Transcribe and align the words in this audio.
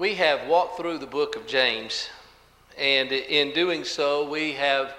we 0.00 0.14
have 0.14 0.48
walked 0.48 0.78
through 0.78 0.96
the 0.96 1.06
book 1.06 1.36
of 1.36 1.46
James, 1.46 2.08
and 2.78 3.12
in 3.12 3.52
doing 3.52 3.84
so, 3.84 4.26
we 4.26 4.52
have 4.52 4.94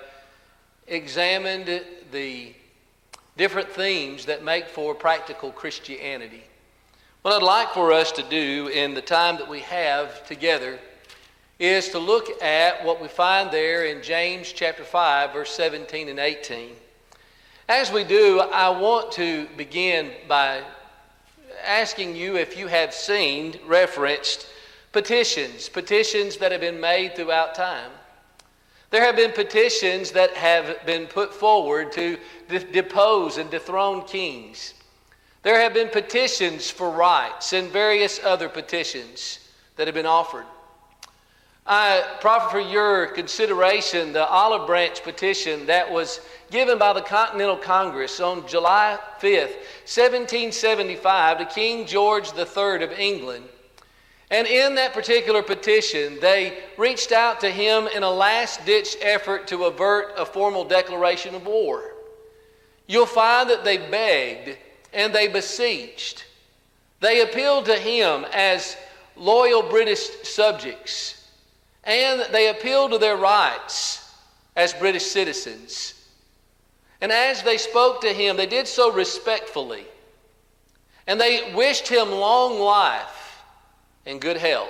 examined 0.86 1.82
the 2.12 2.54
different 3.36 3.68
themes 3.68 4.28
that 4.28 4.44
make 4.44 4.68
for 4.68 4.94
practical 4.94 5.52
Christianity. 5.52 6.44
What 7.24 7.34
I'd 7.34 7.42
like 7.42 7.74
for 7.74 7.92
us 7.92 8.12
to 8.12 8.22
do 8.22 8.68
in 8.68 8.94
the 8.94 9.02
time 9.02 9.38
that 9.38 9.50
we 9.50 9.62
have 9.62 10.24
together 10.28 10.78
is 11.58 11.90
to 11.90 11.98
look 11.98 12.40
at 12.40 12.86
what 12.86 13.02
we 13.02 13.08
find 13.08 13.50
there 13.50 13.86
in 13.86 14.04
James 14.04 14.54
chapter 14.54 14.84
5, 14.84 15.34
verse 15.34 15.50
17 15.50 16.10
and 16.10 16.20
18. 16.20 16.74
As 17.68 17.92
we 17.92 18.04
do, 18.04 18.40
I 18.40 18.70
want 18.70 19.12
to 19.14 19.48
begin 19.58 20.12
by 20.28 20.62
asking 21.66 22.16
you 22.16 22.38
if 22.38 22.56
you 22.56 22.68
have 22.68 22.94
seen 22.94 23.56
referenced 23.66 24.46
petitions, 24.92 25.70
petitions 25.70 26.38
that 26.38 26.52
have 26.52 26.62
been 26.62 26.80
made 26.80 27.16
throughout 27.16 27.56
time. 27.56 27.92
There 28.90 29.04
have 29.06 29.16
been 29.16 29.32
petitions 29.32 30.12
that 30.12 30.34
have 30.34 30.86
been 30.86 31.08
put 31.08 31.34
forward 31.34 31.94
to 31.94 32.18
depose 32.74 33.38
and 33.38 33.50
dethrone 33.50 34.04
kings. 34.04 34.74
There 35.44 35.60
have 35.62 35.74
been 35.74 35.88
petitions 35.88 36.70
for 36.70 36.90
rights 36.90 37.54
and 37.54 37.72
various 37.72 38.20
other 38.24 38.50
petitions 38.50 39.40
that 39.78 39.88
have 39.88 39.96
been 39.96 40.06
offered. 40.06 40.46
I 41.66 42.04
proffer 42.20 42.50
for 42.50 42.60
your 42.60 43.08
consideration 43.08 44.14
the 44.14 44.28
olive 44.28 44.68
branch 44.68 45.04
petition 45.04 45.68
that 45.68 45.90
was 45.90 46.20
given 46.50 46.78
by 46.78 46.92
the 46.92 47.02
Continental 47.02 47.56
Congress 47.56 48.20
on 48.20 48.48
July 48.48 49.00
5th, 49.22 49.56
1775, 49.86 51.38
to 51.38 51.46
King 51.46 51.86
George 51.86 52.30
III 52.36 52.84
of 52.84 52.92
England. 52.92 53.46
And 54.32 54.48
in 54.48 54.76
that 54.76 54.94
particular 54.94 55.44
petition, 55.44 56.18
they 56.22 56.58
reached 56.78 57.12
out 57.12 57.42
to 57.42 57.50
him 57.50 57.88
in 57.88 58.02
a 58.02 58.10
last 58.10 58.66
ditch 58.66 58.96
effort 59.02 59.46
to 59.50 59.66
avert 59.66 60.14
a 60.18 60.26
formal 60.26 60.64
declaration 60.64 61.36
of 61.36 61.46
war. 61.46 61.92
You'll 62.88 63.06
find 63.06 63.50
that 63.50 63.66
they 63.66 63.78
begged 63.78 64.58
and 64.94 65.14
they 65.14 65.28
beseeched. 65.28 66.26
They 67.02 67.22
appealed 67.22 67.66
to 67.66 67.76
him 67.76 68.26
as 68.32 68.78
loyal 69.18 69.64
British 69.64 70.08
subjects 70.24 71.28
and 71.84 72.22
they 72.32 72.50
appealed 72.50 72.92
to 72.92 72.98
their 73.00 73.18
rights 73.18 74.14
as 74.56 74.74
British 74.74 75.06
citizens. 75.06 75.96
And 77.02 77.12
as 77.12 77.42
they 77.42 77.58
spoke 77.58 78.02
to 78.02 78.14
him, 78.14 78.38
they 78.38 78.46
did 78.46 78.68
so 78.68 78.94
respectfully. 78.94 79.86
And 81.08 81.20
they 81.20 81.52
wished 81.54 81.88
him 81.88 82.12
long 82.12 82.60
life 82.60 83.21
and 84.06 84.20
good 84.20 84.38
health. 84.38 84.70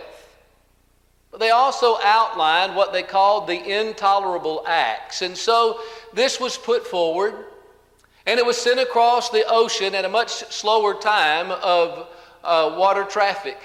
But 1.31 1.39
they 1.39 1.51
also 1.51 1.97
outlined 2.03 2.75
what 2.75 2.91
they 2.91 3.03
called 3.03 3.47
the 3.47 3.79
intolerable 3.79 4.63
acts. 4.67 5.21
And 5.21 5.37
so 5.37 5.79
this 6.13 6.39
was 6.39 6.57
put 6.57 6.85
forward, 6.85 7.33
and 8.25 8.37
it 8.37 8.45
was 8.45 8.57
sent 8.57 8.79
across 8.79 9.29
the 9.29 9.45
ocean 9.47 9.95
at 9.95 10.03
a 10.03 10.09
much 10.09 10.31
slower 10.51 10.93
time 10.93 11.51
of 11.51 12.07
uh, 12.43 12.75
water 12.77 13.05
traffic. 13.05 13.57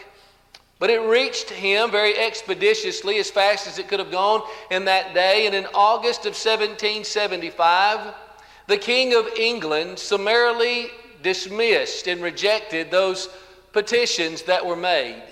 But 0.79 0.91
it 0.91 1.01
reached 1.01 1.51
him 1.51 1.91
very 1.91 2.17
expeditiously, 2.17 3.19
as 3.19 3.31
fast 3.31 3.67
as 3.67 3.79
it 3.79 3.89
could 3.89 3.99
have 3.99 4.11
gone 4.11 4.43
in 4.71 4.85
that 4.85 5.15
day. 5.15 5.47
And 5.47 5.55
in 5.55 5.67
August 5.75 6.21
of 6.21 6.35
1775, 6.35 8.15
the 8.67 8.77
King 8.77 9.15
of 9.15 9.27
England 9.39 9.99
summarily 9.99 10.91
dismissed 11.23 12.07
and 12.07 12.23
rejected 12.23 12.91
those 12.91 13.29
petitions 13.73 14.43
that 14.43 14.65
were 14.65 14.77
made. 14.77 15.23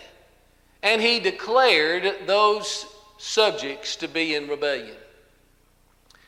And 0.84 1.00
he 1.00 1.18
declared 1.18 2.26
those 2.26 2.86
subjects 3.18 3.96
to 3.96 4.06
be 4.06 4.34
in 4.34 4.46
rebellion. 4.46 4.94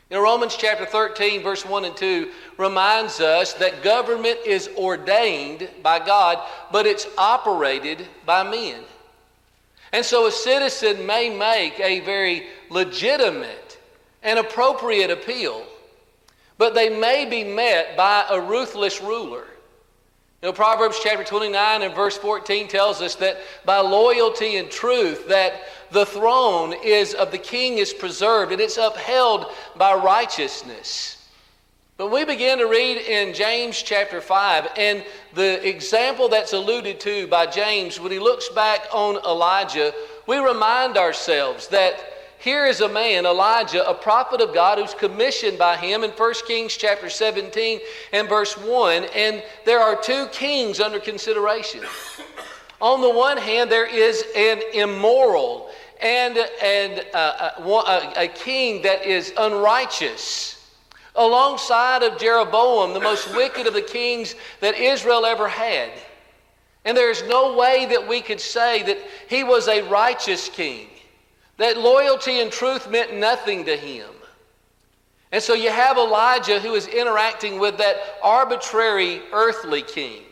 You 0.09 0.15
know, 0.15 0.23
Romans 0.23 0.55
chapter 0.57 0.85
13, 0.85 1.43
verse 1.43 1.65
1 1.65 1.85
and 1.85 1.95
2 1.95 2.31
reminds 2.57 3.19
us 3.19 3.53
that 3.53 3.83
government 3.83 4.39
is 4.45 4.69
ordained 4.77 5.69
by 5.83 5.99
God, 5.99 6.39
but 6.71 6.85
it's 6.85 7.07
operated 7.17 8.07
by 8.25 8.49
men. 8.49 8.81
And 9.93 10.03
so 10.03 10.27
a 10.27 10.31
citizen 10.31 11.05
may 11.05 11.29
make 11.29 11.79
a 11.79 11.99
very 11.99 12.47
legitimate 12.69 13.77
and 14.23 14.39
appropriate 14.39 15.11
appeal, 15.11 15.65
but 16.57 16.73
they 16.73 16.89
may 16.89 17.25
be 17.25 17.43
met 17.43 17.95
by 17.95 18.25
a 18.29 18.39
ruthless 18.41 19.01
ruler. 19.01 19.45
You 20.41 20.49
know, 20.49 20.53
Proverbs 20.53 20.99
chapter 21.01 21.23
29 21.23 21.81
and 21.81 21.95
verse 21.95 22.15
14 22.15 22.67
tells 22.67 23.01
us 23.01 23.15
that 23.15 23.39
by 23.65 23.79
loyalty 23.79 24.57
and 24.57 24.69
truth 24.69 25.27
that 25.29 25.63
the 25.89 26.05
throne 26.05 26.75
is 26.83 27.15
of 27.15 27.31
the 27.31 27.39
king 27.39 27.79
is 27.79 27.91
preserved 27.91 28.51
and 28.51 28.61
it's 28.61 28.77
upheld 28.77 29.47
by 29.77 29.95
righteousness. 29.95 31.27
But 31.97 32.11
we 32.11 32.23
begin 32.23 32.59
to 32.59 32.67
read 32.67 32.97
in 32.97 33.33
James 33.33 33.81
chapter 33.81 34.21
5, 34.21 34.67
and 34.77 35.03
the 35.33 35.67
example 35.67 36.29
that's 36.29 36.53
alluded 36.53 36.99
to 36.99 37.25
by 37.25 37.47
James, 37.47 37.99
when 37.99 38.11
he 38.11 38.19
looks 38.19 38.47
back 38.49 38.81
on 38.93 39.15
Elijah, 39.25 39.91
we 40.27 40.37
remind 40.37 40.97
ourselves 40.97 41.67
that 41.69 41.99
here 42.39 42.65
is 42.65 42.81
a 42.81 42.89
man, 42.89 43.25
Elijah, 43.25 43.87
a 43.87 43.93
prophet 43.93 44.41
of 44.41 44.53
God 44.53 44.77
who's 44.77 44.93
commissioned 44.93 45.57
by 45.57 45.75
him 45.75 46.03
in 46.03 46.11
1 46.11 46.33
Kings 46.47 46.77
chapter 46.77 47.09
17 47.09 47.79
and 48.13 48.29
verse 48.29 48.57
1, 48.57 49.05
and 49.15 49.43
there 49.65 49.79
are 49.79 49.95
two 49.95 50.27
kings 50.27 50.79
under 50.79 50.99
consideration. 50.99 51.81
On 52.79 53.01
the 53.01 53.09
one 53.09 53.37
hand, 53.37 53.71
there 53.71 53.87
is 53.87 54.23
an 54.35 54.61
immoral 54.73 55.69
and, 55.99 56.37
and 56.61 57.03
uh, 57.13 57.51
uh 57.57 58.13
a, 58.17 58.25
a 58.25 58.27
king 58.27 58.83
that 58.83 59.03
is 59.03 59.33
unrighteous 59.35 60.57
alongside 61.17 62.03
of 62.03 62.19
Jeroboam, 62.19 62.93
the 62.93 62.99
most 62.99 63.35
wicked 63.35 63.65
of 63.65 63.73
the 63.73 63.81
kings 63.81 64.35
that 64.61 64.75
Israel 64.75 65.25
ever 65.25 65.47
had. 65.47 65.89
And 66.85 66.95
there's 66.95 67.23
no 67.23 67.57
way 67.57 67.87
that 67.87 68.07
we 68.07 68.21
could 68.21 68.39
say 68.39 68.83
that 68.83 68.99
he 69.27 69.43
was 69.43 69.67
a 69.67 69.81
righteous 69.89 70.47
king, 70.47 70.87
that 71.57 71.77
loyalty 71.77 72.41
and 72.41 72.51
truth 72.51 72.89
meant 72.89 73.15
nothing 73.15 73.65
to 73.65 73.75
him. 73.75 74.09
And 75.31 75.43
so 75.43 75.53
you 75.53 75.69
have 75.69 75.97
Elijah 75.97 76.59
who 76.59 76.73
is 76.75 76.87
interacting 76.87 77.59
with 77.59 77.77
that 77.77 77.97
arbitrary 78.23 79.21
earthly 79.33 79.81
king. 79.81 80.23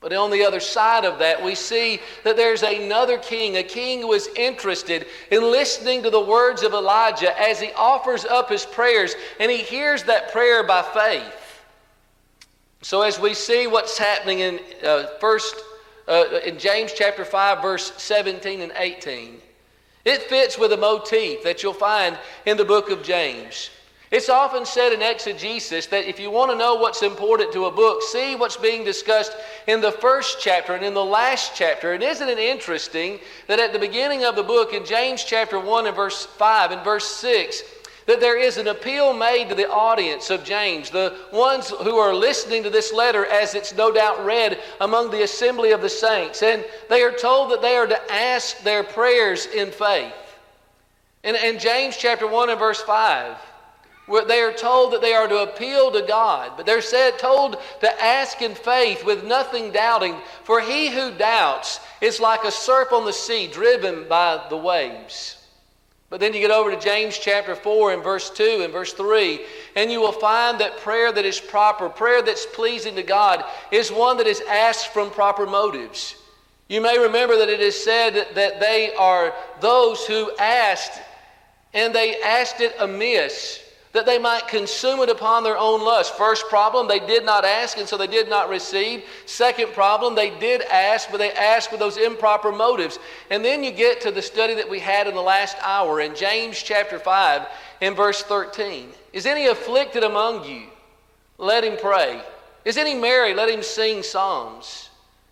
But 0.00 0.12
on 0.12 0.30
the 0.30 0.44
other 0.44 0.60
side 0.60 1.04
of 1.04 1.18
that, 1.18 1.42
we 1.42 1.56
see 1.56 1.98
that 2.22 2.36
there's 2.36 2.62
another 2.62 3.18
king, 3.18 3.56
a 3.56 3.64
king 3.64 4.02
who 4.02 4.12
is 4.12 4.28
interested 4.36 5.06
in 5.32 5.42
listening 5.42 6.04
to 6.04 6.10
the 6.10 6.20
words 6.20 6.62
of 6.62 6.72
Elijah 6.72 7.36
as 7.40 7.58
he 7.58 7.72
offers 7.72 8.24
up 8.24 8.48
his 8.48 8.64
prayers, 8.64 9.16
and 9.40 9.50
he 9.50 9.58
hears 9.58 10.04
that 10.04 10.30
prayer 10.30 10.62
by 10.62 10.82
faith. 10.82 11.64
So 12.82 13.02
as 13.02 13.18
we 13.18 13.34
see 13.34 13.66
what's 13.66 13.98
happening 13.98 14.38
in 14.38 14.60
uh, 14.84 15.06
first 15.18 15.56
uh, 16.06 16.38
in 16.44 16.58
James 16.58 16.92
chapter 16.94 17.24
5 17.24 17.60
verse 17.60 17.92
17 17.96 18.60
and 18.60 18.72
18, 18.76 19.40
it 20.08 20.22
fits 20.22 20.58
with 20.58 20.72
a 20.72 20.76
motif 20.76 21.42
that 21.42 21.62
you'll 21.62 21.72
find 21.72 22.18
in 22.46 22.56
the 22.56 22.64
book 22.64 22.90
of 22.90 23.02
James. 23.02 23.70
It's 24.10 24.30
often 24.30 24.64
said 24.64 24.94
in 24.94 25.02
exegesis 25.02 25.86
that 25.86 26.08
if 26.08 26.18
you 26.18 26.30
want 26.30 26.50
to 26.50 26.56
know 26.56 26.76
what's 26.76 27.02
important 27.02 27.52
to 27.52 27.66
a 27.66 27.70
book, 27.70 28.02
see 28.02 28.36
what's 28.36 28.56
being 28.56 28.82
discussed 28.82 29.36
in 29.66 29.82
the 29.82 29.92
first 29.92 30.38
chapter 30.40 30.72
and 30.72 30.82
in 30.84 30.94
the 30.94 31.04
last 31.04 31.52
chapter. 31.54 31.92
And 31.92 32.02
isn't 32.02 32.28
it 32.28 32.38
interesting 32.38 33.20
that 33.48 33.58
at 33.58 33.74
the 33.74 33.78
beginning 33.78 34.24
of 34.24 34.34
the 34.34 34.42
book, 34.42 34.72
in 34.72 34.86
James 34.86 35.24
chapter 35.24 35.60
1 35.60 35.86
and 35.86 35.94
verse 35.94 36.24
5 36.24 36.70
and 36.70 36.82
verse 36.82 37.06
6, 37.06 37.62
that 38.08 38.20
there 38.20 38.38
is 38.38 38.56
an 38.56 38.68
appeal 38.68 39.12
made 39.12 39.50
to 39.50 39.54
the 39.54 39.70
audience 39.70 40.30
of 40.30 40.42
James, 40.42 40.88
the 40.88 41.14
ones 41.30 41.68
who 41.68 41.96
are 41.96 42.14
listening 42.14 42.62
to 42.62 42.70
this 42.70 42.90
letter 42.90 43.26
as 43.26 43.54
it's 43.54 43.76
no 43.76 43.92
doubt 43.92 44.24
read 44.24 44.58
among 44.80 45.10
the 45.10 45.24
assembly 45.24 45.72
of 45.72 45.82
the 45.82 45.90
saints. 45.90 46.42
And 46.42 46.64
they 46.88 47.02
are 47.02 47.12
told 47.12 47.52
that 47.52 47.60
they 47.60 47.76
are 47.76 47.86
to 47.86 48.12
ask 48.12 48.62
their 48.62 48.82
prayers 48.82 49.44
in 49.44 49.70
faith. 49.70 50.14
And 51.22 51.36
in 51.36 51.58
James 51.58 51.98
chapter 51.98 52.26
1 52.26 52.48
and 52.48 52.58
verse 52.58 52.80
5, 52.80 53.36
they 54.26 54.40
are 54.40 54.54
told 54.54 54.94
that 54.94 55.02
they 55.02 55.12
are 55.12 55.28
to 55.28 55.42
appeal 55.42 55.90
to 55.90 56.00
God, 56.00 56.52
but 56.56 56.64
they're 56.64 56.80
said, 56.80 57.18
told 57.18 57.58
to 57.82 58.02
ask 58.02 58.40
in 58.40 58.54
faith 58.54 59.04
with 59.04 59.22
nothing 59.22 59.70
doubting. 59.70 60.16
For 60.44 60.62
he 60.62 60.88
who 60.88 61.10
doubts 61.10 61.78
is 62.00 62.20
like 62.20 62.44
a 62.44 62.50
surf 62.50 62.90
on 62.90 63.04
the 63.04 63.12
sea 63.12 63.48
driven 63.48 64.08
by 64.08 64.46
the 64.48 64.56
waves. 64.56 65.37
But 66.10 66.20
then 66.20 66.32
you 66.32 66.40
get 66.40 66.50
over 66.50 66.70
to 66.70 66.80
James 66.80 67.18
chapter 67.18 67.54
4 67.54 67.92
and 67.92 68.02
verse 68.02 68.30
2 68.30 68.62
and 68.62 68.72
verse 68.72 68.94
3, 68.94 69.40
and 69.76 69.92
you 69.92 70.00
will 70.00 70.12
find 70.12 70.58
that 70.58 70.78
prayer 70.78 71.12
that 71.12 71.26
is 71.26 71.38
proper, 71.38 71.88
prayer 71.88 72.22
that's 72.22 72.46
pleasing 72.46 72.94
to 72.94 73.02
God, 73.02 73.44
is 73.70 73.92
one 73.92 74.16
that 74.16 74.26
is 74.26 74.40
asked 74.48 74.88
from 74.88 75.10
proper 75.10 75.46
motives. 75.46 76.14
You 76.68 76.80
may 76.80 76.98
remember 76.98 77.36
that 77.36 77.50
it 77.50 77.60
is 77.60 77.82
said 77.82 78.34
that 78.34 78.60
they 78.60 78.94
are 78.94 79.34
those 79.60 80.06
who 80.06 80.34
asked, 80.38 80.98
and 81.74 81.94
they 81.94 82.20
asked 82.22 82.60
it 82.60 82.74
amiss 82.78 83.62
that 83.92 84.06
they 84.06 84.18
might 84.18 84.48
consume 84.48 85.00
it 85.00 85.08
upon 85.08 85.42
their 85.42 85.56
own 85.56 85.82
lust. 85.82 86.14
First 86.14 86.48
problem, 86.48 86.86
they 86.86 86.98
did 86.98 87.24
not 87.24 87.44
ask, 87.44 87.78
and 87.78 87.88
so 87.88 87.96
they 87.96 88.06
did 88.06 88.28
not 88.28 88.48
receive. 88.48 89.04
Second 89.26 89.72
problem, 89.72 90.14
they 90.14 90.30
did 90.38 90.62
ask, 90.62 91.10
but 91.10 91.18
they 91.18 91.32
asked 91.32 91.70
with 91.70 91.80
those 91.80 91.96
improper 91.96 92.52
motives. 92.52 92.98
And 93.30 93.44
then 93.44 93.64
you 93.64 93.70
get 93.70 94.00
to 94.02 94.10
the 94.10 94.22
study 94.22 94.54
that 94.54 94.68
we 94.68 94.78
had 94.78 95.06
in 95.06 95.14
the 95.14 95.22
last 95.22 95.56
hour 95.62 96.00
in 96.00 96.14
James 96.14 96.62
chapter 96.62 96.98
5 96.98 97.46
in 97.80 97.94
verse 97.94 98.22
13. 98.22 98.90
Is 99.12 99.26
any 99.26 99.46
afflicted 99.46 100.04
among 100.04 100.44
you? 100.44 100.64
Let 101.38 101.64
him 101.64 101.78
pray. 101.80 102.20
Is 102.64 102.76
any 102.76 102.94
merry? 102.94 103.32
Let 103.32 103.48
him 103.48 103.62
sing 103.62 104.02
psalms. 104.02 104.90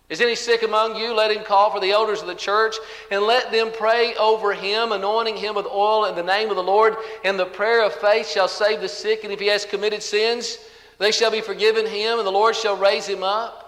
Is 0.09 0.21
any 0.21 0.35
sick 0.35 0.63
among 0.63 0.95
you? 0.95 1.13
Let 1.13 1.31
him 1.31 1.43
call 1.43 1.69
for 1.69 1.81
the 1.81 1.91
elders 1.91 2.21
of 2.21 2.27
the 2.27 2.35
church 2.35 2.75
and 3.11 3.23
let 3.23 3.51
them 3.51 3.71
pray 3.77 4.15
over 4.15 4.53
him, 4.53 4.93
anointing 4.93 5.35
him 5.35 5.53
with 5.53 5.65
oil 5.65 6.05
in 6.05 6.15
the 6.15 6.23
name 6.23 6.49
of 6.49 6.55
the 6.55 6.63
Lord. 6.63 6.95
And 7.25 7.37
the 7.37 7.45
prayer 7.45 7.83
of 7.83 7.93
faith 7.93 8.29
shall 8.29 8.47
save 8.47 8.79
the 8.79 8.87
sick, 8.87 9.25
and 9.25 9.33
if 9.33 9.39
he 9.39 9.47
has 9.47 9.65
committed 9.65 10.01
sins, 10.01 10.59
they 10.97 11.11
shall 11.11 11.29
be 11.29 11.41
forgiven 11.41 11.85
him, 11.85 12.19
and 12.19 12.27
the 12.27 12.31
Lord 12.31 12.55
shall 12.55 12.77
raise 12.77 13.05
him 13.05 13.21
up. 13.21 13.66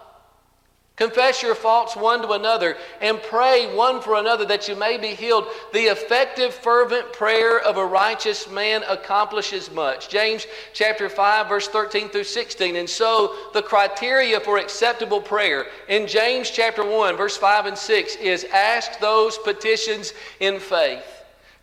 Confess 1.00 1.42
your 1.42 1.56
faults 1.56 1.96
one 1.96 2.22
to 2.22 2.34
another 2.34 2.75
and 3.00 3.24
pray 3.24 3.74
one 3.74 4.01
for 4.01 4.16
another 4.16 4.44
that 4.44 4.68
you 4.68 4.75
may 4.75 4.98
be 4.98 5.16
healed. 5.16 5.48
The 5.72 5.84
effective, 5.84 6.54
fervent 6.54 7.13
prayer 7.13 7.57
of 7.57 7.78
a 7.78 7.86
righteous 7.86 8.50
man 8.50 8.84
accomplishes 8.84 9.72
much. 9.72 10.10
James 10.10 10.46
chapter 10.74 11.07
5, 11.07 11.48
verse 11.48 11.69
13 11.69 12.10
through 12.10 12.25
16. 12.25 12.75
And 12.75 12.90
so 12.90 13.34
the 13.54 13.62
criteria 13.62 14.42
for 14.42 14.57
acceptable 14.57 15.22
prayer 15.22 15.68
in 15.88 16.06
James 16.06 16.51
chapter 16.51 16.84
1, 16.84 17.16
verse 17.16 17.38
5 17.38 17.68
and 17.68 17.78
6 17.78 18.16
is 18.18 18.44
ask 18.54 19.00
those 19.00 19.38
petitions 19.38 20.12
in 20.42 20.60
faith. 20.60 21.19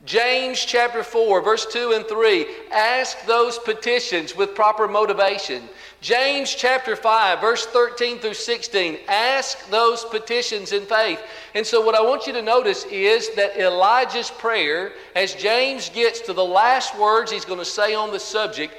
James 0.06 0.64
chapter 0.64 1.02
4, 1.02 1.42
verse 1.42 1.66
2 1.66 1.92
and 1.92 2.06
3, 2.06 2.46
ask 2.72 3.26
those 3.26 3.58
petitions 3.58 4.34
with 4.34 4.54
proper 4.54 4.88
motivation. 4.88 5.68
James 6.06 6.54
chapter 6.54 6.94
5, 6.94 7.40
verse 7.40 7.66
13 7.66 8.20
through 8.20 8.34
16, 8.34 8.98
ask 9.08 9.68
those 9.70 10.04
petitions 10.04 10.70
in 10.70 10.86
faith. 10.86 11.20
And 11.52 11.66
so, 11.66 11.80
what 11.80 11.96
I 11.96 12.00
want 12.00 12.28
you 12.28 12.32
to 12.34 12.42
notice 12.42 12.84
is 12.84 13.34
that 13.34 13.56
Elijah's 13.56 14.30
prayer, 14.30 14.92
as 15.16 15.34
James 15.34 15.88
gets 15.88 16.20
to 16.20 16.32
the 16.32 16.44
last 16.44 16.96
words 16.96 17.32
he's 17.32 17.44
going 17.44 17.58
to 17.58 17.64
say 17.64 17.96
on 17.96 18.12
the 18.12 18.20
subject, 18.20 18.74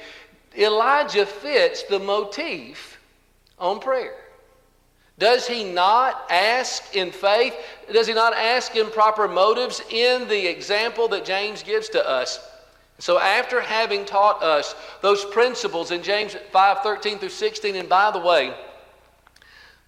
Elijah 0.56 1.26
fits 1.26 1.82
the 1.82 1.98
motif 1.98 2.98
on 3.58 3.78
prayer. 3.78 4.14
Does 5.18 5.46
he 5.46 5.64
not 5.64 6.30
ask 6.30 6.96
in 6.96 7.10
faith? 7.10 7.54
Does 7.92 8.06
he 8.06 8.14
not 8.14 8.32
ask 8.32 8.74
in 8.74 8.86
proper 8.86 9.28
motives 9.28 9.82
in 9.90 10.28
the 10.28 10.46
example 10.46 11.08
that 11.08 11.26
James 11.26 11.62
gives 11.62 11.90
to 11.90 12.08
us? 12.08 12.40
So, 12.98 13.20
after 13.20 13.60
having 13.60 14.04
taught 14.04 14.42
us 14.42 14.74
those 15.02 15.24
principles 15.26 15.90
in 15.90 16.02
James 16.02 16.36
5 16.52 16.78
13 16.82 17.18
through 17.18 17.28
16, 17.28 17.76
and 17.76 17.88
by 17.88 18.10
the 18.10 18.18
way, 18.18 18.54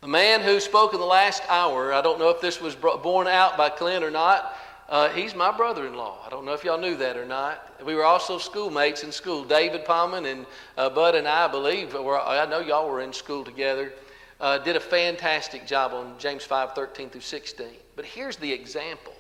the 0.01 0.09
man 0.09 0.41
who 0.41 0.61
spoke 0.61 0.95
in 0.95 1.01
the 1.01 1.07
last 1.07 1.43
hour, 1.49 1.93
I 1.93 2.01
don't 2.01 2.19
know 2.19 2.31
if 2.31 2.41
this 2.41 2.61
was 2.61 2.75
borne 2.77 3.27
out 3.27 3.57
by 3.57 3.69
Clint 3.69 4.05
or 4.05 4.11
not, 4.11 4.57
uh, 4.89 5.09
he's 5.11 5.35
my 5.35 5.55
brother 5.57 5.87
in 5.87 5.95
law. 5.95 6.19
I 6.25 6.31
don't 6.31 6.45
know 6.45 6.53
if 6.53 6.65
y'all 6.65 6.81
knew 6.81 6.97
that 6.97 7.17
or 7.17 7.27
not. 7.27 7.85
We 7.85 7.95
were 7.95 8.05
also 8.05 8.39
schoolmates 8.39 9.05
in 9.05 9.13
school. 9.13 9.45
David 9.45 9.85
Palman 9.85 10.31
and 10.31 10.47
uh, 10.77 10.91
Bud 10.91 11.15
and 11.15 11.29
I, 11.29 11.45
I 11.45 11.49
believe, 11.49 11.95
were, 11.95 12.21
I 12.21 12.47
know 12.47 12.61
y'all 12.61 12.89
were 12.89 13.01
in 13.01 13.13
school 13.13 13.45
together 13.45 13.93
uh, 14.41 14.59
did 14.59 14.77
a 14.77 14.81
fantastic 14.81 15.67
job 15.67 15.93
on 15.93 16.15
James 16.19 16.45
5 16.45 16.75
13 16.75 17.11
through 17.11 17.21
16. 17.21 17.67
But 17.97 18.05
here's 18.05 18.37
the 18.37 18.53
example 18.53 19.13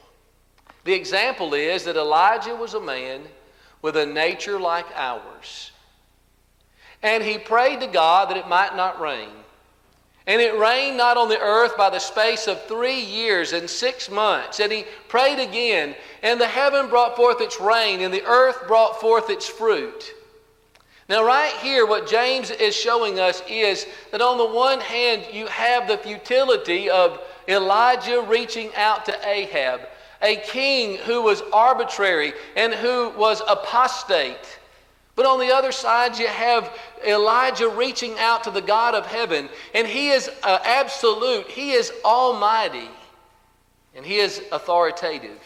the 0.85 0.95
example 0.95 1.53
is 1.55 1.85
that 1.85 1.97
Elijah 1.97 2.57
was 2.57 2.75
a 2.75 2.81
man 2.81 3.23
with 3.83 3.97
a 3.97 4.07
nature 4.07 4.59
like 4.59 4.87
ours. 4.95 5.71
And 7.03 7.23
he 7.23 7.39
prayed 7.39 7.81
to 7.81 7.87
God 7.87 8.31
that 8.31 8.37
it 8.37 8.49
might 8.49 8.77
not 8.77 9.01
rain. 9.01 9.31
And 10.27 10.41
it 10.41 10.59
rained 10.59 10.97
not 10.97 11.17
on 11.17 11.29
the 11.29 11.41
earth 11.41 11.77
by 11.77 11.91
the 11.91 11.99
space 11.99 12.47
of 12.47 12.63
three 12.67 13.01
years 13.01 13.53
and 13.53 13.69
six 13.69 14.11
months. 14.11 14.61
And 14.61 14.71
he 14.71 14.85
prayed 15.09 15.41
again, 15.41 15.97
and 16.23 16.41
the 16.41 16.47
heaven 16.47 16.89
brought 16.89 17.17
forth 17.17 17.41
its 17.41 17.59
rain, 17.59 18.03
and 18.03 18.13
the 18.13 18.25
earth 18.25 18.69
brought 18.69 19.01
forth 19.01 19.31
its 19.31 19.49
fruit. 19.49 20.15
Now, 21.09 21.25
right 21.25 21.53
here, 21.55 21.87
what 21.87 22.09
James 22.09 22.53
is 22.53 22.77
showing 22.77 23.19
us 23.19 23.43
is 23.49 23.87
that 24.13 24.21
on 24.21 24.39
the 24.39 24.47
one 24.47 24.79
hand, 24.79 25.27
you 25.33 25.47
have 25.49 25.89
the 25.89 25.99
futility 25.99 26.89
of 26.89 27.21
Elijah 27.49 28.25
reaching 28.29 28.73
out 28.77 29.07
to 29.07 29.29
Ahab, 29.29 29.81
a 30.23 30.37
king 30.37 30.97
who 30.99 31.23
was 31.23 31.43
arbitrary 31.53 32.33
and 32.57 32.73
who 32.75 33.11
was 33.11 33.43
apostate. 33.49 34.59
But 35.17 35.27
on 35.27 35.39
the 35.41 35.53
other 35.55 35.73
side, 35.73 36.19
you 36.19 36.29
have 36.29 36.79
Elijah 37.07 37.69
reaching 37.69 38.19
out 38.19 38.45
to 38.45 38.51
the 38.51 38.63
God 38.63 38.95
of 38.95 39.07
heaven, 39.07 39.49
and 39.75 39.87
he 39.87 40.11
is 40.11 40.31
uh, 40.43 40.59
absolute, 40.65 41.47
he 41.47 41.73
is 41.73 41.93
almighty, 42.05 42.89
and 43.95 44.05
he 44.05 44.17
is 44.17 44.43
authoritative. 44.53 45.41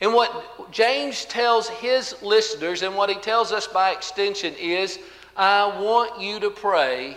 And 0.00 0.12
what 0.12 0.72
James 0.72 1.24
tells 1.24 1.68
his 1.68 2.20
listeners 2.22 2.82
and 2.82 2.96
what 2.96 3.08
he 3.08 3.16
tells 3.16 3.52
us 3.52 3.68
by 3.68 3.92
extension 3.92 4.52
is 4.54 4.98
I 5.36 5.80
want 5.80 6.20
you 6.20 6.40
to 6.40 6.50
pray 6.50 7.16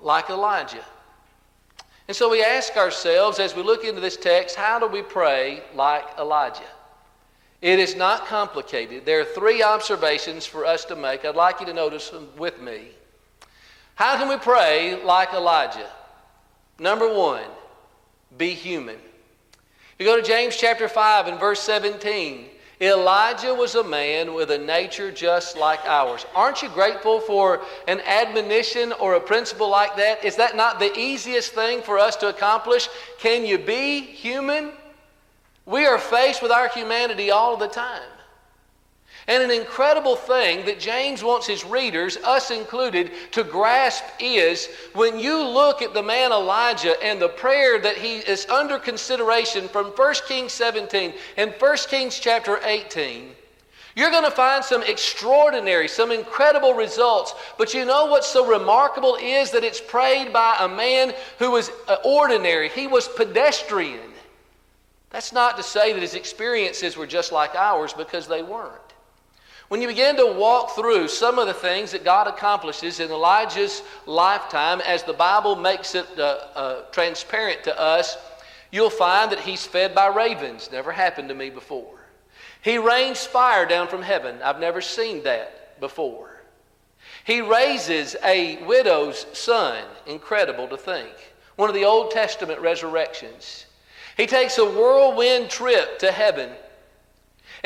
like 0.00 0.28
Elijah. 0.28 0.84
And 2.08 2.16
so 2.16 2.30
we 2.30 2.42
ask 2.42 2.76
ourselves 2.76 3.38
as 3.38 3.54
we 3.56 3.62
look 3.62 3.84
into 3.84 4.00
this 4.00 4.16
text, 4.16 4.54
how 4.54 4.78
do 4.78 4.86
we 4.86 5.02
pray 5.02 5.62
like 5.74 6.04
Elijah? 6.18 6.62
It 7.60 7.78
is 7.78 7.96
not 7.96 8.26
complicated. 8.26 9.04
There 9.04 9.20
are 9.20 9.24
three 9.24 9.62
observations 9.62 10.46
for 10.46 10.64
us 10.64 10.84
to 10.84 10.96
make. 10.96 11.24
I'd 11.24 11.34
like 11.34 11.58
you 11.60 11.66
to 11.66 11.72
notice 11.72 12.10
them 12.10 12.28
with 12.36 12.60
me. 12.60 12.88
How 13.96 14.16
can 14.18 14.28
we 14.28 14.36
pray 14.36 15.02
like 15.02 15.32
Elijah? 15.32 15.90
Number 16.78 17.12
one, 17.12 17.46
be 18.36 18.50
human. 18.50 18.98
You 19.98 20.04
go 20.04 20.20
to 20.20 20.26
James 20.26 20.56
chapter 20.56 20.88
5 20.88 21.26
and 21.26 21.40
verse 21.40 21.60
17. 21.60 22.50
Elijah 22.80 23.54
was 23.54 23.74
a 23.74 23.82
man 23.82 24.34
with 24.34 24.50
a 24.50 24.58
nature 24.58 25.10
just 25.10 25.56
like 25.56 25.80
ours. 25.86 26.26
Aren't 26.34 26.62
you 26.62 26.68
grateful 26.68 27.20
for 27.20 27.62
an 27.88 28.00
admonition 28.02 28.92
or 28.92 29.14
a 29.14 29.20
principle 29.20 29.70
like 29.70 29.96
that? 29.96 30.22
Is 30.24 30.36
that 30.36 30.56
not 30.56 30.78
the 30.78 30.96
easiest 30.98 31.52
thing 31.52 31.80
for 31.80 31.98
us 31.98 32.16
to 32.16 32.28
accomplish? 32.28 32.88
Can 33.18 33.46
you 33.46 33.56
be 33.56 34.00
human? 34.00 34.72
We 35.64 35.86
are 35.86 35.98
faced 35.98 36.42
with 36.42 36.52
our 36.52 36.68
humanity 36.68 37.30
all 37.30 37.56
the 37.56 37.68
time. 37.68 38.02
And 39.28 39.42
an 39.42 39.50
incredible 39.50 40.14
thing 40.14 40.64
that 40.66 40.78
James 40.78 41.24
wants 41.24 41.48
his 41.48 41.64
readers, 41.64 42.16
us 42.18 42.52
included, 42.52 43.10
to 43.32 43.42
grasp 43.42 44.04
is 44.20 44.68
when 44.94 45.18
you 45.18 45.42
look 45.42 45.82
at 45.82 45.94
the 45.94 46.02
man 46.02 46.30
Elijah 46.30 46.94
and 47.02 47.20
the 47.20 47.28
prayer 47.28 47.80
that 47.80 47.96
he 47.96 48.18
is 48.18 48.46
under 48.46 48.78
consideration 48.78 49.66
from 49.66 49.86
1 49.86 50.14
Kings 50.28 50.52
17 50.52 51.12
and 51.36 51.52
1 51.58 51.76
Kings 51.88 52.20
chapter 52.20 52.60
18, 52.62 53.32
you're 53.96 54.10
going 54.10 54.24
to 54.24 54.30
find 54.30 54.62
some 54.62 54.82
extraordinary, 54.84 55.88
some 55.88 56.12
incredible 56.12 56.74
results. 56.74 57.34
But 57.58 57.74
you 57.74 57.84
know 57.84 58.06
what's 58.06 58.28
so 58.28 58.46
remarkable 58.46 59.16
is 59.20 59.50
that 59.50 59.64
it's 59.64 59.80
prayed 59.80 60.32
by 60.32 60.56
a 60.60 60.68
man 60.68 61.14
who 61.40 61.50
was 61.50 61.70
uh, 61.88 61.96
ordinary, 62.04 62.68
he 62.68 62.86
was 62.86 63.08
pedestrian. 63.08 64.12
That's 65.10 65.32
not 65.32 65.56
to 65.56 65.62
say 65.62 65.92
that 65.94 66.02
his 66.02 66.14
experiences 66.14 66.96
were 66.96 67.06
just 67.06 67.32
like 67.32 67.54
ours 67.54 67.92
because 67.92 68.28
they 68.28 68.42
weren't. 68.42 68.85
When 69.68 69.82
you 69.82 69.88
begin 69.88 70.16
to 70.16 70.26
walk 70.26 70.76
through 70.76 71.08
some 71.08 71.40
of 71.40 71.48
the 71.48 71.54
things 71.54 71.90
that 71.90 72.04
God 72.04 72.28
accomplishes 72.28 73.00
in 73.00 73.10
Elijah's 73.10 73.82
lifetime, 74.06 74.80
as 74.80 75.02
the 75.02 75.12
Bible 75.12 75.56
makes 75.56 75.96
it 75.96 76.06
uh, 76.18 76.38
uh, 76.54 76.82
transparent 76.92 77.64
to 77.64 77.78
us, 77.78 78.16
you'll 78.70 78.90
find 78.90 79.32
that 79.32 79.40
he's 79.40 79.66
fed 79.66 79.92
by 79.92 80.06
ravens. 80.06 80.70
Never 80.70 80.92
happened 80.92 81.28
to 81.30 81.34
me 81.34 81.50
before. 81.50 81.98
He 82.62 82.78
rains 82.78 83.26
fire 83.26 83.66
down 83.66 83.88
from 83.88 84.02
heaven. 84.02 84.40
I've 84.40 84.60
never 84.60 84.80
seen 84.80 85.24
that 85.24 85.80
before. 85.80 86.42
He 87.24 87.40
raises 87.40 88.14
a 88.22 88.62
widow's 88.64 89.26
son. 89.32 89.82
Incredible 90.06 90.68
to 90.68 90.76
think. 90.76 91.12
One 91.56 91.68
of 91.68 91.74
the 91.74 91.84
Old 91.84 92.12
Testament 92.12 92.60
resurrections. 92.60 93.66
He 94.16 94.26
takes 94.26 94.58
a 94.58 94.64
whirlwind 94.64 95.50
trip 95.50 95.98
to 95.98 96.12
heaven 96.12 96.50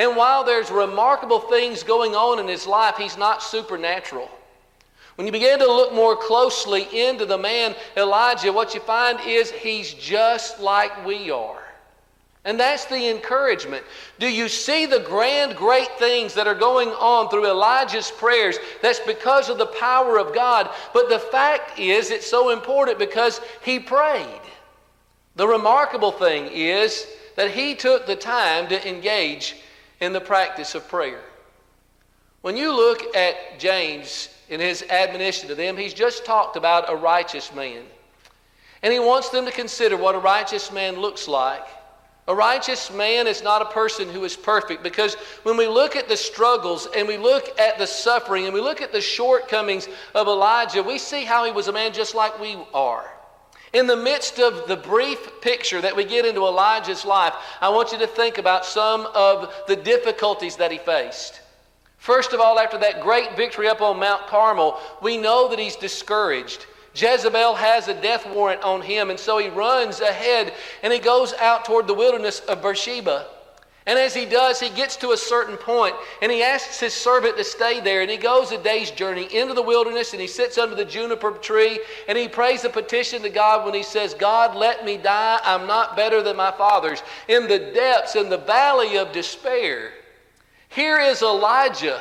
and 0.00 0.16
while 0.16 0.44
there's 0.44 0.70
remarkable 0.70 1.40
things 1.40 1.82
going 1.82 2.14
on 2.14 2.38
in 2.38 2.48
his 2.48 2.66
life, 2.66 2.96
he's 2.96 3.18
not 3.18 3.42
supernatural. 3.42 4.30
When 5.16 5.26
you 5.26 5.32
begin 5.32 5.58
to 5.58 5.66
look 5.66 5.92
more 5.92 6.16
closely 6.16 6.84
into 7.06 7.26
the 7.26 7.36
man 7.36 7.74
Elijah, 7.98 8.50
what 8.50 8.72
you 8.72 8.80
find 8.80 9.20
is 9.26 9.50
he's 9.50 9.92
just 9.92 10.58
like 10.58 11.04
we 11.04 11.30
are. 11.30 11.62
And 12.46 12.58
that's 12.58 12.86
the 12.86 13.10
encouragement. 13.10 13.84
Do 14.18 14.26
you 14.26 14.48
see 14.48 14.86
the 14.86 15.00
grand, 15.00 15.54
great 15.54 15.90
things 15.98 16.32
that 16.32 16.46
are 16.46 16.54
going 16.54 16.88
on 16.88 17.28
through 17.28 17.50
Elijah's 17.50 18.10
prayers? 18.10 18.56
That's 18.80 19.00
because 19.00 19.50
of 19.50 19.58
the 19.58 19.66
power 19.66 20.18
of 20.18 20.34
God. 20.34 20.70
But 20.94 21.10
the 21.10 21.18
fact 21.18 21.78
is, 21.78 22.10
it's 22.10 22.26
so 22.26 22.48
important 22.48 22.98
because 22.98 23.42
he 23.62 23.78
prayed. 23.78 24.40
The 25.36 25.46
remarkable 25.46 26.12
thing 26.12 26.46
is 26.50 27.06
that 27.36 27.50
he 27.50 27.74
took 27.74 28.06
the 28.06 28.16
time 28.16 28.66
to 28.68 28.88
engage 28.88 29.56
in 30.00 30.12
the 30.12 30.20
practice 30.20 30.74
of 30.74 30.88
prayer. 30.88 31.20
When 32.42 32.56
you 32.56 32.74
look 32.74 33.14
at 33.14 33.58
James 33.58 34.30
in 34.48 34.60
his 34.60 34.82
admonition 34.88 35.48
to 35.48 35.54
them, 35.54 35.76
he's 35.76 35.92
just 35.92 36.24
talked 36.24 36.56
about 36.56 36.90
a 36.90 36.96
righteous 36.96 37.54
man. 37.54 37.82
And 38.82 38.92
he 38.92 38.98
wants 38.98 39.28
them 39.28 39.44
to 39.44 39.52
consider 39.52 39.96
what 39.96 40.14
a 40.14 40.18
righteous 40.18 40.72
man 40.72 40.98
looks 40.98 41.28
like. 41.28 41.66
A 42.28 42.34
righteous 42.34 42.90
man 42.90 43.26
is 43.26 43.42
not 43.42 43.60
a 43.60 43.66
person 43.66 44.08
who 44.08 44.24
is 44.24 44.36
perfect 44.36 44.82
because 44.82 45.14
when 45.42 45.56
we 45.56 45.66
look 45.66 45.96
at 45.96 46.08
the 46.08 46.16
struggles 46.16 46.88
and 46.96 47.06
we 47.06 47.18
look 47.18 47.58
at 47.58 47.78
the 47.78 47.86
suffering 47.86 48.44
and 48.44 48.54
we 48.54 48.60
look 48.60 48.80
at 48.80 48.92
the 48.92 49.00
shortcomings 49.00 49.88
of 50.14 50.28
Elijah, 50.28 50.82
we 50.82 50.96
see 50.96 51.24
how 51.24 51.44
he 51.44 51.52
was 51.52 51.68
a 51.68 51.72
man 51.72 51.92
just 51.92 52.14
like 52.14 52.38
we 52.40 52.56
are. 52.72 53.10
In 53.72 53.86
the 53.86 53.96
midst 53.96 54.40
of 54.40 54.66
the 54.66 54.76
brief 54.76 55.40
picture 55.40 55.80
that 55.80 55.94
we 55.94 56.04
get 56.04 56.26
into 56.26 56.46
Elijah's 56.46 57.04
life, 57.04 57.34
I 57.60 57.68
want 57.68 57.92
you 57.92 57.98
to 57.98 58.06
think 58.06 58.38
about 58.38 58.64
some 58.64 59.06
of 59.14 59.52
the 59.68 59.76
difficulties 59.76 60.56
that 60.56 60.72
he 60.72 60.78
faced. 60.78 61.40
First 61.98 62.32
of 62.32 62.40
all, 62.40 62.58
after 62.58 62.78
that 62.78 63.02
great 63.02 63.36
victory 63.36 63.68
up 63.68 63.80
on 63.80 64.00
Mount 64.00 64.26
Carmel, 64.26 64.80
we 65.02 65.16
know 65.16 65.48
that 65.48 65.58
he's 65.58 65.76
discouraged. 65.76 66.66
Jezebel 66.94 67.54
has 67.54 67.86
a 67.86 67.94
death 67.94 68.26
warrant 68.26 68.62
on 68.62 68.82
him, 68.82 69.10
and 69.10 69.20
so 69.20 69.38
he 69.38 69.48
runs 69.48 70.00
ahead 70.00 70.52
and 70.82 70.92
he 70.92 70.98
goes 70.98 71.32
out 71.34 71.64
toward 71.64 71.86
the 71.86 71.94
wilderness 71.94 72.40
of 72.40 72.62
Beersheba. 72.62 73.26
And 73.90 73.98
as 73.98 74.14
he 74.14 74.24
does, 74.24 74.60
he 74.60 74.70
gets 74.70 74.94
to 74.98 75.10
a 75.10 75.16
certain 75.16 75.56
point 75.56 75.96
and 76.22 76.30
he 76.30 76.44
asks 76.44 76.78
his 76.78 76.94
servant 76.94 77.36
to 77.36 77.42
stay 77.42 77.80
there. 77.80 78.02
And 78.02 78.10
he 78.10 78.18
goes 78.18 78.52
a 78.52 78.62
day's 78.62 78.92
journey 78.92 79.24
into 79.36 79.52
the 79.52 79.62
wilderness 79.62 80.12
and 80.12 80.22
he 80.22 80.28
sits 80.28 80.58
under 80.58 80.76
the 80.76 80.84
juniper 80.84 81.32
tree 81.32 81.80
and 82.06 82.16
he 82.16 82.28
prays 82.28 82.64
a 82.64 82.70
petition 82.70 83.20
to 83.22 83.28
God 83.28 83.64
when 83.64 83.74
he 83.74 83.82
says, 83.82 84.14
God, 84.14 84.54
let 84.54 84.84
me 84.84 84.96
die. 84.96 85.40
I'm 85.42 85.66
not 85.66 85.96
better 85.96 86.22
than 86.22 86.36
my 86.36 86.52
fathers. 86.52 87.02
In 87.26 87.48
the 87.48 87.58
depths, 87.58 88.14
in 88.14 88.28
the 88.28 88.38
valley 88.38 88.96
of 88.96 89.10
despair. 89.10 89.90
Here 90.68 91.00
is 91.00 91.22
Elijah 91.22 92.00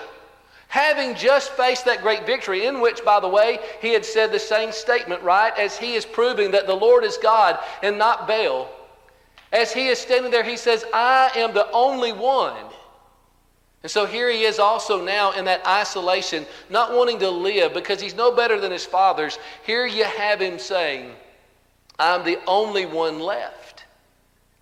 having 0.67 1.15
just 1.15 1.53
faced 1.53 1.85
that 1.85 2.03
great 2.03 2.27
victory, 2.27 2.67
in 2.67 2.81
which, 2.81 3.03
by 3.03 3.19
the 3.19 3.27
way, 3.27 3.57
he 3.81 3.93
had 3.93 4.05
said 4.05 4.31
the 4.31 4.37
same 4.37 4.71
statement, 4.71 5.23
right? 5.23 5.57
As 5.57 5.75
he 5.75 5.95
is 5.95 6.05
proving 6.05 6.51
that 6.51 6.67
the 6.67 6.75
Lord 6.75 7.03
is 7.03 7.17
God 7.17 7.57
and 7.81 7.97
not 7.97 8.27
Baal. 8.27 8.69
As 9.51 9.73
he 9.73 9.87
is 9.87 9.99
standing 9.99 10.31
there, 10.31 10.43
he 10.43 10.57
says, 10.57 10.85
I 10.93 11.31
am 11.35 11.53
the 11.53 11.69
only 11.71 12.11
one. 12.11 12.55
And 13.81 13.91
so 13.91 14.05
here 14.05 14.29
he 14.29 14.43
is 14.43 14.59
also 14.59 15.03
now 15.03 15.31
in 15.31 15.45
that 15.45 15.65
isolation, 15.65 16.45
not 16.69 16.93
wanting 16.93 17.19
to 17.19 17.29
live 17.29 17.73
because 17.73 18.01
he's 18.01 18.15
no 18.15 18.31
better 18.31 18.59
than 18.59 18.71
his 18.71 18.85
fathers. 18.85 19.39
Here 19.65 19.85
you 19.85 20.03
have 20.03 20.41
him 20.41 20.59
saying, 20.59 21.11
I'm 21.97 22.23
the 22.23 22.39
only 22.45 22.85
one 22.85 23.19
left. 23.19 23.85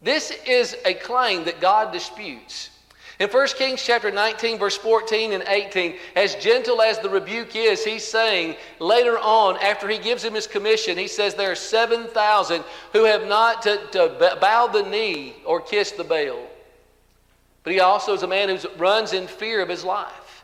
This 0.01 0.32
is 0.46 0.77
a 0.86 0.94
claim 0.94 1.44
that 1.46 1.60
God 1.60 1.91
disputes. 1.91 2.70
In 3.19 3.29
1 3.29 3.47
Kings 3.57 3.81
chapter 3.83 4.12
19, 4.12 4.59
verse 4.59 4.77
14 4.77 5.33
and 5.33 5.43
18, 5.47 5.95
as 6.15 6.36
gentle 6.36 6.83
as 6.83 7.00
the 7.00 7.09
rebuke 7.09 7.55
is, 7.55 7.83
he's 7.83 8.05
saying 8.05 8.55
later 8.79 9.17
on, 9.17 9.57
after 9.57 9.89
he 9.89 9.97
gives 9.97 10.24
him 10.24 10.36
his 10.36 10.45
commission, 10.45 11.00
he 11.00 11.07
says 11.07 11.33
there 11.33 11.51
are 11.51 11.55
7,000 11.55 12.63
who 12.93 13.05
have 13.05 13.25
not 13.25 13.63
to, 13.63 13.79
to 13.91 14.38
bow 14.39 14.67
the 14.67 14.83
knee 14.83 15.36
or 15.45 15.59
kiss 15.59 15.91
the 15.91 16.03
Baal. 16.03 16.45
But 17.63 17.74
he 17.74 17.79
also 17.79 18.13
is 18.13 18.21
a 18.21 18.27
man 18.27 18.55
who 18.55 18.69
runs 18.77 19.13
in 19.13 19.25
fear 19.25 19.63
of 19.63 19.69
his 19.69 19.83
life. 19.83 20.43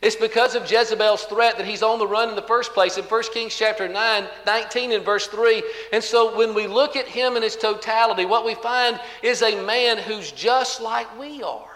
It's 0.00 0.16
because 0.16 0.54
of 0.54 0.68
Jezebel's 0.68 1.24
threat 1.24 1.58
that 1.58 1.66
he's 1.66 1.82
on 1.82 1.98
the 1.98 2.06
run 2.06 2.30
in 2.30 2.36
the 2.36 2.42
first 2.42 2.72
place 2.72 2.96
in 2.96 3.04
1 3.04 3.22
Kings 3.34 3.54
chapter 3.54 3.86
9, 3.86 4.26
19 4.46 4.92
and 4.92 5.04
verse 5.04 5.26
3. 5.26 5.62
And 5.92 6.02
so 6.02 6.36
when 6.36 6.54
we 6.54 6.66
look 6.66 6.96
at 6.96 7.06
him 7.06 7.36
in 7.36 7.42
his 7.42 7.54
totality, 7.54 8.24
what 8.24 8.46
we 8.46 8.54
find 8.54 8.98
is 9.22 9.42
a 9.42 9.62
man 9.64 9.98
who's 9.98 10.32
just 10.32 10.80
like 10.80 11.18
we 11.20 11.42
are. 11.42 11.71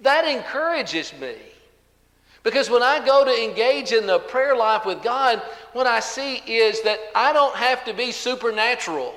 That 0.00 0.26
encourages 0.26 1.12
me. 1.20 1.34
Because 2.42 2.70
when 2.70 2.82
I 2.82 3.04
go 3.04 3.24
to 3.24 3.44
engage 3.44 3.92
in 3.92 4.06
the 4.06 4.20
prayer 4.20 4.54
life 4.56 4.86
with 4.86 5.02
God, 5.02 5.42
what 5.72 5.86
I 5.86 6.00
see 6.00 6.36
is 6.46 6.80
that 6.82 7.00
I 7.14 7.32
don't 7.32 7.56
have 7.56 7.84
to 7.86 7.92
be 7.92 8.12
supernatural. 8.12 9.14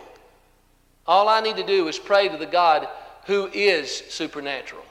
All 1.05 1.29
I 1.29 1.39
need 1.39 1.57
to 1.57 1.65
do 1.65 1.87
is 1.87 1.99
pray 1.99 2.27
to 2.27 2.37
the 2.37 2.45
God 2.45 2.87
who 3.25 3.47
is 3.53 4.03
supernatural. 4.09 4.83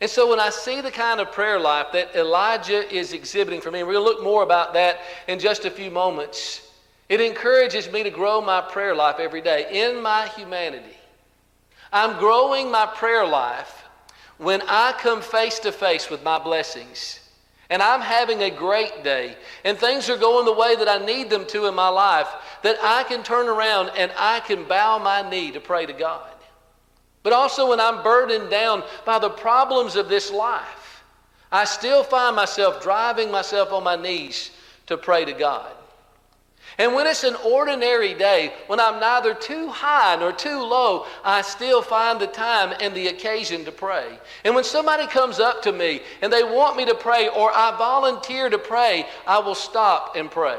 And 0.00 0.10
so 0.10 0.28
when 0.28 0.40
I 0.40 0.48
see 0.50 0.80
the 0.80 0.90
kind 0.90 1.20
of 1.20 1.30
prayer 1.30 1.60
life 1.60 1.88
that 1.92 2.16
Elijah 2.16 2.92
is 2.92 3.12
exhibiting 3.12 3.60
for 3.60 3.70
me, 3.70 3.80
and 3.80 3.86
we're 3.86 3.94
going 3.94 4.06
to 4.06 4.12
look 4.12 4.24
more 4.24 4.42
about 4.42 4.72
that 4.72 5.00
in 5.28 5.38
just 5.38 5.66
a 5.66 5.70
few 5.70 5.90
moments, 5.90 6.68
it 7.08 7.20
encourages 7.20 7.90
me 7.92 8.02
to 8.02 8.10
grow 8.10 8.40
my 8.40 8.60
prayer 8.60 8.94
life 8.94 9.16
every 9.18 9.42
day 9.42 9.66
in 9.70 10.02
my 10.02 10.26
humanity. 10.28 10.96
I'm 11.92 12.18
growing 12.18 12.70
my 12.70 12.86
prayer 12.86 13.26
life 13.26 13.84
when 14.40 14.62
I 14.62 14.92
come 14.92 15.20
face 15.20 15.58
to 15.60 15.70
face 15.70 16.08
with 16.08 16.22
my 16.22 16.38
blessings 16.38 17.20
and 17.68 17.82
I'm 17.82 18.00
having 18.00 18.42
a 18.42 18.50
great 18.50 19.04
day 19.04 19.36
and 19.66 19.76
things 19.76 20.08
are 20.08 20.16
going 20.16 20.46
the 20.46 20.52
way 20.52 20.76
that 20.76 20.88
I 20.88 21.04
need 21.04 21.28
them 21.28 21.46
to 21.48 21.66
in 21.66 21.74
my 21.74 21.88
life, 21.88 22.26
that 22.62 22.78
I 22.82 23.02
can 23.02 23.22
turn 23.22 23.48
around 23.48 23.90
and 23.98 24.10
I 24.16 24.40
can 24.40 24.64
bow 24.64 24.98
my 24.98 25.28
knee 25.28 25.52
to 25.52 25.60
pray 25.60 25.84
to 25.84 25.92
God. 25.92 26.32
But 27.22 27.34
also 27.34 27.68
when 27.68 27.80
I'm 27.80 28.02
burdened 28.02 28.48
down 28.48 28.82
by 29.04 29.18
the 29.18 29.28
problems 29.28 29.94
of 29.94 30.08
this 30.08 30.30
life, 30.30 31.04
I 31.52 31.64
still 31.64 32.02
find 32.02 32.34
myself 32.34 32.82
driving 32.82 33.30
myself 33.30 33.72
on 33.72 33.84
my 33.84 33.96
knees 33.96 34.52
to 34.86 34.96
pray 34.96 35.26
to 35.26 35.34
God. 35.34 35.70
And 36.80 36.94
when 36.94 37.06
it's 37.06 37.24
an 37.24 37.36
ordinary 37.44 38.14
day, 38.14 38.54
when 38.66 38.80
I'm 38.80 38.98
neither 39.00 39.34
too 39.34 39.68
high 39.68 40.16
nor 40.16 40.32
too 40.32 40.62
low, 40.62 41.04
I 41.22 41.42
still 41.42 41.82
find 41.82 42.18
the 42.18 42.26
time 42.26 42.74
and 42.80 42.94
the 42.94 43.08
occasion 43.08 43.66
to 43.66 43.70
pray. 43.70 44.18
And 44.46 44.54
when 44.54 44.64
somebody 44.64 45.06
comes 45.06 45.40
up 45.40 45.60
to 45.64 45.72
me 45.72 46.00
and 46.22 46.32
they 46.32 46.42
want 46.42 46.78
me 46.78 46.86
to 46.86 46.94
pray 46.94 47.28
or 47.28 47.52
I 47.54 47.76
volunteer 47.76 48.48
to 48.48 48.56
pray, 48.56 49.06
I 49.26 49.40
will 49.40 49.54
stop 49.54 50.16
and 50.16 50.30
pray. 50.30 50.58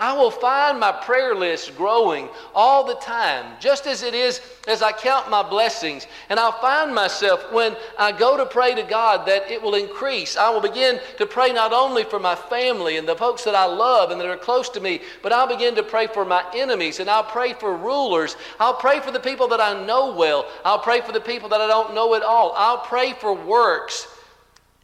I 0.00 0.14
will 0.14 0.30
find 0.30 0.80
my 0.80 0.92
prayer 0.92 1.34
list 1.34 1.76
growing 1.76 2.30
all 2.54 2.86
the 2.86 2.94
time, 2.94 3.44
just 3.60 3.86
as 3.86 4.02
it 4.02 4.14
is 4.14 4.40
as 4.66 4.80
I 4.80 4.92
count 4.92 5.28
my 5.28 5.42
blessings. 5.42 6.06
And 6.30 6.40
I'll 6.40 6.58
find 6.58 6.94
myself 6.94 7.52
when 7.52 7.76
I 7.98 8.10
go 8.10 8.38
to 8.38 8.46
pray 8.46 8.74
to 8.74 8.82
God 8.82 9.26
that 9.26 9.50
it 9.50 9.60
will 9.60 9.74
increase. 9.74 10.38
I 10.38 10.48
will 10.48 10.62
begin 10.62 10.98
to 11.18 11.26
pray 11.26 11.52
not 11.52 11.74
only 11.74 12.04
for 12.04 12.18
my 12.18 12.34
family 12.34 12.96
and 12.96 13.06
the 13.06 13.14
folks 13.14 13.44
that 13.44 13.54
I 13.54 13.66
love 13.66 14.10
and 14.10 14.18
that 14.18 14.26
are 14.26 14.38
close 14.38 14.70
to 14.70 14.80
me, 14.80 15.02
but 15.22 15.34
I'll 15.34 15.46
begin 15.46 15.74
to 15.74 15.82
pray 15.82 16.06
for 16.06 16.24
my 16.24 16.46
enemies 16.54 16.98
and 16.98 17.10
I'll 17.10 17.22
pray 17.22 17.52
for 17.52 17.76
rulers. 17.76 18.36
I'll 18.58 18.72
pray 18.72 19.00
for 19.00 19.10
the 19.10 19.20
people 19.20 19.48
that 19.48 19.60
I 19.60 19.84
know 19.84 20.14
well. 20.14 20.46
I'll 20.64 20.78
pray 20.78 21.02
for 21.02 21.12
the 21.12 21.20
people 21.20 21.50
that 21.50 21.60
I 21.60 21.66
don't 21.66 21.94
know 21.94 22.14
at 22.14 22.22
all. 22.22 22.54
I'll 22.56 22.78
pray 22.78 23.12
for 23.12 23.34
works 23.34 24.08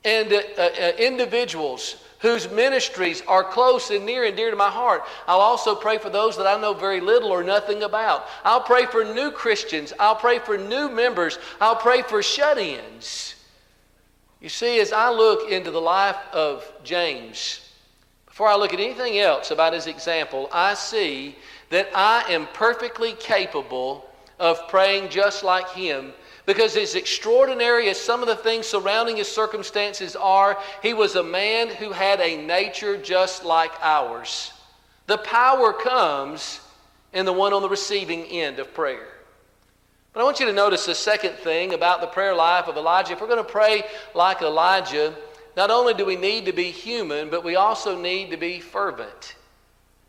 and 0.04 0.30
uh, 0.30 0.42
uh, 0.58 0.92
individuals 0.98 1.96
whose 2.26 2.50
ministries 2.50 3.22
are 3.28 3.44
close 3.44 3.90
and 3.90 4.04
near 4.04 4.24
and 4.24 4.36
dear 4.36 4.50
to 4.50 4.56
my 4.56 4.68
heart. 4.68 5.04
I'll 5.28 5.38
also 5.38 5.76
pray 5.76 5.98
for 5.98 6.10
those 6.10 6.36
that 6.36 6.46
I 6.46 6.60
know 6.60 6.74
very 6.74 7.00
little 7.00 7.30
or 7.30 7.44
nothing 7.44 7.84
about. 7.84 8.26
I'll 8.44 8.60
pray 8.60 8.86
for 8.86 9.04
new 9.04 9.30
Christians. 9.30 9.92
I'll 10.00 10.16
pray 10.16 10.40
for 10.40 10.58
new 10.58 10.90
members. 10.90 11.38
I'll 11.60 11.76
pray 11.76 12.02
for 12.02 12.22
shut 12.24 12.58
ins. 12.58 13.36
You 14.40 14.48
see, 14.48 14.80
as 14.80 14.92
I 14.92 15.10
look 15.10 15.50
into 15.50 15.70
the 15.70 15.80
life 15.80 16.16
of 16.32 16.70
James, 16.82 17.72
before 18.26 18.48
I 18.48 18.56
look 18.56 18.74
at 18.74 18.80
anything 18.80 19.18
else 19.18 19.52
about 19.52 19.72
his 19.72 19.86
example, 19.86 20.48
I 20.52 20.74
see 20.74 21.36
that 21.70 21.88
I 21.94 22.24
am 22.32 22.48
perfectly 22.52 23.12
capable 23.12 24.10
of 24.40 24.66
praying 24.68 25.10
just 25.10 25.44
like 25.44 25.70
him 25.70 26.12
because, 26.46 26.76
as 26.76 26.94
extraordinary 26.94 27.88
as 27.88 28.00
some 28.00 28.22
of 28.22 28.28
the 28.28 28.36
things 28.36 28.66
surrounding 28.66 29.16
his 29.16 29.28
circumstances 29.28 30.14
are, 30.14 30.56
he 30.80 30.94
was 30.94 31.16
a 31.16 31.22
man 31.22 31.68
who 31.68 31.90
had 31.90 32.20
a 32.20 32.36
nature 32.36 32.96
just 32.96 33.44
like 33.44 33.72
ours. 33.82 34.52
The 35.06 35.18
power 35.18 35.72
comes 35.72 36.60
in 37.12 37.26
the 37.26 37.32
one 37.32 37.52
on 37.52 37.62
the 37.62 37.68
receiving 37.68 38.24
end 38.26 38.60
of 38.60 38.72
prayer. 38.74 39.08
But 40.12 40.20
I 40.20 40.24
want 40.24 40.40
you 40.40 40.46
to 40.46 40.52
notice 40.52 40.86
the 40.86 40.94
second 40.94 41.34
thing 41.34 41.74
about 41.74 42.00
the 42.00 42.06
prayer 42.06 42.34
life 42.34 42.68
of 42.68 42.76
Elijah. 42.76 43.12
If 43.12 43.20
we're 43.20 43.26
going 43.26 43.44
to 43.44 43.44
pray 43.44 43.82
like 44.14 44.40
Elijah, 44.40 45.14
not 45.56 45.70
only 45.70 45.94
do 45.94 46.06
we 46.06 46.16
need 46.16 46.46
to 46.46 46.52
be 46.52 46.70
human, 46.70 47.28
but 47.28 47.44
we 47.44 47.56
also 47.56 48.00
need 48.00 48.30
to 48.30 48.36
be 48.36 48.60
fervent. 48.60 49.34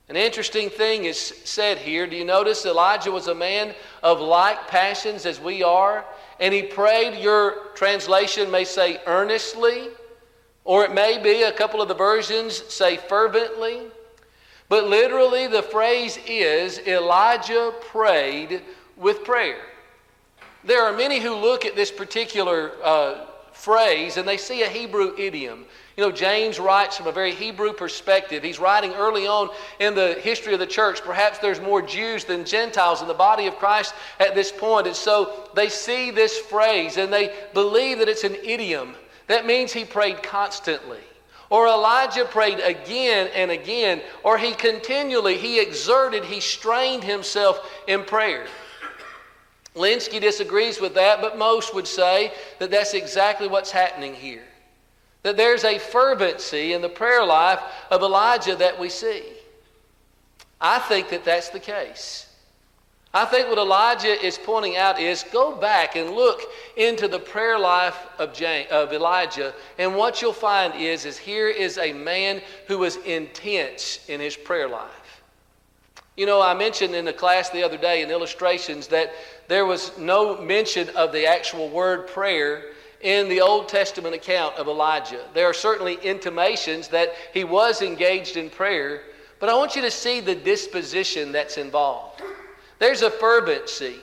An 0.10 0.16
interesting 0.16 0.70
thing 0.70 1.06
is 1.06 1.20
said 1.20 1.78
here. 1.78 2.08
Do 2.08 2.16
you 2.16 2.24
notice 2.24 2.66
Elijah 2.66 3.12
was 3.12 3.28
a 3.28 3.36
man 3.36 3.76
of 4.02 4.22
like 4.22 4.68
passions 4.68 5.26
as 5.26 5.42
we 5.42 5.64
are? 5.64 6.06
And 6.40 6.54
he 6.54 6.64
prayed, 6.64 7.22
your 7.22 7.68
translation 7.76 8.52
may 8.52 8.64
say 8.64 9.00
earnestly, 9.08 9.90
or 10.64 10.84
it 10.84 10.94
may 10.94 11.22
be 11.22 11.44
a 11.44 11.52
couple 11.52 11.82
of 11.82 11.88
the 11.88 11.96
versions 11.96 12.62
say 12.72 12.98
fervently. 12.98 13.84
But 14.70 14.86
literally, 14.86 15.48
the 15.48 15.64
phrase 15.64 16.20
is 16.28 16.80
Elijah 16.80 17.74
prayed 17.90 18.62
with 18.98 19.24
prayer. 19.24 19.62
There 20.64 20.84
are 20.84 20.92
many 20.92 21.20
who 21.20 21.34
look 21.34 21.66
at 21.66 21.76
this 21.76 21.92
particular 21.92 22.74
uh, 22.84 23.26
phrase 23.54 24.18
and 24.18 24.28
they 24.28 24.38
see 24.38 24.64
a 24.64 24.68
Hebrew 24.68 25.16
idiom. 25.18 25.66
You 25.98 26.04
know, 26.04 26.12
James 26.12 26.60
writes 26.60 26.96
from 26.96 27.08
a 27.08 27.12
very 27.12 27.34
Hebrew 27.34 27.74
perspective. 27.74 28.44
He's 28.44 28.60
writing 28.60 28.94
early 28.94 29.26
on 29.26 29.50
in 29.80 29.96
the 29.96 30.14
history 30.14 30.54
of 30.54 30.60
the 30.60 30.68
church. 30.68 31.02
Perhaps 31.02 31.40
there's 31.40 31.60
more 31.60 31.82
Jews 31.82 32.24
than 32.24 32.46
Gentiles 32.46 33.02
in 33.02 33.08
the 33.08 33.16
body 33.16 33.48
of 33.48 33.56
Christ 33.56 33.96
at 34.20 34.36
this 34.36 34.52
point. 34.52 34.86
And 34.86 34.96
so 34.96 35.50
they 35.56 35.70
see 35.70 36.12
this 36.12 36.38
phrase 36.38 36.98
and 36.98 37.12
they 37.12 37.34
believe 37.56 37.98
that 37.98 38.08
it's 38.08 38.24
an 38.24 38.36
idiom 38.44 38.96
That 39.26 39.48
means 39.48 39.74
he 39.74 39.86
prayed 39.86 40.22
constantly. 40.22 41.00
Or 41.50 41.68
Elijah 41.68 42.26
prayed 42.26 42.60
again 42.60 43.30
and 43.34 43.50
again, 43.50 44.02
or 44.24 44.38
he 44.38 44.54
continually, 44.54 45.38
he 45.38 45.60
exerted, 45.60 46.26
he 46.26 46.42
strained 46.42 47.04
himself 47.04 47.60
in 47.88 48.04
prayer. 48.04 48.46
Lenski 49.76 50.22
disagrees 50.22 50.80
with 50.80 50.94
that, 50.96 51.22
but 51.22 51.38
most 51.38 51.74
would 51.74 51.88
say 51.88 52.34
that 52.60 52.70
that's 52.70 52.94
exactly 52.94 53.48
what's 53.48 53.72
happening 53.72 54.14
here. 54.14 54.44
That 55.28 55.36
there's 55.36 55.66
a 55.66 55.78
fervency 55.78 56.72
in 56.72 56.82
the 56.82 56.88
prayer 56.88 57.26
life 57.26 57.60
of 57.92 58.02
Elijah 58.02 58.56
that 58.56 58.80
we 58.80 58.88
see. 58.88 59.24
I 60.62 60.80
think 60.80 61.10
that 61.10 61.26
that's 61.26 61.50
the 61.50 61.60
case. 61.60 62.34
I 63.14 63.26
think 63.26 63.50
what 63.50 63.58
Elijah 63.58 64.26
is 64.26 64.38
pointing 64.38 64.78
out 64.78 65.02
is 65.02 65.26
go 65.34 65.54
back 65.54 65.98
and 65.98 66.12
look 66.12 66.44
into 66.78 67.10
the 67.10 67.20
prayer 67.20 67.60
life 67.60 68.08
of, 68.18 68.34
James, 68.34 68.72
of 68.72 68.94
Elijah, 68.94 69.54
and 69.78 69.98
what 69.98 70.22
you'll 70.22 70.32
find 70.32 70.74
is, 70.76 71.04
is 71.04 71.18
here 71.18 71.50
is 71.50 71.78
a 71.78 71.92
man 71.92 72.42
who 72.68 72.78
was 72.78 72.96
intense 72.96 74.08
in 74.08 74.22
his 74.22 74.38
prayer 74.38 74.70
life. 74.70 75.24
You 76.16 76.26
know, 76.26 76.42
I 76.42 76.54
mentioned 76.54 76.96
in 76.96 77.04
the 77.04 77.12
class 77.12 77.50
the 77.50 77.64
other 77.64 77.78
day 77.78 78.02
in 78.02 78.12
illustrations 78.12 78.88
that 78.88 79.12
there 79.50 79.66
was 79.66 79.92
no 79.98 80.42
mention 80.42 80.88
of 80.96 81.12
the 81.12 81.26
actual 81.26 81.68
word 81.68 82.08
prayer 82.08 82.72
in 83.02 83.30
the 83.30 83.42
Old 83.42 83.70
Testament 83.70 84.16
account 84.16 84.56
of 84.56 84.68
Elijah. 84.68 85.26
There 85.34 85.48
are 85.48 85.54
certainly 85.54 85.96
intimations 86.04 86.88
that 86.90 87.14
he 87.34 87.44
was 87.44 87.82
engaged 87.82 88.38
in 88.38 88.50
prayer, 88.50 89.04
but 89.40 89.50
I 89.50 89.56
want 89.56 89.76
you 89.76 89.82
to 89.84 89.92
see 89.92 90.20
the 90.20 90.36
disposition 90.36 91.32
that's 91.32 91.58
involved. 91.58 92.22
There's 92.80 93.02
a 93.02 93.12
fervency 93.12 93.98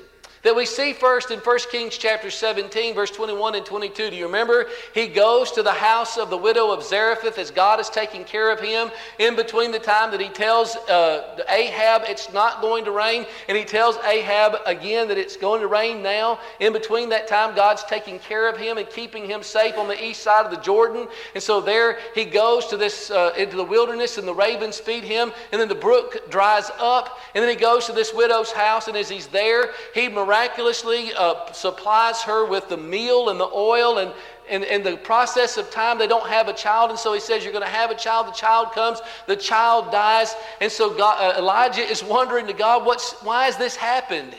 that 0.45 0.55
we 0.55 0.67
see 0.67 0.93
first 0.93 1.31
in 1.31 1.39
1 1.41 1.59
Kings 1.73 1.97
chapter 1.97 2.31
17, 2.31 2.95
verse 2.95 3.11
21 3.11 3.55
and 3.55 3.65
22. 3.65 4.11
Do 4.11 4.17
you 4.17 4.27
remember? 4.27 4.67
He 4.93 5.09
goes 5.09 5.51
to 5.53 5.63
the 5.63 5.73
house 5.73 6.19
of 6.19 6.29
the 6.29 6.37
widow 6.37 6.71
of 6.71 6.85
Zarephath 6.85 7.39
as 7.39 7.51
God 7.51 7.81
is 7.81 7.89
taking 7.89 8.25
care 8.25 8.53
of 8.53 8.61
him 8.61 8.91
in 9.19 9.37
between 9.37 9.73
the 9.73 9.79
time 9.79 10.11
that 10.11 10.21
he 10.21 10.29
tells 10.29 10.77
uh, 10.77 11.43
Ahab 11.49 12.03
it's 12.05 12.31
not 12.33 12.61
going 12.61 12.85
to 12.85 12.91
rain, 12.91 13.25
and 13.49 13.57
he 13.57 13.65
tells 13.65 13.97
Ahab 14.05 14.57
again 14.67 15.09
that 15.09 15.17
it's 15.17 15.37
going 15.37 15.63
to 15.63 15.67
rain 15.67 16.03
now. 16.03 16.39
In 16.61 16.75
between 16.75 17.09
that 17.09 17.27
time, 17.27 17.55
God's 17.57 17.83
taking 17.85 18.19
care 18.19 18.47
of 18.47 18.59
him 18.59 18.77
and 18.77 18.89
keeping 18.89 19.25
him 19.25 19.43
safe 19.43 19.79
on 19.79 19.89
the 19.89 20.05
east 20.05 20.23
side 20.23 20.45
of 20.45 20.51
the 20.51 20.59
Jordan. 20.59 21.09
And 21.35 21.43
so 21.43 21.63
there 21.63 21.99
he 22.15 22.27
goes 22.27 22.67
to 22.67 22.77
this 22.77 23.11
uh, 23.11 23.33
into 23.39 23.57
the 23.57 23.65
wilderness, 23.65 24.19
and 24.19 24.29
the 24.29 24.35
ravens 24.35 24.79
feed 24.79 25.05
him, 25.05 25.33
and 25.53 25.61
then 25.61 25.69
the 25.69 25.75
brook 25.75 26.31
dries 26.31 26.71
up, 26.79 27.19
and 27.35 27.43
then 27.43 27.49
he 27.49 27.57
goes 27.57 27.87
to 27.87 27.93
this 27.93 28.13
widow's 28.13 28.53
house, 28.53 28.89
and 28.89 28.97
as 28.97 29.09
he's 29.09 29.29
there, 29.29 29.71
he 29.95 30.11
miraculously 30.11 30.34
miraculously 30.35 31.15
uh, 31.15 31.53
supplies 31.53 32.23
her 32.23 32.45
with 32.45 32.69
the 32.69 32.77
meal 32.77 33.29
and 33.29 33.39
the 33.39 33.49
oil 33.55 33.99
and 33.99 34.13
in, 34.51 34.65
in 34.65 34.83
the 34.83 34.97
process 34.97 35.57
of 35.57 35.71
time, 35.71 35.97
they 35.97 36.07
don't 36.07 36.27
have 36.27 36.49
a 36.49 36.53
child, 36.53 36.91
and 36.91 36.99
so 36.99 37.15
he 37.15 37.21
says, 37.21 37.45
You're 37.45 37.53
going 37.53 37.65
to 37.65 37.71
have 37.71 37.91
a 37.91 37.95
child. 37.95 38.27
The 38.27 38.33
child 38.33 38.73
comes, 38.73 39.01
the 39.27 39.37
child 39.37 39.91
dies. 39.91 40.35
And 40.61 40.71
so 40.71 40.95
God, 40.95 41.17
uh, 41.19 41.39
Elijah 41.39 41.81
is 41.81 42.05
wondering 42.05 42.47
to 42.49 42.53
God, 42.53 42.85
what's, 42.85 43.13
Why 43.23 43.47
has 43.47 43.57
this 43.57 43.75
happened? 43.75 44.35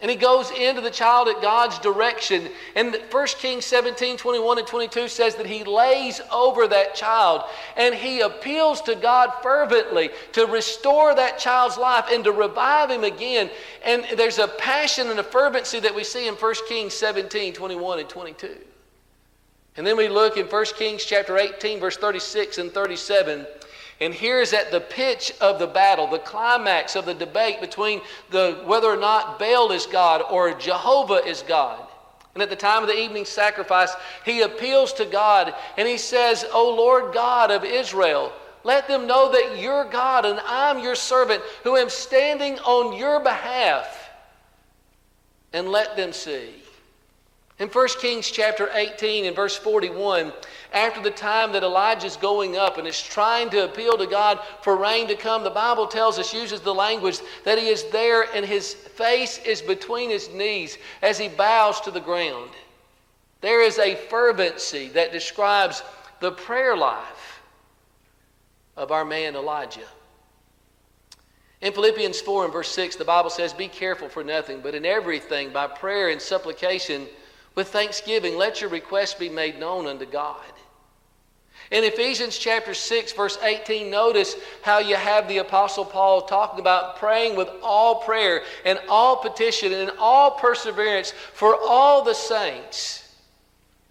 And 0.00 0.10
he 0.10 0.16
goes 0.16 0.50
into 0.50 0.82
the 0.82 0.90
child 0.90 1.26
at 1.28 1.40
God's 1.40 1.78
direction. 1.78 2.50
And 2.74 3.00
1 3.10 3.26
Kings 3.38 3.64
17, 3.64 4.18
21 4.18 4.58
and 4.58 4.66
22 4.66 5.08
says 5.08 5.36
that 5.36 5.46
he 5.46 5.64
lays 5.64 6.20
over 6.30 6.68
that 6.68 6.94
child 6.94 7.44
and 7.78 7.94
he 7.94 8.20
appeals 8.20 8.82
to 8.82 8.94
God 8.94 9.32
fervently 9.42 10.10
to 10.32 10.44
restore 10.46 11.14
that 11.14 11.38
child's 11.38 11.78
life 11.78 12.06
and 12.12 12.22
to 12.24 12.32
revive 12.32 12.90
him 12.90 13.04
again. 13.04 13.48
And 13.86 14.04
there's 14.18 14.38
a 14.38 14.48
passion 14.48 15.08
and 15.08 15.18
a 15.18 15.24
fervency 15.24 15.80
that 15.80 15.94
we 15.94 16.04
see 16.04 16.28
in 16.28 16.34
1 16.34 16.54
Kings 16.68 16.92
17, 16.92 17.54
21 17.54 18.00
and 18.00 18.08
22. 18.08 18.54
And 19.78 19.86
then 19.86 19.96
we 19.96 20.08
look 20.08 20.36
in 20.36 20.46
1 20.46 20.64
Kings 20.76 21.04
chapter 21.04 21.38
18, 21.38 21.80
verse 21.80 21.96
36 21.96 22.58
and 22.58 22.70
37. 22.70 23.46
And 24.00 24.12
here's 24.12 24.52
at 24.52 24.70
the 24.70 24.80
pitch 24.80 25.32
of 25.40 25.58
the 25.58 25.66
battle, 25.66 26.06
the 26.06 26.18
climax 26.18 26.96
of 26.96 27.06
the 27.06 27.14
debate 27.14 27.60
between 27.60 28.02
the, 28.30 28.60
whether 28.66 28.88
or 28.88 28.96
not 28.96 29.38
Baal 29.38 29.72
is 29.72 29.86
God 29.86 30.22
or 30.30 30.52
Jehovah 30.52 31.24
is 31.26 31.42
God. 31.42 31.80
And 32.34 32.42
at 32.42 32.50
the 32.50 32.56
time 32.56 32.82
of 32.82 32.88
the 32.88 32.98
evening 32.98 33.24
sacrifice, 33.24 33.94
he 34.26 34.42
appeals 34.42 34.92
to 34.94 35.06
God 35.06 35.54
and 35.78 35.88
he 35.88 35.96
says, 35.96 36.44
O 36.52 36.74
Lord 36.74 37.14
God 37.14 37.50
of 37.50 37.64
Israel, 37.64 38.30
let 38.62 38.86
them 38.86 39.06
know 39.06 39.32
that 39.32 39.58
you're 39.58 39.86
God 39.86 40.26
and 40.26 40.38
I'm 40.44 40.80
your 40.80 40.96
servant 40.96 41.42
who 41.64 41.76
am 41.76 41.88
standing 41.88 42.58
on 42.58 42.94
your 42.94 43.20
behalf. 43.20 44.10
And 45.54 45.68
let 45.70 45.96
them 45.96 46.12
see. 46.12 46.50
In 47.58 47.68
1 47.68 47.88
Kings 48.00 48.30
chapter 48.30 48.68
18 48.74 49.24
and 49.24 49.34
verse 49.34 49.56
41, 49.56 50.30
after 50.72 51.02
the 51.02 51.10
time 51.10 51.52
that 51.52 51.62
Elijah's 51.62 52.16
going 52.16 52.56
up 52.58 52.76
and 52.76 52.86
is 52.86 53.00
trying 53.00 53.48
to 53.50 53.64
appeal 53.64 53.96
to 53.96 54.06
God 54.06 54.40
for 54.60 54.76
rain 54.76 55.08
to 55.08 55.14
come, 55.14 55.42
the 55.42 55.48
Bible 55.48 55.86
tells 55.86 56.18
us, 56.18 56.34
uses 56.34 56.60
the 56.60 56.74
language 56.74 57.18
that 57.44 57.56
he 57.56 57.68
is 57.68 57.84
there 57.84 58.24
and 58.34 58.44
his 58.44 58.74
face 58.74 59.38
is 59.38 59.62
between 59.62 60.10
his 60.10 60.28
knees 60.28 60.76
as 61.00 61.16
he 61.16 61.28
bows 61.28 61.80
to 61.80 61.90
the 61.90 62.00
ground. 62.00 62.50
There 63.40 63.62
is 63.62 63.78
a 63.78 63.94
fervency 63.94 64.88
that 64.88 65.12
describes 65.12 65.82
the 66.20 66.32
prayer 66.32 66.76
life 66.76 67.40
of 68.76 68.92
our 68.92 69.04
man 69.04 69.34
Elijah. 69.34 69.88
In 71.62 71.72
Philippians 71.72 72.20
4 72.20 72.44
and 72.44 72.52
verse 72.52 72.70
6, 72.70 72.96
the 72.96 73.04
Bible 73.04 73.30
says, 73.30 73.54
Be 73.54 73.68
careful 73.68 74.10
for 74.10 74.22
nothing, 74.22 74.60
but 74.60 74.74
in 74.74 74.84
everything, 74.84 75.54
by 75.54 75.66
prayer 75.66 76.10
and 76.10 76.20
supplication, 76.20 77.06
with 77.56 77.68
thanksgiving, 77.68 78.36
let 78.36 78.60
your 78.60 78.70
requests 78.70 79.14
be 79.14 79.28
made 79.28 79.58
known 79.58 79.86
unto 79.86 80.06
God. 80.06 80.44
In 81.72 81.82
Ephesians 81.82 82.38
chapter 82.38 82.74
6, 82.74 83.12
verse 83.14 83.38
18, 83.42 83.90
notice 83.90 84.36
how 84.62 84.78
you 84.78 84.94
have 84.94 85.26
the 85.26 85.38
Apostle 85.38 85.84
Paul 85.84 86.22
talking 86.22 86.60
about 86.60 86.98
praying 86.98 87.34
with 87.34 87.48
all 87.60 88.02
prayer 88.02 88.42
and 88.64 88.78
all 88.88 89.16
petition 89.16 89.72
and 89.72 89.90
all 89.98 90.32
perseverance 90.32 91.12
for 91.32 91.56
all 91.66 92.04
the 92.04 92.14
saints. 92.14 93.02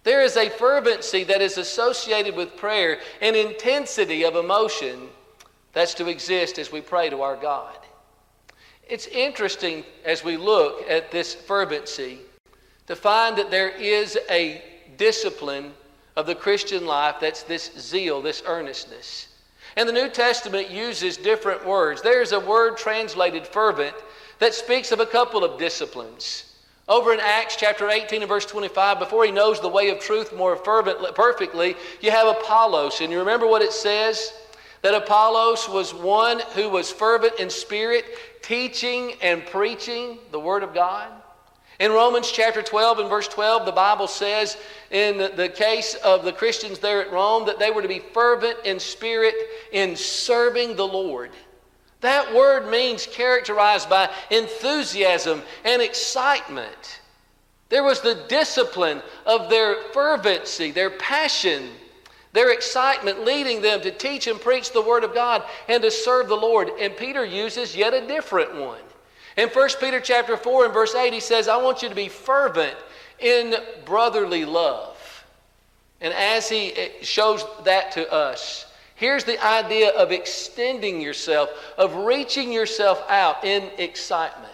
There 0.04 0.22
is 0.22 0.36
a 0.36 0.48
fervency 0.48 1.24
that 1.24 1.42
is 1.42 1.58
associated 1.58 2.34
with 2.34 2.56
prayer, 2.56 3.00
an 3.20 3.34
intensity 3.34 4.24
of 4.24 4.36
emotion 4.36 5.08
that's 5.72 5.94
to 5.94 6.08
exist 6.08 6.58
as 6.58 6.72
we 6.72 6.80
pray 6.80 7.10
to 7.10 7.20
our 7.20 7.36
God. 7.36 7.76
It's 8.88 9.08
interesting 9.08 9.84
as 10.04 10.22
we 10.22 10.36
look 10.36 10.88
at 10.88 11.10
this 11.10 11.34
fervency 11.34 12.20
to 12.86 12.96
find 12.96 13.36
that 13.38 13.50
there 13.50 13.70
is 13.70 14.18
a 14.30 14.62
discipline 14.96 15.72
of 16.16 16.26
the 16.26 16.34
Christian 16.34 16.86
life 16.86 17.16
that's 17.20 17.42
this 17.42 17.70
zeal, 17.78 18.22
this 18.22 18.42
earnestness. 18.46 19.28
And 19.76 19.88
the 19.88 19.92
New 19.92 20.08
Testament 20.08 20.70
uses 20.70 21.16
different 21.16 21.66
words. 21.66 22.00
There's 22.00 22.32
a 22.32 22.40
word 22.40 22.78
translated 22.78 23.46
fervent 23.46 23.94
that 24.38 24.54
speaks 24.54 24.92
of 24.92 25.00
a 25.00 25.06
couple 25.06 25.44
of 25.44 25.58
disciplines. 25.58 26.54
Over 26.88 27.12
in 27.12 27.20
Acts 27.20 27.56
chapter 27.56 27.90
18 27.90 28.22
and 28.22 28.28
verse 28.28 28.46
25, 28.46 29.00
before 29.00 29.24
he 29.24 29.32
knows 29.32 29.60
the 29.60 29.68
way 29.68 29.90
of 29.90 29.98
truth 29.98 30.32
more 30.32 30.56
fervently, 30.56 31.10
perfectly, 31.14 31.74
you 32.00 32.10
have 32.10 32.28
Apollos. 32.28 33.00
And 33.00 33.12
you 33.12 33.18
remember 33.18 33.46
what 33.46 33.60
it 33.60 33.72
says? 33.72 34.32
That 34.82 34.94
Apollos 34.94 35.68
was 35.68 35.92
one 35.92 36.40
who 36.54 36.68
was 36.68 36.92
fervent 36.92 37.40
in 37.40 37.50
spirit, 37.50 38.04
teaching 38.40 39.14
and 39.20 39.44
preaching 39.46 40.18
the 40.30 40.38
Word 40.38 40.62
of 40.62 40.72
God. 40.72 41.10
In 41.78 41.92
Romans 41.92 42.30
chapter 42.32 42.62
12 42.62 43.00
and 43.00 43.08
verse 43.10 43.28
12, 43.28 43.66
the 43.66 43.72
Bible 43.72 44.06
says 44.06 44.56
in 44.90 45.18
the 45.18 45.52
case 45.54 45.94
of 45.96 46.24
the 46.24 46.32
Christians 46.32 46.78
there 46.78 47.02
at 47.02 47.12
Rome 47.12 47.46
that 47.46 47.58
they 47.58 47.70
were 47.70 47.82
to 47.82 47.88
be 47.88 48.02
fervent 48.14 48.58
in 48.64 48.80
spirit 48.80 49.34
in 49.72 49.94
serving 49.94 50.76
the 50.76 50.86
Lord. 50.86 51.30
That 52.00 52.34
word 52.34 52.70
means 52.70 53.06
characterized 53.06 53.90
by 53.90 54.10
enthusiasm 54.30 55.42
and 55.64 55.82
excitement. 55.82 57.00
There 57.68 57.82
was 57.82 58.00
the 58.00 58.24
discipline 58.28 59.02
of 59.26 59.50
their 59.50 59.82
fervency, 59.92 60.70
their 60.70 60.90
passion, 60.90 61.70
their 62.32 62.52
excitement 62.52 63.24
leading 63.24 63.60
them 63.60 63.80
to 63.80 63.90
teach 63.90 64.26
and 64.26 64.40
preach 64.40 64.72
the 64.72 64.82
Word 64.82 65.04
of 65.04 65.14
God 65.14 65.42
and 65.68 65.82
to 65.82 65.90
serve 65.90 66.28
the 66.28 66.36
Lord. 66.36 66.70
And 66.78 66.96
Peter 66.96 67.24
uses 67.24 67.74
yet 67.74 67.92
a 67.92 68.06
different 68.06 68.54
one. 68.54 68.80
In 69.36 69.48
1 69.48 69.68
Peter 69.80 70.00
chapter 70.00 70.36
4 70.36 70.66
and 70.66 70.74
verse 70.74 70.94
8, 70.94 71.12
he 71.12 71.20
says, 71.20 71.46
I 71.46 71.56
want 71.58 71.82
you 71.82 71.88
to 71.88 71.94
be 71.94 72.08
fervent 72.08 72.76
in 73.18 73.54
brotherly 73.84 74.44
love. 74.44 75.24
And 76.00 76.12
as 76.14 76.48
he 76.48 76.74
shows 77.02 77.44
that 77.64 77.92
to 77.92 78.10
us, 78.10 78.66
here's 78.94 79.24
the 79.24 79.42
idea 79.44 79.90
of 79.90 80.10
extending 80.10 81.00
yourself, 81.00 81.50
of 81.76 81.94
reaching 81.96 82.52
yourself 82.52 83.02
out 83.10 83.44
in 83.44 83.70
excitement. 83.78 84.52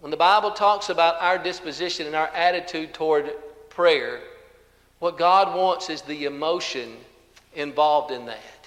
When 0.00 0.10
the 0.10 0.16
Bible 0.16 0.52
talks 0.52 0.88
about 0.88 1.20
our 1.20 1.38
disposition 1.38 2.06
and 2.06 2.16
our 2.16 2.28
attitude 2.28 2.94
toward 2.94 3.32
prayer, 3.68 4.20
what 4.98 5.18
God 5.18 5.56
wants 5.56 5.90
is 5.90 6.02
the 6.02 6.24
emotion 6.24 6.96
involved 7.54 8.10
in 8.10 8.26
that. 8.26 8.59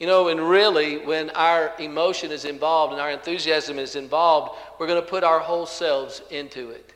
You 0.00 0.06
know, 0.06 0.28
and 0.28 0.40
really, 0.40 0.96
when 0.96 1.28
our 1.30 1.72
emotion 1.78 2.32
is 2.32 2.46
involved 2.46 2.94
and 2.94 3.02
our 3.02 3.10
enthusiasm 3.10 3.78
is 3.78 3.96
involved, 3.96 4.56
we're 4.78 4.86
going 4.86 5.00
to 5.00 5.06
put 5.06 5.22
our 5.22 5.38
whole 5.38 5.66
selves 5.66 6.22
into 6.30 6.70
it. 6.70 6.94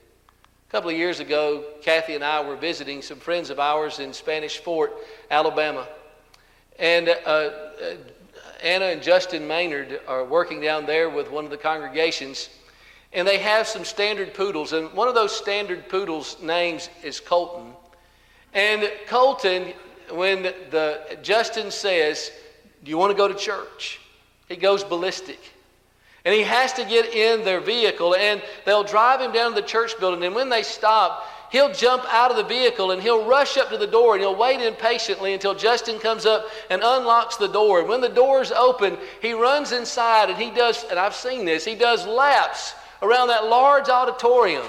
A 0.69 0.73
couple 0.73 0.89
of 0.89 0.97
years 0.97 1.21
ago, 1.21 1.65
Kathy 1.83 2.15
and 2.15 2.25
I 2.25 2.41
were 2.41 2.57
visiting 2.57 3.03
some 3.03 3.19
friends 3.19 3.51
of 3.51 3.61
ours 3.61 3.99
in 3.99 4.15
Spanish 4.15 4.57
Fort, 4.57 4.95
Alabama. 5.31 5.87
And 6.79 7.11
uh, 7.11 7.13
uh, 7.29 7.51
Anna 8.63 8.87
and 8.87 9.03
Justin 9.03 9.47
Maynard 9.47 10.01
are 10.09 10.25
working 10.25 10.63
down 10.63 10.87
there 10.87 11.11
with 11.11 11.31
one 11.31 11.45
of 11.45 11.51
the 11.51 11.59
congregations. 11.59 12.49
And 13.13 13.29
they 13.29 13.37
have 13.37 13.67
some 13.67 13.85
standard 13.85 14.33
poodles. 14.33 14.73
And 14.73 14.91
one 14.95 15.09
of 15.09 15.15
those 15.15 15.37
standard 15.37 15.91
poodles' 15.91 16.39
names 16.41 16.89
is 17.03 17.21
Colton. 17.21 17.73
And 18.55 18.91
Colton, 19.07 19.75
when 20.11 20.43
the, 20.43 21.19
Justin 21.23 21.71
says, 21.71 22.31
Do 22.85 22.91
you 22.91 22.99
want 22.99 23.11
to 23.11 23.17
go 23.17 23.27
to 23.27 23.35
church? 23.35 23.99
He 24.49 24.57
goes 24.57 24.85
ballistic. 24.85 25.41
And 26.25 26.35
he 26.35 26.43
has 26.43 26.73
to 26.75 26.85
get 26.85 27.15
in 27.15 27.45
their 27.45 27.61
vehicle, 27.61 28.15
and 28.15 28.43
they'll 28.65 28.85
drive 28.85 29.21
him 29.21 29.33
down 29.33 29.55
to 29.55 29.61
the 29.61 29.67
church 29.67 29.99
building. 29.99 30.25
And 30.25 30.35
when 30.35 30.49
they 30.49 30.63
stop, 30.63 31.27
he'll 31.51 31.73
jump 31.73 32.05
out 32.13 32.31
of 32.31 32.37
the 32.37 32.45
vehicle 32.45 32.91
and 32.91 33.01
he'll 33.01 33.27
rush 33.27 33.57
up 33.57 33.71
to 33.71 33.79
the 33.79 33.87
door 33.87 34.15
and 34.15 34.23
he'll 34.23 34.35
wait 34.35 34.61
impatiently 34.61 35.35
until 35.35 35.55
Justin 35.55 36.01
comes 36.01 36.27
up 36.27 36.47
and 36.69 36.83
unlocks 36.83 37.37
the 37.37 37.47
door. 37.47 37.79
And 37.79 37.89
when 37.89 38.01
the 38.01 38.09
door's 38.09 38.51
open, 38.51 38.99
he 39.23 39.35
runs 39.35 39.71
inside 39.71 40.31
and 40.31 40.39
he 40.39 40.51
does, 40.51 40.85
and 40.91 40.99
I've 40.99 41.15
seen 41.15 41.45
this, 41.45 41.65
he 41.65 41.77
does 41.77 42.07
laps 42.07 42.75
around 43.03 43.29
that 43.29 43.45
large 43.45 43.89
auditorium, 43.89 44.67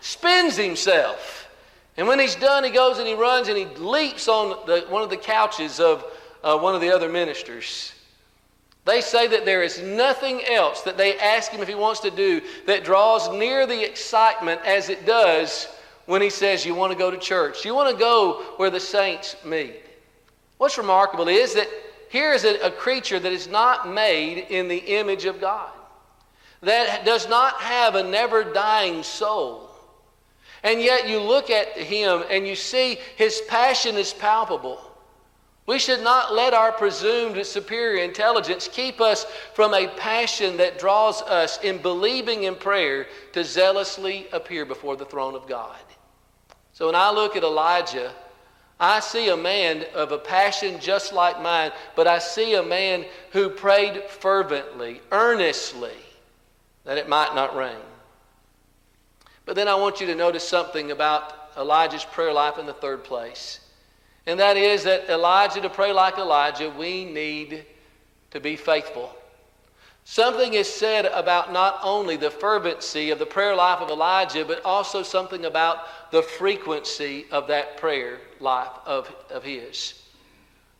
spins 0.00 0.56
himself. 0.56 1.48
And 1.96 2.06
when 2.06 2.18
he's 2.18 2.36
done, 2.36 2.64
he 2.64 2.70
goes 2.70 2.98
and 2.98 3.08
he 3.08 3.14
runs 3.14 3.48
and 3.48 3.56
he 3.56 3.64
leaps 3.76 4.28
on 4.28 4.66
the, 4.66 4.84
one 4.90 5.02
of 5.02 5.08
the 5.08 5.16
couches 5.16 5.80
of 5.80 6.04
uh, 6.46 6.56
one 6.56 6.76
of 6.76 6.80
the 6.80 6.94
other 6.94 7.08
ministers. 7.08 7.92
They 8.84 9.00
say 9.00 9.26
that 9.26 9.44
there 9.44 9.64
is 9.64 9.82
nothing 9.82 10.44
else 10.44 10.82
that 10.82 10.96
they 10.96 11.18
ask 11.18 11.50
him 11.50 11.60
if 11.60 11.66
he 11.66 11.74
wants 11.74 11.98
to 12.00 12.10
do 12.10 12.40
that 12.66 12.84
draws 12.84 13.28
near 13.36 13.66
the 13.66 13.84
excitement 13.84 14.60
as 14.64 14.88
it 14.88 15.04
does 15.04 15.66
when 16.06 16.22
he 16.22 16.30
says, 16.30 16.64
You 16.64 16.76
want 16.76 16.92
to 16.92 16.98
go 16.98 17.10
to 17.10 17.18
church. 17.18 17.64
You 17.64 17.74
want 17.74 17.90
to 17.90 17.98
go 17.98 18.44
where 18.58 18.70
the 18.70 18.78
saints 18.78 19.34
meet. 19.44 19.82
What's 20.58 20.78
remarkable 20.78 21.26
is 21.26 21.54
that 21.54 21.68
here 22.10 22.32
is 22.32 22.44
a, 22.44 22.64
a 22.64 22.70
creature 22.70 23.18
that 23.18 23.32
is 23.32 23.48
not 23.48 23.92
made 23.92 24.46
in 24.48 24.68
the 24.68 24.78
image 24.78 25.24
of 25.24 25.40
God, 25.40 25.72
that 26.60 27.04
does 27.04 27.28
not 27.28 27.54
have 27.60 27.96
a 27.96 28.04
never 28.04 28.44
dying 28.44 29.02
soul. 29.02 29.68
And 30.62 30.80
yet 30.80 31.08
you 31.08 31.20
look 31.20 31.50
at 31.50 31.76
him 31.76 32.22
and 32.30 32.46
you 32.46 32.54
see 32.54 32.98
his 33.16 33.42
passion 33.48 33.96
is 33.96 34.12
palpable. 34.12 34.85
We 35.66 35.80
should 35.80 36.02
not 36.02 36.32
let 36.32 36.54
our 36.54 36.70
presumed 36.70 37.44
superior 37.44 38.04
intelligence 38.04 38.68
keep 38.68 39.00
us 39.00 39.26
from 39.52 39.74
a 39.74 39.88
passion 39.88 40.56
that 40.58 40.78
draws 40.78 41.22
us 41.22 41.58
in 41.62 41.78
believing 41.78 42.44
in 42.44 42.54
prayer 42.54 43.08
to 43.32 43.42
zealously 43.42 44.28
appear 44.32 44.64
before 44.64 44.96
the 44.96 45.04
throne 45.04 45.34
of 45.34 45.48
God. 45.48 45.76
So 46.72 46.86
when 46.86 46.94
I 46.94 47.10
look 47.10 47.34
at 47.34 47.42
Elijah, 47.42 48.12
I 48.78 49.00
see 49.00 49.28
a 49.30 49.36
man 49.36 49.86
of 49.94 50.12
a 50.12 50.18
passion 50.18 50.78
just 50.78 51.12
like 51.12 51.42
mine, 51.42 51.72
but 51.96 52.06
I 52.06 52.20
see 52.20 52.54
a 52.54 52.62
man 52.62 53.04
who 53.32 53.48
prayed 53.48 54.04
fervently, 54.04 55.00
earnestly, 55.10 55.96
that 56.84 56.98
it 56.98 57.08
might 57.08 57.34
not 57.34 57.56
rain. 57.56 57.74
But 59.46 59.56
then 59.56 59.66
I 59.66 59.74
want 59.74 60.00
you 60.00 60.06
to 60.08 60.14
notice 60.14 60.46
something 60.46 60.92
about 60.92 61.32
Elijah's 61.56 62.04
prayer 62.04 62.32
life 62.32 62.58
in 62.58 62.66
the 62.66 62.72
third 62.74 63.02
place. 63.02 63.60
And 64.26 64.40
that 64.40 64.56
is 64.56 64.84
that 64.84 65.08
Elijah, 65.08 65.60
to 65.60 65.70
pray 65.70 65.92
like 65.92 66.18
Elijah, 66.18 66.70
we 66.70 67.04
need 67.04 67.64
to 68.32 68.40
be 68.40 68.56
faithful. 68.56 69.14
Something 70.04 70.54
is 70.54 70.72
said 70.72 71.06
about 71.06 71.52
not 71.52 71.80
only 71.82 72.16
the 72.16 72.30
fervency 72.30 73.10
of 73.10 73.18
the 73.18 73.26
prayer 73.26 73.56
life 73.56 73.80
of 73.80 73.90
Elijah, 73.90 74.44
but 74.44 74.64
also 74.64 75.02
something 75.02 75.44
about 75.44 76.10
the 76.12 76.22
frequency 76.22 77.26
of 77.30 77.48
that 77.48 77.76
prayer 77.76 78.20
life 78.38 78.70
of, 78.84 79.12
of 79.30 79.42
his. 79.42 80.00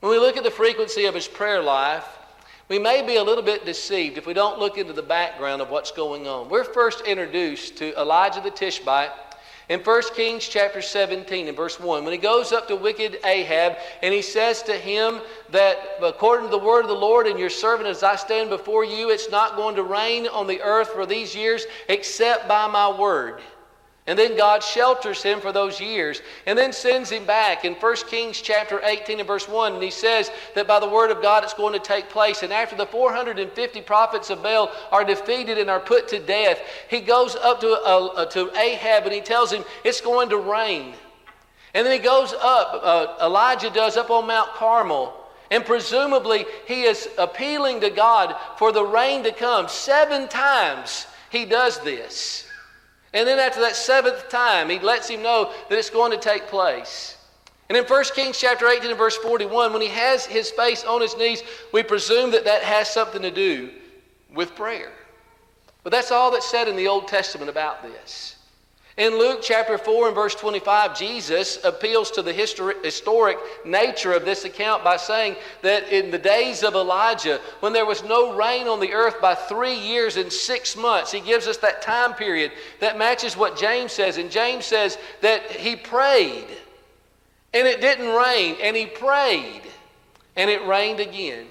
When 0.00 0.12
we 0.12 0.18
look 0.18 0.36
at 0.36 0.44
the 0.44 0.50
frequency 0.50 1.06
of 1.06 1.14
his 1.14 1.26
prayer 1.26 1.60
life, 1.60 2.06
we 2.68 2.78
may 2.78 3.04
be 3.04 3.16
a 3.16 3.22
little 3.22 3.42
bit 3.42 3.64
deceived 3.64 4.18
if 4.18 4.26
we 4.26 4.34
don't 4.34 4.58
look 4.58 4.76
into 4.76 4.92
the 4.92 5.02
background 5.02 5.62
of 5.62 5.70
what's 5.70 5.90
going 5.92 6.26
on. 6.26 6.48
We're 6.48 6.64
first 6.64 7.00
introduced 7.02 7.76
to 7.78 8.00
Elijah 8.00 8.40
the 8.40 8.50
Tishbite 8.50 9.10
in 9.68 9.80
1 9.80 10.02
Kings 10.14 10.46
chapter 10.46 10.80
17 10.80 11.48
and 11.48 11.56
verse 11.56 11.80
1, 11.80 12.04
when 12.04 12.12
he 12.12 12.18
goes 12.18 12.52
up 12.52 12.68
to 12.68 12.76
wicked 12.76 13.18
Ahab 13.24 13.76
and 14.02 14.14
he 14.14 14.22
says 14.22 14.62
to 14.62 14.74
him 14.74 15.20
that 15.50 15.78
according 16.02 16.46
to 16.46 16.50
the 16.50 16.58
word 16.58 16.82
of 16.82 16.88
the 16.88 16.94
Lord 16.94 17.26
and 17.26 17.38
your 17.38 17.50
servant 17.50 17.88
as 17.88 18.02
I 18.04 18.14
stand 18.14 18.48
before 18.48 18.84
you, 18.84 19.10
it's 19.10 19.30
not 19.30 19.56
going 19.56 19.74
to 19.76 19.82
rain 19.82 20.28
on 20.28 20.46
the 20.46 20.62
earth 20.62 20.90
for 20.90 21.04
these 21.04 21.34
years 21.34 21.66
except 21.88 22.46
by 22.46 22.68
my 22.68 22.96
word. 22.96 23.40
And 24.08 24.16
then 24.16 24.36
God 24.36 24.62
shelters 24.62 25.20
him 25.20 25.40
for 25.40 25.50
those 25.50 25.80
years 25.80 26.22
and 26.46 26.56
then 26.56 26.72
sends 26.72 27.10
him 27.10 27.26
back 27.26 27.64
in 27.64 27.74
1 27.74 27.96
Kings 28.08 28.40
chapter 28.40 28.80
18 28.84 29.18
and 29.18 29.26
verse 29.26 29.48
1. 29.48 29.74
And 29.74 29.82
he 29.82 29.90
says 29.90 30.30
that 30.54 30.68
by 30.68 30.78
the 30.78 30.88
word 30.88 31.10
of 31.10 31.20
God 31.20 31.42
it's 31.42 31.54
going 31.54 31.72
to 31.72 31.80
take 31.80 32.08
place. 32.08 32.44
And 32.44 32.52
after 32.52 32.76
the 32.76 32.86
450 32.86 33.80
prophets 33.82 34.30
of 34.30 34.44
Baal 34.44 34.70
are 34.92 35.04
defeated 35.04 35.58
and 35.58 35.68
are 35.68 35.80
put 35.80 36.06
to 36.08 36.20
death, 36.20 36.60
he 36.88 37.00
goes 37.00 37.34
up 37.34 37.60
to, 37.60 37.72
uh, 37.72 38.06
uh, 38.06 38.26
to 38.26 38.56
Ahab 38.56 39.04
and 39.04 39.12
he 39.12 39.20
tells 39.20 39.52
him 39.52 39.64
it's 39.82 40.00
going 40.00 40.28
to 40.28 40.38
rain. 40.38 40.94
And 41.74 41.84
then 41.84 41.92
he 41.92 41.98
goes 41.98 42.32
up, 42.32 42.80
uh, 42.82 43.26
Elijah 43.26 43.70
does 43.70 43.96
up 43.96 44.10
on 44.10 44.28
Mount 44.28 44.50
Carmel. 44.54 45.14
And 45.50 45.64
presumably 45.64 46.46
he 46.66 46.82
is 46.82 47.08
appealing 47.18 47.80
to 47.80 47.90
God 47.90 48.36
for 48.56 48.70
the 48.70 48.84
rain 48.84 49.24
to 49.24 49.32
come. 49.32 49.66
Seven 49.68 50.28
times 50.28 51.08
he 51.30 51.44
does 51.44 51.80
this. 51.80 52.45
And 53.16 53.26
then 53.26 53.38
after 53.38 53.62
that 53.62 53.74
seventh 53.76 54.28
time, 54.28 54.68
he 54.68 54.78
lets 54.78 55.08
him 55.08 55.22
know 55.22 55.50
that 55.70 55.78
it's 55.78 55.88
going 55.88 56.12
to 56.12 56.18
take 56.18 56.48
place. 56.48 57.16
And 57.70 57.78
in 57.78 57.84
1 57.84 58.04
Kings 58.14 58.38
chapter 58.38 58.68
18 58.68 58.90
and 58.90 58.98
verse 58.98 59.16
41, 59.16 59.72
when 59.72 59.80
he 59.80 59.88
has 59.88 60.26
his 60.26 60.50
face 60.50 60.84
on 60.84 61.00
his 61.00 61.16
knees, 61.16 61.42
we 61.72 61.82
presume 61.82 62.30
that 62.32 62.44
that 62.44 62.62
has 62.62 62.90
something 62.90 63.22
to 63.22 63.30
do 63.30 63.70
with 64.34 64.54
prayer. 64.54 64.92
But 65.82 65.92
that's 65.92 66.12
all 66.12 66.30
that's 66.30 66.50
said 66.50 66.68
in 66.68 66.76
the 66.76 66.88
Old 66.88 67.08
Testament 67.08 67.48
about 67.48 67.82
this. 67.82 68.35
In 68.96 69.18
Luke 69.18 69.40
chapter 69.42 69.76
4 69.76 70.06
and 70.06 70.14
verse 70.14 70.34
25, 70.34 70.98
Jesus 70.98 71.62
appeals 71.64 72.10
to 72.12 72.22
the 72.22 72.32
historic 72.32 73.36
nature 73.66 74.14
of 74.14 74.24
this 74.24 74.46
account 74.46 74.82
by 74.82 74.96
saying 74.96 75.36
that 75.60 75.92
in 75.92 76.10
the 76.10 76.18
days 76.18 76.62
of 76.62 76.74
Elijah, 76.74 77.38
when 77.60 77.74
there 77.74 77.84
was 77.84 78.02
no 78.04 78.34
rain 78.34 78.66
on 78.68 78.80
the 78.80 78.94
earth 78.94 79.20
by 79.20 79.34
three 79.34 79.74
years 79.74 80.16
and 80.16 80.32
six 80.32 80.76
months, 80.78 81.12
he 81.12 81.20
gives 81.20 81.46
us 81.46 81.58
that 81.58 81.82
time 81.82 82.14
period 82.14 82.52
that 82.80 82.96
matches 82.96 83.36
what 83.36 83.58
James 83.58 83.92
says. 83.92 84.16
And 84.16 84.30
James 84.30 84.64
says 84.64 84.96
that 85.20 85.42
he 85.50 85.76
prayed 85.76 86.46
and 87.52 87.66
it 87.66 87.82
didn't 87.82 88.08
rain, 88.08 88.56
and 88.62 88.76
he 88.76 88.86
prayed 88.86 89.62
and 90.36 90.50
it 90.50 90.66
rained 90.66 91.00
again. 91.00 91.46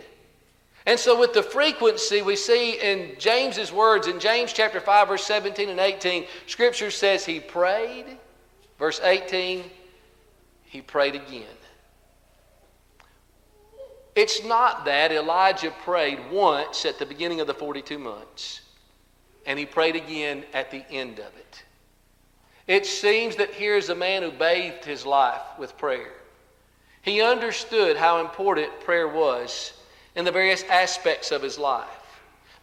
And 0.85 0.99
so, 0.99 1.19
with 1.19 1.33
the 1.33 1.41
frequency 1.41 2.21
we 2.21 2.35
see 2.35 2.73
in 2.79 3.15
James's 3.17 3.71
words, 3.71 4.07
in 4.07 4.19
James 4.19 4.53
chapter 4.53 4.79
5, 4.79 5.07
verse 5.07 5.23
17 5.23 5.69
and 5.69 5.79
18, 5.79 6.25
Scripture 6.45 6.91
says 6.91 7.25
he 7.25 7.39
prayed. 7.39 8.05
Verse 8.77 8.99
18, 9.01 9.63
he 10.65 10.81
prayed 10.81 11.15
again. 11.15 11.45
It's 14.15 14.45
not 14.45 14.85
that 14.85 15.11
Elijah 15.11 15.73
prayed 15.83 16.19
once 16.31 16.85
at 16.85 16.99
the 16.99 17.05
beginning 17.05 17.41
of 17.41 17.47
the 17.47 17.53
42 17.53 17.97
months, 17.97 18.61
and 19.45 19.57
he 19.57 19.65
prayed 19.65 19.95
again 19.95 20.45
at 20.53 20.71
the 20.71 20.85
end 20.91 21.19
of 21.19 21.35
it. 21.37 21.63
It 22.67 22.85
seems 22.85 23.35
that 23.37 23.51
here's 23.51 23.89
a 23.89 23.95
man 23.95 24.23
who 24.23 24.31
bathed 24.31 24.85
his 24.85 25.05
life 25.05 25.41
with 25.59 25.77
prayer. 25.77 26.13
He 27.01 27.21
understood 27.21 27.97
how 27.97 28.21
important 28.21 28.79
prayer 28.81 29.07
was 29.07 29.73
in 30.15 30.25
the 30.25 30.31
various 30.31 30.63
aspects 30.63 31.31
of 31.31 31.41
his 31.41 31.57
life. 31.57 31.87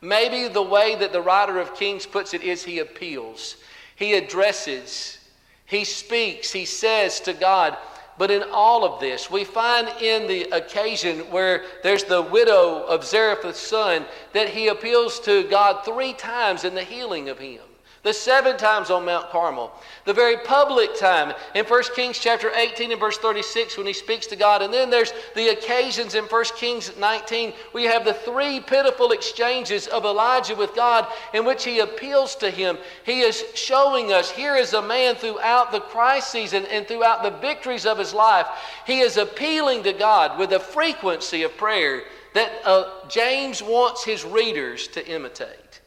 Maybe 0.01 0.49
the 0.49 0.63
way 0.63 0.97
that 0.97 1.13
the 1.13 1.23
writer 1.23 1.59
of 1.59 1.75
Kings 1.75 2.07
puts 2.07 2.35
it 2.35 2.43
is 2.43 2.65
he 2.65 2.81
appeals, 2.81 3.57
he 3.97 4.15
addresses, 4.15 5.19
he 5.67 5.85
speaks, 5.85 6.51
he 6.51 6.65
says 6.65 7.21
to 7.21 7.33
God. 7.33 7.77
But 8.19 8.31
in 8.31 8.43
all 8.53 8.85
of 8.85 9.01
this, 9.01 9.31
we 9.31 9.45
find 9.45 9.89
in 10.01 10.29
the 10.29 10.43
occasion 10.55 11.21
where 11.31 11.65
there's 11.83 12.05
the 12.05 12.21
widow 12.21 12.85
of 12.85 13.05
Zarephath's 13.05 13.59
son 13.59 14.05
that 14.35 14.51
he 14.51 14.69
appeals 14.69 15.19
to 15.21 15.45
God 15.45 15.83
three 15.85 16.13
times 16.13 16.65
in 16.65 16.75
the 16.75 16.85
healing 16.85 17.31
of 17.31 17.39
him 17.39 17.63
the 18.03 18.13
seven 18.13 18.57
times 18.57 18.91
on 18.91 19.05
Mount 19.05 19.31
Carmel, 19.31 19.73
the 20.07 20.13
very 20.13 20.37
public 20.39 20.97
time 20.99 21.33
in 21.55 21.65
1 21.65 21.83
Kings 21.95 22.19
chapter 22.19 22.51
18 22.51 22.91
and 22.91 23.01
verse 23.01 23.17
36 23.19 23.77
when 23.77 23.87
he 23.87 23.93
speaks 23.93 24.27
to 24.27 24.35
God. 24.35 24.61
And 24.61 24.75
then 24.75 24.91
there's 24.91 25.13
the 25.37 25.51
occasions 25.51 26.17
in 26.17 26.25
1 26.25 26.45
Kings 26.57 26.97
19 26.99 27.53
We 27.73 27.85
have 27.85 28.05
the 28.05 28.15
three 28.15 28.59
pitiful 28.59 29.13
exchanges 29.13 29.87
of 29.87 30.05
Elijah 30.05 30.57
with 30.57 30.75
God 30.75 31.07
in 31.33 31.45
which 31.45 31.65
he 31.65 31.79
appeals 31.79 32.35
to 32.37 32.51
him. 32.51 32.77
He 33.05 33.21
is 33.21 33.45
showing 33.55 34.13
us 34.13 34.31
here 34.31 34.57
is 34.57 34.73
a 34.73 34.83
man 34.83 35.15
throughout 35.15 35.71
the 35.71 35.81
crises 35.81 36.55
and, 36.55 36.67
and 36.67 36.89
throughout 36.89 37.23
the 37.23 37.39
victories 37.39 37.87
of 37.87 37.99
his 37.99 38.13
life. 38.13 38.47
He 38.85 38.99
is 38.99 39.17
appealing 39.17 39.85
to 39.85 39.93
God 39.93 40.41
with 40.41 40.51
a 40.53 40.61
frequency 40.61 41.45
of 41.45 41.57
prayer 41.57 42.03
that 42.35 42.51
uh, 42.65 43.07
James 43.09 43.63
wants 43.63 44.05
his 44.05 44.25
readers 44.25 44.89
to 44.89 45.07
imitate. 45.07 45.82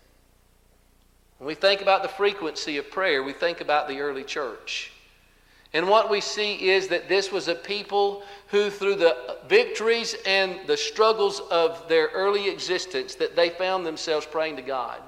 When 1.46 1.52
we 1.52 1.62
think 1.62 1.84
about 1.84 2.02
the 2.02 2.10
frequency 2.10 2.78
of 2.78 2.90
prayer, 2.90 3.22
we 3.22 3.32
think 3.32 3.62
about 3.62 3.88
the 3.88 4.00
early 4.00 4.24
church. 4.24 4.92
And 5.74 5.88
what 5.88 6.10
we 6.10 6.20
see 6.20 6.70
is 6.72 6.88
that 6.88 7.08
this 7.08 7.32
was 7.32 7.48
a 7.48 7.54
people 7.54 8.24
who, 8.48 8.72
through 8.72 8.96
the 8.96 9.38
victories 9.48 10.16
and 10.26 10.66
the 10.66 10.76
struggles 10.76 11.42
of 11.52 11.88
their 11.88 12.08
early 12.08 12.50
existence, 12.50 13.14
that 13.14 13.36
they 13.36 13.52
found 13.52 13.86
themselves 13.86 14.26
praying 14.26 14.56
to 14.56 14.64
God. 14.64 15.00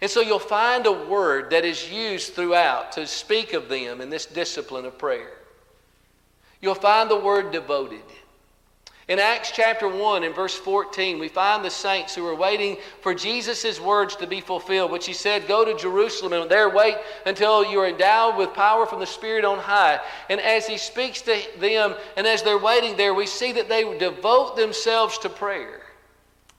And 0.00 0.10
so 0.10 0.22
you'll 0.22 0.38
find 0.38 0.86
a 0.86 0.92
word 0.92 1.50
that 1.50 1.66
is 1.66 1.92
used 1.92 2.32
throughout 2.32 2.92
to 2.92 3.06
speak 3.06 3.52
of 3.52 3.68
them 3.68 4.00
in 4.00 4.08
this 4.08 4.24
discipline 4.24 4.86
of 4.86 4.96
prayer. 4.96 5.32
You'll 6.62 6.74
find 6.74 7.10
the 7.10 7.20
word 7.20 7.52
devoted. 7.52 8.00
In 9.06 9.18
Acts 9.18 9.50
chapter 9.50 9.86
1 9.86 10.24
and 10.24 10.34
verse 10.34 10.54
14, 10.54 11.18
we 11.18 11.28
find 11.28 11.62
the 11.62 11.70
saints 11.70 12.14
who 12.14 12.26
are 12.26 12.34
waiting 12.34 12.78
for 13.02 13.14
Jesus' 13.14 13.78
words 13.78 14.16
to 14.16 14.26
be 14.26 14.40
fulfilled, 14.40 14.90
which 14.90 15.04
he 15.04 15.12
said, 15.12 15.46
Go 15.46 15.62
to 15.62 15.76
Jerusalem 15.76 16.32
and 16.32 16.50
there 16.50 16.70
wait 16.70 16.96
until 17.26 17.70
you 17.70 17.80
are 17.80 17.88
endowed 17.88 18.38
with 18.38 18.54
power 18.54 18.86
from 18.86 19.00
the 19.00 19.06
Spirit 19.06 19.44
on 19.44 19.58
high. 19.58 20.00
And 20.30 20.40
as 20.40 20.66
he 20.66 20.78
speaks 20.78 21.20
to 21.22 21.38
them 21.58 21.94
and 22.16 22.26
as 22.26 22.42
they're 22.42 22.56
waiting 22.56 22.96
there, 22.96 23.12
we 23.12 23.26
see 23.26 23.52
that 23.52 23.68
they 23.68 23.98
devote 23.98 24.56
themselves 24.56 25.18
to 25.18 25.28
prayer. 25.28 25.82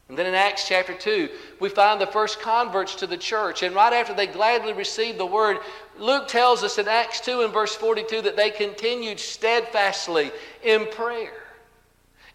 And 0.08 0.15
then 0.15 0.27
in 0.27 0.36
Acts 0.36 0.67
chapter 0.67 0.93
2, 0.93 1.29
we 1.60 1.69
find 1.69 1.99
the 1.99 2.05
first 2.05 2.39
converts 2.39 2.93
to 2.97 3.08
the 3.08 3.17
church. 3.17 3.63
And 3.63 3.73
right 3.73 3.91
after 3.91 4.13
they 4.13 4.27
gladly 4.27 4.73
received 4.73 5.17
the 5.17 5.25
word, 5.25 5.58
Luke 5.97 6.27
tells 6.27 6.63
us 6.63 6.77
in 6.77 6.88
Acts 6.88 7.21
2 7.21 7.41
and 7.41 7.51
verse 7.51 7.73
42 7.75 8.21
that 8.21 8.36
they 8.36 8.51
continued 8.51 9.19
steadfastly 9.19 10.31
in 10.63 10.86
prayer. 10.91 11.44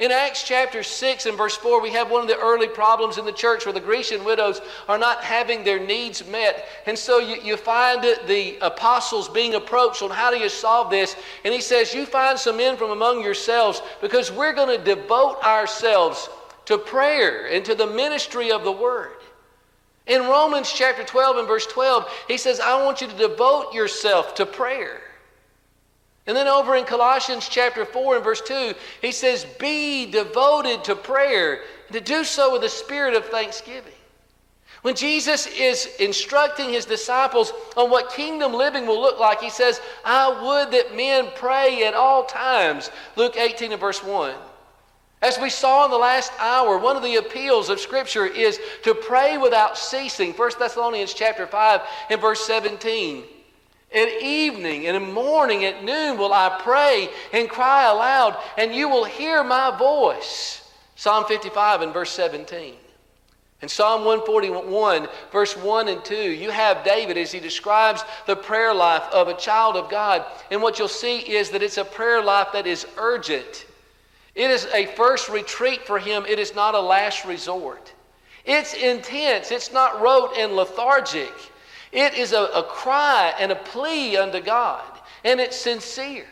In 0.01 0.11
Acts 0.11 0.43
chapter 0.43 0.83
6 0.83 1.27
and 1.27 1.37
verse 1.37 1.55
4, 1.59 1.83
we 1.83 1.91
have 1.91 2.11
one 2.11 2.23
of 2.23 2.29
the 2.29 2.39
early 2.39 2.69
problems 2.69 3.19
in 3.19 3.27
the 3.27 3.33
church 3.33 3.67
where 3.67 3.75
the 3.75 3.81
Grecian 3.81 4.25
widows 4.25 4.63
are 4.89 4.97
not 4.97 5.23
having 5.23 5.63
their 5.63 5.79
needs 5.79 6.27
met. 6.27 6.67
And 6.87 6.99
so 6.99 7.19
you, 7.19 7.37
you 7.43 7.59
find 7.59 8.03
the 8.27 8.57
apostles 8.63 9.29
being 9.29 9.57
approached 9.57 10.01
on 10.01 10.09
how 10.09 10.31
do 10.31 10.39
you 10.39 10.49
solve 10.49 10.89
this. 10.89 11.17
And 11.45 11.53
he 11.53 11.61
says, 11.61 11.93
You 11.93 12.07
find 12.07 12.39
some 12.39 12.57
men 12.57 12.79
from 12.79 12.93
among 12.93 13.23
yourselves 13.23 13.83
because 14.01 14.33
we're 14.33 14.55
going 14.55 14.75
to 14.75 14.83
devote 14.83 15.37
ourselves 15.45 16.31
to 16.65 16.79
prayer 16.79 17.49
and 17.49 17.63
to 17.67 17.75
the 17.75 17.87
ministry 17.87 18.51
of 18.51 18.65
the 18.65 18.73
word. 18.73 19.19
In 20.07 20.23
Romans 20.23 20.73
chapter 20.73 21.05
12 21.05 21.37
and 21.37 21.47
verse 21.47 21.67
12, 21.67 22.11
he 22.27 22.39
says, 22.39 22.59
I 22.59 22.83
want 22.83 23.03
you 23.03 23.07
to 23.07 23.17
devote 23.17 23.75
yourself 23.75 24.35
to 24.37 24.47
prayer. 24.47 25.03
And 26.31 26.37
then 26.37 26.47
over 26.47 26.77
in 26.77 26.85
Colossians 26.85 27.49
chapter 27.49 27.85
4 27.85 28.15
and 28.15 28.25
verse 28.25 28.41
2, 28.43 28.75
he 29.03 29.11
says, 29.11 29.45
Be 29.59 30.09
devoted 30.09 30.85
to 30.85 30.95
prayer, 30.95 31.63
and 31.89 31.95
to 31.95 32.01
do 32.01 32.23
so 32.23 32.53
with 32.53 32.63
a 32.63 32.69
spirit 32.69 33.15
of 33.15 33.25
thanksgiving. 33.25 33.95
When 34.83 34.95
Jesus 34.95 35.49
is 35.49 35.89
instructing 35.99 36.71
his 36.71 36.85
disciples 36.85 37.53
on 37.77 37.91
what 37.91 38.13
kingdom 38.13 38.53
living 38.53 38.87
will 38.87 39.01
look 39.01 39.19
like, 39.19 39.41
he 39.41 39.51
says, 39.51 39.81
I 40.05 40.29
would 40.29 40.71
that 40.71 40.95
men 40.95 41.31
pray 41.35 41.85
at 41.85 41.95
all 41.95 42.23
times. 42.27 42.93
Luke 43.17 43.37
18 43.37 43.73
and 43.73 43.81
verse 43.81 44.05
1. 44.05 44.33
As 45.23 45.37
we 45.37 45.51
saw 45.51 45.85
in 45.85 45.91
the 45.91 45.99
last 45.99 46.31
hour, 46.39 46.79
one 46.79 46.97
of 46.97 47.03
the 47.03 47.17
appeals 47.17 47.71
of 47.71 47.81
Scripture 47.81 48.27
is 48.27 48.61
to 48.85 48.95
pray 48.95 49.37
without 49.37 49.77
ceasing. 49.77 50.33
1 50.35 50.51
Thessalonians 50.61 51.13
chapter 51.13 51.49
5 51.49 51.81
and 52.09 52.21
verse 52.21 52.47
17. 52.47 53.25
At 53.93 54.23
evening 54.23 54.87
and 54.87 54.97
in 54.97 55.13
morning 55.13 55.65
at 55.65 55.83
noon 55.83 56.17
will 56.17 56.33
I 56.33 56.61
pray 56.63 57.09
and 57.33 57.49
cry 57.49 57.91
aloud, 57.91 58.37
and 58.57 58.75
you 58.75 58.89
will 58.89 59.05
hear 59.05 59.43
my 59.43 59.77
voice. 59.77 60.63
Psalm 60.95 61.25
55 61.25 61.83
and 61.83 61.93
verse 61.93 62.11
17. 62.11 62.75
In 63.63 63.69
Psalm 63.69 64.05
141, 64.05 65.09
verse 65.33 65.57
1 65.57 65.89
and 65.89 66.05
2, 66.05 66.15
you 66.15 66.51
have 66.51 66.85
David 66.85 67.19
as 67.19 67.31
he 67.31 67.41
describes 67.41 68.05
the 68.27 68.37
prayer 68.37 68.73
life 68.73 69.03
of 69.13 69.29
a 69.29 69.37
child 69.37 69.77
of 69.77 69.91
God. 69.91 70.25
And 70.51 70.63
what 70.63 70.79
you'll 70.79 70.89
see 70.89 71.19
is 71.19 71.51
that 71.51 71.63
it's 71.63 71.77
a 71.77 71.85
prayer 71.85 72.23
life 72.23 72.49
that 72.53 72.67
is 72.67 72.87
urgent. 72.97 73.67
It 74.35 74.51
is 74.51 74.67
a 74.73 74.87
first 74.87 75.29
retreat 75.29 75.85
for 75.87 75.99
him, 75.99 76.25
it 76.27 76.39
is 76.39 76.55
not 76.55 76.75
a 76.75 76.81
last 76.81 77.27
resort. 77.27 77.93
It's 78.47 78.73
intense, 78.73 79.51
it's 79.51 79.73
not 79.73 80.01
rote 80.01 80.33
and 80.39 80.53
lethargic. 80.53 81.33
It 81.93 82.15
is 82.15 82.33
a, 82.33 82.43
a 82.43 82.63
cry 82.63 83.35
and 83.39 83.51
a 83.51 83.57
plea 83.57 84.17
unto 84.17 84.41
God, 84.41 84.85
and 85.25 85.41
it's 85.41 85.57
sincere. 85.57 86.27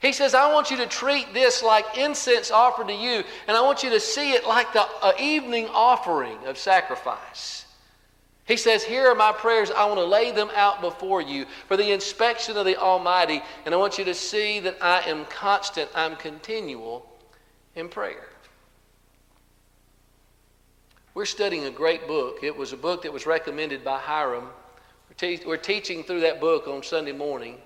He 0.00 0.12
says, 0.12 0.34
I 0.34 0.52
want 0.52 0.70
you 0.70 0.76
to 0.78 0.86
treat 0.86 1.32
this 1.32 1.62
like 1.62 1.96
incense 1.96 2.50
offered 2.50 2.88
to 2.88 2.94
you, 2.94 3.24
and 3.48 3.56
I 3.56 3.62
want 3.62 3.82
you 3.82 3.90
to 3.90 4.00
see 4.00 4.32
it 4.32 4.46
like 4.46 4.72
the 4.72 4.86
uh, 5.02 5.12
evening 5.18 5.66
offering 5.72 6.36
of 6.46 6.58
sacrifice. 6.58 7.64
He 8.44 8.58
says, 8.58 8.84
Here 8.84 9.08
are 9.08 9.14
my 9.14 9.32
prayers. 9.32 9.70
I 9.70 9.86
want 9.86 9.98
to 9.98 10.04
lay 10.04 10.30
them 10.30 10.50
out 10.54 10.82
before 10.82 11.22
you 11.22 11.46
for 11.66 11.76
the 11.76 11.90
inspection 11.90 12.56
of 12.56 12.66
the 12.66 12.76
Almighty, 12.76 13.42
and 13.64 13.74
I 13.74 13.78
want 13.78 13.96
you 13.96 14.04
to 14.04 14.14
see 14.14 14.60
that 14.60 14.76
I 14.82 15.00
am 15.08 15.24
constant, 15.24 15.90
I'm 15.94 16.16
continual 16.16 17.10
in 17.74 17.88
prayer. 17.88 18.28
We're 21.14 21.24
studying 21.24 21.64
a 21.64 21.70
great 21.70 22.06
book. 22.06 22.40
It 22.42 22.54
was 22.54 22.72
a 22.72 22.76
book 22.76 23.02
that 23.02 23.12
was 23.12 23.24
recommended 23.24 23.82
by 23.82 23.98
Hiram 23.98 24.48
we're, 25.20 25.36
te- 25.36 25.46
we're 25.46 25.56
teaching 25.56 26.02
through 26.02 26.20
that 26.20 26.40
book 26.40 26.66
on 26.66 26.82
Sunday 26.82 27.12
morning. 27.12 27.58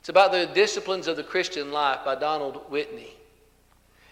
It's 0.00 0.08
about 0.08 0.32
the 0.32 0.46
disciplines 0.46 1.06
of 1.06 1.16
the 1.16 1.22
Christian 1.22 1.72
life 1.72 2.00
by 2.04 2.14
Donald 2.14 2.70
Whitney. 2.70 3.14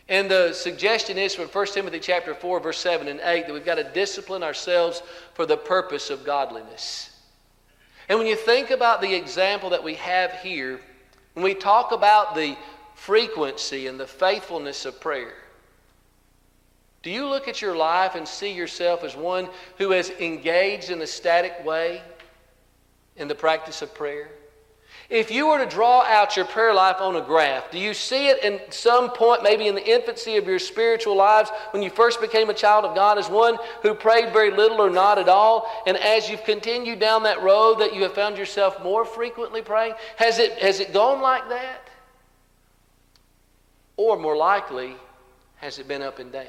And 0.08 0.30
the 0.30 0.52
suggestion 0.52 1.18
is 1.18 1.35
from 1.35 1.48
1 1.48 1.66
Timothy 1.66 2.00
chapter 2.00 2.35
4, 2.35 2.61
verse 2.61 2.78
7 2.78 3.08
and 3.08 3.20
8, 3.22 3.46
that 3.46 3.52
we've 3.52 3.64
got 3.64 3.76
to 3.76 3.85
discipline 3.85 4.42
ourselves 4.42 5.02
for 5.35 5.46
the 5.46 5.56
purpose 5.56 6.11
of 6.11 6.24
godliness. 6.24 7.11
And 8.08 8.18
when 8.18 8.26
you 8.26 8.37
think 8.37 8.70
about 8.70 9.00
the 9.00 9.14
example 9.14 9.70
that 9.70 9.85
we 9.85 9.94
have 9.94 10.32
here, 10.32 10.80
when 11.35 11.44
we 11.44 11.54
talk 11.54 11.92
about 11.92 12.35
the 12.35 12.56
frequency 12.94 13.87
and 13.87 13.98
the 13.98 14.06
faithfulness 14.06 14.85
of 14.85 15.00
prayer, 15.00 15.35
do 17.02 17.11
you 17.11 17.26
look 17.26 17.48
at 17.48 17.61
your 17.61 17.76
life 17.76 18.14
and 18.14 18.26
see 18.26 18.52
yourself 18.52 19.02
as 19.02 19.16
one 19.16 19.48
who 19.78 19.90
has 19.90 20.11
engaged 20.11 20.90
in 20.90 21.00
a 21.02 21.06
static 21.06 21.64
way 21.64 22.00
in 23.16 23.29
the 23.29 23.35
practice 23.35 23.83
of 23.83 23.94
prayer? 23.94 24.31
If 25.12 25.31
you 25.31 25.48
were 25.48 25.59
to 25.59 25.66
draw 25.66 26.03
out 26.05 26.37
your 26.37 26.46
prayer 26.46 26.72
life 26.72 26.96
on 27.01 27.16
a 27.16 27.20
graph, 27.20 27.70
do 27.70 27.79
you 27.79 27.92
see 27.92 28.29
it 28.29 28.42
in 28.42 28.61
some 28.70 29.11
point, 29.11 29.42
maybe 29.42 29.68
in 29.68 29.75
the 29.75 29.87
infancy 29.87 30.38
of 30.38 30.46
your 30.46 30.59
spiritual 30.59 31.16
lives, 31.16 31.51
when 31.72 31.83
you 31.83 31.90
first 31.90 32.18
became 32.18 32.48
a 32.48 32.55
child 32.55 32.87
of 32.87 32.94
God, 32.94 33.18
as 33.18 33.29
one 33.29 33.59
who 33.83 33.92
prayed 33.92 34.33
very 34.33 34.51
little 34.51 34.81
or 34.81 34.88
not 34.88 35.18
at 35.18 35.29
all? 35.29 35.68
And 35.87 35.98
as 35.98 36.31
you've 36.31 36.44
continued 36.44 36.98
down 36.98 37.25
that 37.25 37.42
road, 37.42 37.81
that 37.81 37.94
you 37.94 38.03
have 38.05 38.14
found 38.14 38.38
yourself 38.38 38.83
more 38.83 39.05
frequently 39.05 39.61
praying? 39.61 39.94
Has 40.16 40.38
it, 40.38 40.53
has 40.61 40.81
it 40.81 40.94
gone 40.94 41.20
like 41.20 41.46
that? 41.51 41.90
Or 43.98 44.16
more 44.18 44.37
likely, 44.37 44.96
has 45.57 45.79
it 45.79 45.87
been 45.87 46.01
up 46.01 46.20
and 46.20 46.33
down? 46.33 46.46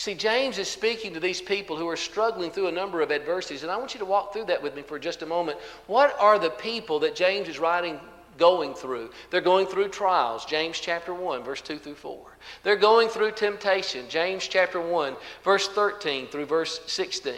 See, 0.00 0.14
James 0.14 0.56
is 0.56 0.66
speaking 0.66 1.12
to 1.12 1.20
these 1.20 1.42
people 1.42 1.76
who 1.76 1.86
are 1.86 1.94
struggling 1.94 2.50
through 2.50 2.68
a 2.68 2.72
number 2.72 3.02
of 3.02 3.12
adversities, 3.12 3.64
and 3.64 3.70
I 3.70 3.76
want 3.76 3.92
you 3.92 4.00
to 4.00 4.06
walk 4.06 4.32
through 4.32 4.46
that 4.46 4.62
with 4.62 4.74
me 4.74 4.80
for 4.80 4.98
just 4.98 5.20
a 5.20 5.26
moment. 5.26 5.58
What 5.88 6.16
are 6.18 6.38
the 6.38 6.48
people 6.48 7.00
that 7.00 7.14
James 7.14 7.48
is 7.48 7.58
writing 7.58 8.00
going 8.38 8.72
through? 8.72 9.10
They're 9.28 9.42
going 9.42 9.66
through 9.66 9.88
trials, 9.88 10.46
James 10.46 10.80
chapter 10.80 11.12
1, 11.12 11.42
verse 11.42 11.60
2 11.60 11.76
through 11.76 11.96
4. 11.96 12.38
They're 12.62 12.76
going 12.76 13.10
through 13.10 13.32
temptation, 13.32 14.06
James 14.08 14.48
chapter 14.48 14.80
1, 14.80 15.16
verse 15.44 15.68
13 15.68 16.28
through 16.28 16.46
verse 16.46 16.80
16. 16.86 17.34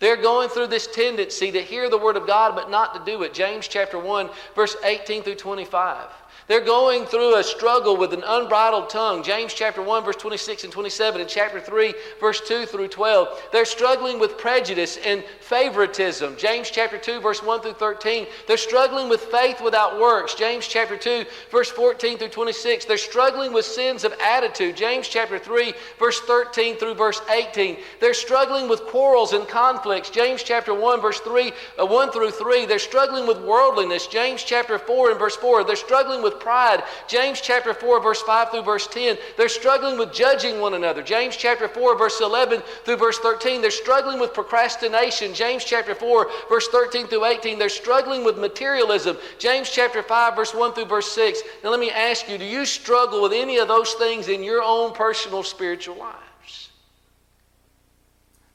They're 0.00 0.20
going 0.20 0.48
through 0.48 0.66
this 0.66 0.88
tendency 0.88 1.52
to 1.52 1.62
hear 1.62 1.88
the 1.88 1.96
word 1.96 2.16
of 2.16 2.26
God 2.26 2.56
but 2.56 2.72
not 2.72 2.94
to 2.94 3.08
do 3.08 3.22
it, 3.22 3.32
James 3.32 3.68
chapter 3.68 4.00
1, 4.00 4.30
verse 4.56 4.76
18 4.82 5.22
through 5.22 5.36
25. 5.36 6.08
They're 6.46 6.60
going 6.60 7.06
through 7.06 7.38
a 7.38 7.42
struggle 7.42 7.96
with 7.96 8.12
an 8.12 8.22
unbridled 8.26 8.90
tongue. 8.90 9.22
James 9.22 9.54
chapter 9.54 9.80
1, 9.80 10.04
verse 10.04 10.16
26 10.16 10.64
and 10.64 10.72
27, 10.72 11.22
and 11.22 11.30
chapter 11.30 11.58
3, 11.58 11.94
verse 12.20 12.40
2 12.46 12.66
through 12.66 12.88
12. 12.88 13.48
They're 13.50 13.64
struggling 13.64 14.18
with 14.18 14.36
prejudice 14.36 14.98
and 15.06 15.24
favoritism. 15.40 16.36
James 16.36 16.70
chapter 16.70 16.98
2, 16.98 17.20
verse 17.20 17.42
1 17.42 17.62
through 17.62 17.72
13. 17.72 18.26
They're 18.46 18.58
struggling 18.58 19.08
with 19.08 19.22
faith 19.22 19.62
without 19.62 19.98
works. 19.98 20.34
James 20.34 20.66
chapter 20.66 20.98
2, 20.98 21.24
verse 21.50 21.70
14 21.70 22.18
through 22.18 22.28
26. 22.28 22.84
They're 22.84 22.98
struggling 22.98 23.54
with 23.54 23.64
sins 23.64 24.04
of 24.04 24.12
attitude. 24.22 24.76
James 24.76 25.08
chapter 25.08 25.38
3, 25.38 25.72
verse 25.98 26.20
13 26.20 26.76
through 26.76 26.94
verse 26.94 27.22
18. 27.30 27.78
They're 28.00 28.12
struggling 28.12 28.68
with 28.68 28.84
quarrels 28.84 29.32
and 29.32 29.48
conflicts. 29.48 30.10
James 30.10 30.42
chapter 30.42 30.74
1, 30.74 31.00
verse 31.00 31.20
3, 31.20 31.52
uh, 31.80 31.86
1 31.86 32.10
through 32.10 32.32
3. 32.32 32.66
They're 32.66 32.78
struggling 32.78 33.26
with 33.26 33.40
worldliness. 33.40 34.06
James 34.08 34.42
chapter 34.42 34.78
4 34.78 35.12
and 35.12 35.18
verse 35.18 35.36
4. 35.36 35.64
They're 35.64 35.76
struggling 35.76 36.22
with 36.22 36.33
with 36.34 36.42
pride. 36.42 36.82
James 37.06 37.40
chapter 37.40 37.72
4, 37.72 38.02
verse 38.02 38.22
5 38.22 38.50
through 38.50 38.62
verse 38.62 38.86
10. 38.86 39.16
They're 39.36 39.48
struggling 39.48 39.98
with 39.98 40.12
judging 40.12 40.60
one 40.60 40.74
another. 40.74 41.02
James 41.02 41.36
chapter 41.36 41.68
4, 41.68 41.96
verse 41.96 42.20
11 42.20 42.62
through 42.84 42.96
verse 42.96 43.18
13. 43.18 43.60
They're 43.60 43.70
struggling 43.70 44.20
with 44.20 44.34
procrastination. 44.34 45.34
James 45.34 45.64
chapter 45.64 45.94
4, 45.94 46.30
verse 46.48 46.68
13 46.68 47.06
through 47.06 47.24
18. 47.24 47.58
They're 47.58 47.68
struggling 47.68 48.24
with 48.24 48.38
materialism. 48.38 49.16
James 49.38 49.70
chapter 49.70 50.02
5, 50.02 50.36
verse 50.36 50.54
1 50.54 50.72
through 50.74 50.86
verse 50.86 51.10
6. 51.12 51.42
Now 51.62 51.70
let 51.70 51.80
me 51.80 51.90
ask 51.90 52.28
you 52.28 52.38
do 52.38 52.44
you 52.44 52.64
struggle 52.64 53.22
with 53.22 53.32
any 53.32 53.58
of 53.58 53.68
those 53.68 53.94
things 53.94 54.28
in 54.28 54.42
your 54.42 54.62
own 54.62 54.92
personal 54.92 55.42
spiritual 55.42 55.96
lives? 55.96 56.70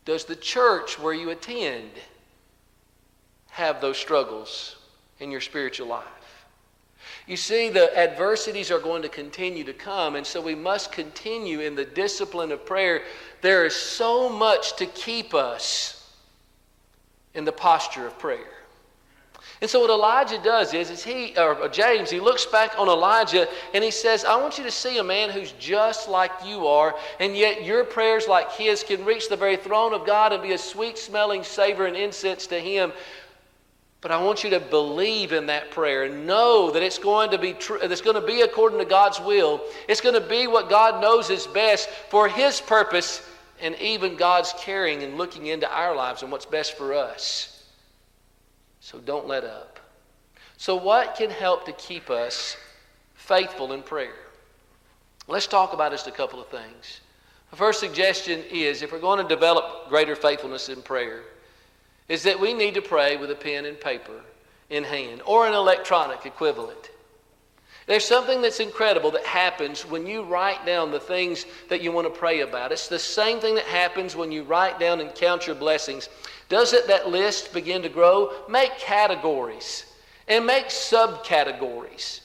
Does 0.06 0.26
the 0.26 0.36
church 0.36 0.98
where 0.98 1.14
you 1.14 1.30
attend 1.30 1.92
have 3.52 3.82
those 3.82 3.98
struggles 3.98 4.78
in 5.20 5.30
your 5.30 5.42
spiritual 5.42 5.88
life? 5.88 6.19
You 7.30 7.38
see, 7.38 7.70
the 7.70 7.96
adversities 7.96 8.72
are 8.72 8.80
going 8.80 9.04
to 9.04 9.08
continue 9.08 9.64
to 9.66 9.72
come, 9.72 10.16
and 10.16 10.26
so 10.26 10.42
we 10.42 10.56
must 10.56 10.92
continue 10.92 11.60
in 11.60 11.76
the 11.76 11.86
discipline 11.86 12.52
of 12.52 12.66
prayer. 12.66 13.04
There 13.42 13.68
is 13.68 13.76
so 13.76 14.30
much 14.30 14.76
to 14.78 14.88
keep 14.88 15.36
us 15.36 16.12
in 17.36 17.46
the 17.46 17.52
posture 17.52 18.08
of 18.08 18.18
prayer. 18.18 18.50
And 19.62 19.70
so 19.70 19.80
what 19.80 19.92
Elijah 19.92 20.42
does 20.44 20.74
is, 20.74 20.90
is 20.90 21.04
he 21.04 21.38
or 21.38 21.70
James, 21.70 22.10
he 22.10 22.20
looks 22.20 22.48
back 22.48 22.74
on 22.80 22.88
Elijah 22.88 23.48
and 23.76 23.84
he 23.84 23.92
says, 23.92 24.26
I 24.26 24.36
want 24.38 24.58
you 24.58 24.64
to 24.64 24.72
see 24.72 24.98
a 24.98 25.04
man 25.04 25.30
who's 25.30 25.52
just 25.60 26.10
like 26.10 26.32
you 26.44 26.66
are, 26.66 26.96
and 27.20 27.38
yet 27.38 27.64
your 27.64 27.84
prayers 27.84 28.28
like 28.28 28.52
his 28.54 28.84
can 28.84 29.06
reach 29.06 29.30
the 29.30 29.38
very 29.38 29.56
throne 29.56 29.94
of 29.94 30.04
God 30.04 30.34
and 30.34 30.42
be 30.42 30.54
a 30.54 30.58
sweet 30.58 30.98
smelling 30.98 31.44
savor 31.44 31.86
and 31.86 31.96
incense 31.96 32.48
to 32.48 32.60
him. 32.60 32.92
But 34.02 34.12
I 34.12 34.22
want 34.22 34.44
you 34.46 34.50
to 34.52 34.60
believe 34.62 35.34
in 35.34 35.48
that 35.48 35.72
prayer 35.72 36.04
and 36.04 36.26
know 36.26 36.72
that 36.72 36.82
it's 36.82 36.98
going 36.98 37.32
to 37.32 37.38
be 37.38 37.54
true, 37.54 37.80
it's 37.82 38.02
going 38.02 38.16
to 38.16 38.26
be 38.26 38.42
according 38.42 38.80
to 38.80 38.86
God's 38.86 39.20
will. 39.20 39.62
It's 39.90 40.00
going 40.00 40.16
to 40.16 40.28
be 40.28 40.48
what 40.48 40.70
God 40.70 41.02
knows 41.02 41.30
is 41.30 41.48
best 41.48 41.90
for 42.10 42.30
his 42.30 42.62
purpose 42.62 43.28
and 43.62 43.76
even 43.76 44.16
God's 44.16 44.54
caring 44.58 45.04
and 45.04 45.18
looking 45.18 45.48
into 45.48 45.70
our 45.70 45.94
lives 45.96 46.24
and 46.24 46.32
what's 46.32 46.46
best 46.46 46.78
for 46.78 46.94
us. 46.94 47.66
So 48.80 49.00
don't 49.00 49.28
let 49.28 49.44
up. 49.44 49.80
So, 50.56 50.76
what 50.76 51.16
can 51.16 51.30
help 51.30 51.66
to 51.66 51.72
keep 51.74 52.10
us 52.10 52.58
faithful 53.16 53.74
in 53.74 53.82
prayer? 53.82 54.16
Let's 55.28 55.48
talk 55.48 55.74
about 55.74 55.92
just 55.92 56.08
a 56.08 56.12
couple 56.12 56.42
of 56.42 56.48
things. 56.48 57.02
The 57.52 57.56
first 57.56 57.80
suggestion 57.80 58.44
is 58.50 58.82
if 58.82 58.92
we're 58.92 59.00
going 59.00 59.22
to 59.22 59.28
develop 59.28 59.90
greater 59.90 60.16
faithfulness 60.16 60.70
in 60.70 60.82
prayer, 60.82 61.24
is 62.10 62.24
that 62.24 62.40
we 62.40 62.54
need 62.54 62.74
to 62.74 62.82
pray 62.82 63.16
with 63.16 63.32
a 63.32 63.36
pen 63.36 63.66
and 63.66 63.80
paper 63.80 64.20
in 64.70 64.84
hand 64.84 65.22
or 65.26 65.48
an 65.48 65.54
electronic 65.54 66.26
equivalent. 66.26 66.92
There's 67.86 68.06
something 68.06 68.42
that's 68.42 68.60
incredible 68.60 69.10
that 69.12 69.26
happens 69.26 69.84
when 69.84 70.06
you 70.06 70.22
write 70.22 70.64
down 70.66 70.92
the 70.92 71.00
things 71.00 71.46
that 71.70 71.82
you 71.82 71.92
want 71.92 72.06
to 72.12 72.20
pray 72.20 72.42
about. 72.42 72.72
It's 72.72 72.88
the 72.88 73.00
same 73.00 73.40
thing 73.40 73.56
that 73.56 73.66
happens 73.66 74.16
when 74.16 74.32
you 74.32 74.44
write 74.44 74.80
down 74.80 75.00
and 75.00 75.14
count 75.16 75.48
your 75.48 75.56
blessings. 75.56 76.10
Doesn't 76.50 76.88
that 76.88 77.10
list 77.10 77.52
begin 77.54 77.82
to 77.82 77.90
grow? 77.90 78.32
Make 78.48 78.78
categories 78.78 79.86
and 80.28 80.46
make 80.46 80.68
subcategories 80.68 82.22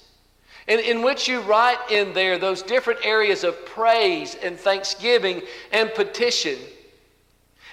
in, 0.66 0.80
in 0.80 1.02
which 1.02 1.28
you 1.28 1.40
write 1.40 1.78
in 1.90 2.12
there 2.12 2.38
those 2.38 2.62
different 2.62 3.04
areas 3.04 3.44
of 3.44 3.66
praise 3.66 4.34
and 4.34 4.58
thanksgiving 4.58 5.42
and 5.72 5.92
petition. 5.94 6.58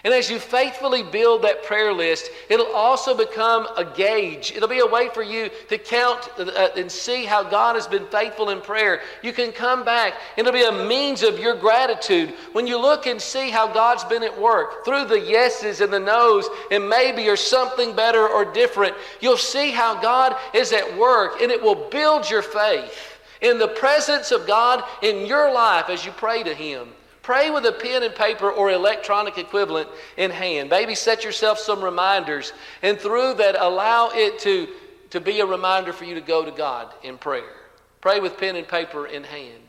And 0.04 0.14
as 0.16 0.32
you 0.32 0.40
faithfully 0.40 1.04
build 1.04 1.44
that 1.44 1.64
prayer 1.64 1.94
list, 1.94 2.32
it'll 2.50 2.74
also 2.74 3.16
become 3.16 3.68
a 3.78 3.86
gauge. 3.86 4.52
It'll 4.56 4.68
be 4.68 4.80
a 4.80 4.86
way 4.86 5.10
for 5.14 5.22
you 5.22 5.52
to 5.70 5.78
count 5.78 6.28
uh, 6.40 6.70
and 6.76 6.92
see 6.92 7.26
how 7.26 7.44
God 7.44 7.76
has 7.76 7.86
been 7.86 8.08
faithful 8.08 8.50
in 8.50 8.62
prayer. 8.62 9.02
You 9.22 9.32
can 9.32 9.52
come 9.52 9.86
back, 9.86 10.16
and 10.38 10.48
it'll 10.48 10.60
be 10.60 10.66
a 10.66 10.88
means 10.88 11.22
of 11.22 11.38
your 11.38 11.56
gratitude 11.56 12.34
when 12.54 12.66
you 12.66 12.80
look 12.80 13.06
and 13.06 13.22
see 13.22 13.52
how 13.52 13.72
God's 13.72 14.04
been 14.06 14.24
at 14.24 14.42
work 14.42 14.84
through 14.86 15.06
the 15.06 15.20
yeses 15.20 15.82
and 15.82 15.94
the 15.94 16.00
nos, 16.00 16.50
and 16.72 16.90
maybe 16.90 17.30
or 17.30 17.36
something 17.36 17.96
better 17.96 18.28
or 18.28 18.44
different. 18.44 18.96
You'll 19.20 19.38
see 19.38 19.70
how 19.70 20.02
God 20.02 20.36
is 20.56 20.74
at 20.74 20.98
work, 20.98 21.42
and 21.42 21.52
it 21.52 21.62
will 21.62 21.90
build 21.90 22.28
your 22.28 22.42
faith 22.42 23.20
in 23.42 23.60
the 23.60 23.68
presence 23.68 24.32
of 24.32 24.48
God 24.48 24.84
in 25.04 25.28
your 25.28 25.54
life 25.54 25.90
as 25.90 26.06
you 26.06 26.12
pray 26.12 26.42
to 26.42 26.56
Him. 26.56 26.88
Pray 27.32 27.50
with 27.50 27.66
a 27.66 27.72
pen 27.72 28.04
and 28.04 28.14
paper 28.14 28.52
or 28.52 28.72
electronic 28.72 29.38
equivalent 29.38 29.88
in 30.18 30.30
hand. 30.30 30.70
Maybe 30.70 30.96
set 30.96 31.24
yourself 31.24 31.60
some 31.60 31.82
reminders, 31.82 32.52
and 32.82 33.00
through 33.00 33.36
that, 33.36 33.56
allow 33.58 34.10
it 34.14 34.38
to, 34.40 34.68
to 35.12 35.22
be 35.22 35.40
a 35.40 35.46
reminder 35.46 35.94
for 35.94 36.04
you 36.04 36.14
to 36.16 36.20
go 36.20 36.44
to 36.44 36.52
God 36.52 36.94
in 37.04 37.18
prayer. 37.18 37.56
Pray 38.02 38.20
with 38.20 38.38
pen 38.38 38.58
and 38.58 38.68
paper 38.68 39.08
in 39.08 39.24
hand. 39.24 39.64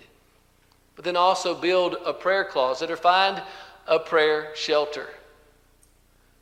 But 0.97 1.05
then 1.05 1.15
also 1.15 1.55
build 1.55 1.99
a 2.05 2.13
prayer 2.13 2.45
closet 2.45 2.91
or 2.91 2.97
find 2.97 3.41
a 3.87 4.01
prayer 4.01 4.51
shelter. 4.57 5.09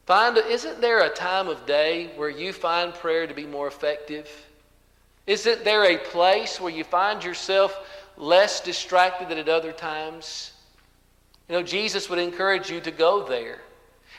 Find, 0.06 0.38
isn't 0.38 0.80
there 0.80 1.04
a 1.04 1.10
time 1.10 1.48
of 1.48 1.66
day 1.66 2.12
where 2.16 2.30
you 2.30 2.54
find 2.54 2.94
prayer 2.94 3.26
to 3.26 3.34
be 3.34 3.44
more 3.44 3.66
effective? 3.66 4.26
Isn't 5.26 5.64
there 5.64 5.84
a 5.84 5.98
place 5.98 6.58
where 6.58 6.72
you 6.72 6.82
find 6.82 7.22
yourself 7.22 7.78
less 8.16 8.62
distracted 8.62 9.28
than 9.28 9.36
at 9.36 9.50
other 9.50 9.72
times? 9.72 10.52
You 11.50 11.56
know, 11.56 11.62
Jesus 11.64 12.08
would 12.08 12.20
encourage 12.20 12.70
you 12.70 12.80
to 12.82 12.92
go 12.92 13.26
there. 13.26 13.58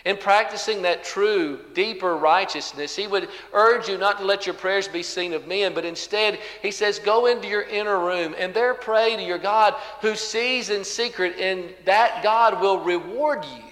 In 0.04 0.18
practicing 0.18 0.82
that 0.82 1.06
true, 1.06 1.62
deeper 1.74 2.18
righteousness, 2.18 2.94
he 2.94 3.08
would 3.08 3.30
urge 3.54 3.88
you 3.88 3.98
not 3.98 4.18
to 4.18 4.26
let 4.26 4.46
your 4.46 4.56
prayers 4.56 4.90
be 4.90 5.02
seen 5.02 5.32
of 5.32 5.48
men, 5.48 5.74
but 5.74 5.86
instead, 5.86 6.40
he 6.62 6.72
says, 6.72 7.00
go 7.00 7.28
into 7.28 7.48
your 7.48 7.62
inner 7.62 8.00
room 8.00 8.36
and 8.38 8.54
there 8.54 8.74
pray 8.74 9.16
to 9.16 9.24
your 9.24 9.38
God 9.38 9.76
who 10.02 10.14
sees 10.14 10.70
in 10.70 10.84
secret, 10.84 11.40
and 11.40 11.74
that 11.86 12.22
God 12.22 12.60
will 12.60 12.84
reward 12.84 13.46
you. 13.46 13.64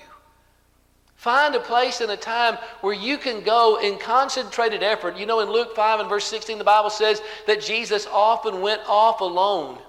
Find 1.17 1.54
a 1.54 1.60
place 1.60 2.00
and 2.00 2.12
a 2.12 2.17
time 2.17 2.58
where 2.80 2.93
you 2.93 3.17
can 3.17 3.43
go 3.43 3.78
in 3.82 4.00
concentrated 4.00 4.84
effort. 4.84 5.17
You 5.17 5.26
know, 5.26 5.41
in 5.41 5.50
Luke 5.50 5.76
5 5.76 6.00
and 6.00 6.08
verse 6.08 6.24
16, 6.28 6.60
the 6.60 6.63
Bible 6.63 6.89
says 6.89 7.22
that 7.45 7.62
Jesus 7.62 8.08
often 8.10 8.62
went 8.62 8.84
off 8.88 9.19
alone 9.19 9.80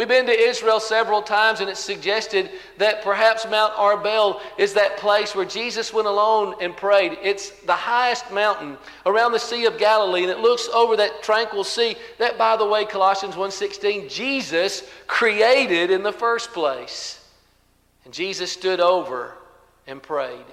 We've 0.00 0.08
been 0.08 0.24
to 0.28 0.32
Israel 0.32 0.80
several 0.80 1.20
times, 1.20 1.60
and 1.60 1.68
it's 1.68 1.78
suggested 1.78 2.48
that 2.78 3.02
perhaps 3.02 3.44
Mount 3.44 3.74
Arbel 3.74 4.40
is 4.56 4.72
that 4.72 4.96
place 4.96 5.34
where 5.34 5.44
Jesus 5.44 5.92
went 5.92 6.08
alone 6.08 6.54
and 6.62 6.74
prayed. 6.74 7.18
It's 7.22 7.50
the 7.50 7.74
highest 7.74 8.32
mountain 8.32 8.78
around 9.04 9.32
the 9.32 9.38
Sea 9.38 9.66
of 9.66 9.76
Galilee, 9.76 10.22
and 10.22 10.30
it 10.30 10.38
looks 10.38 10.68
over 10.68 10.96
that 10.96 11.22
tranquil 11.22 11.64
sea. 11.64 11.96
That, 12.16 12.38
by 12.38 12.56
the 12.56 12.64
way, 12.64 12.86
Colossians 12.86 13.34
1.16, 13.34 14.10
Jesus 14.10 14.84
created 15.06 15.90
in 15.90 16.02
the 16.02 16.12
first 16.12 16.54
place. 16.54 17.22
And 18.06 18.14
Jesus 18.14 18.50
stood 18.50 18.80
over 18.80 19.34
and 19.86 20.02
prayed. 20.02 20.46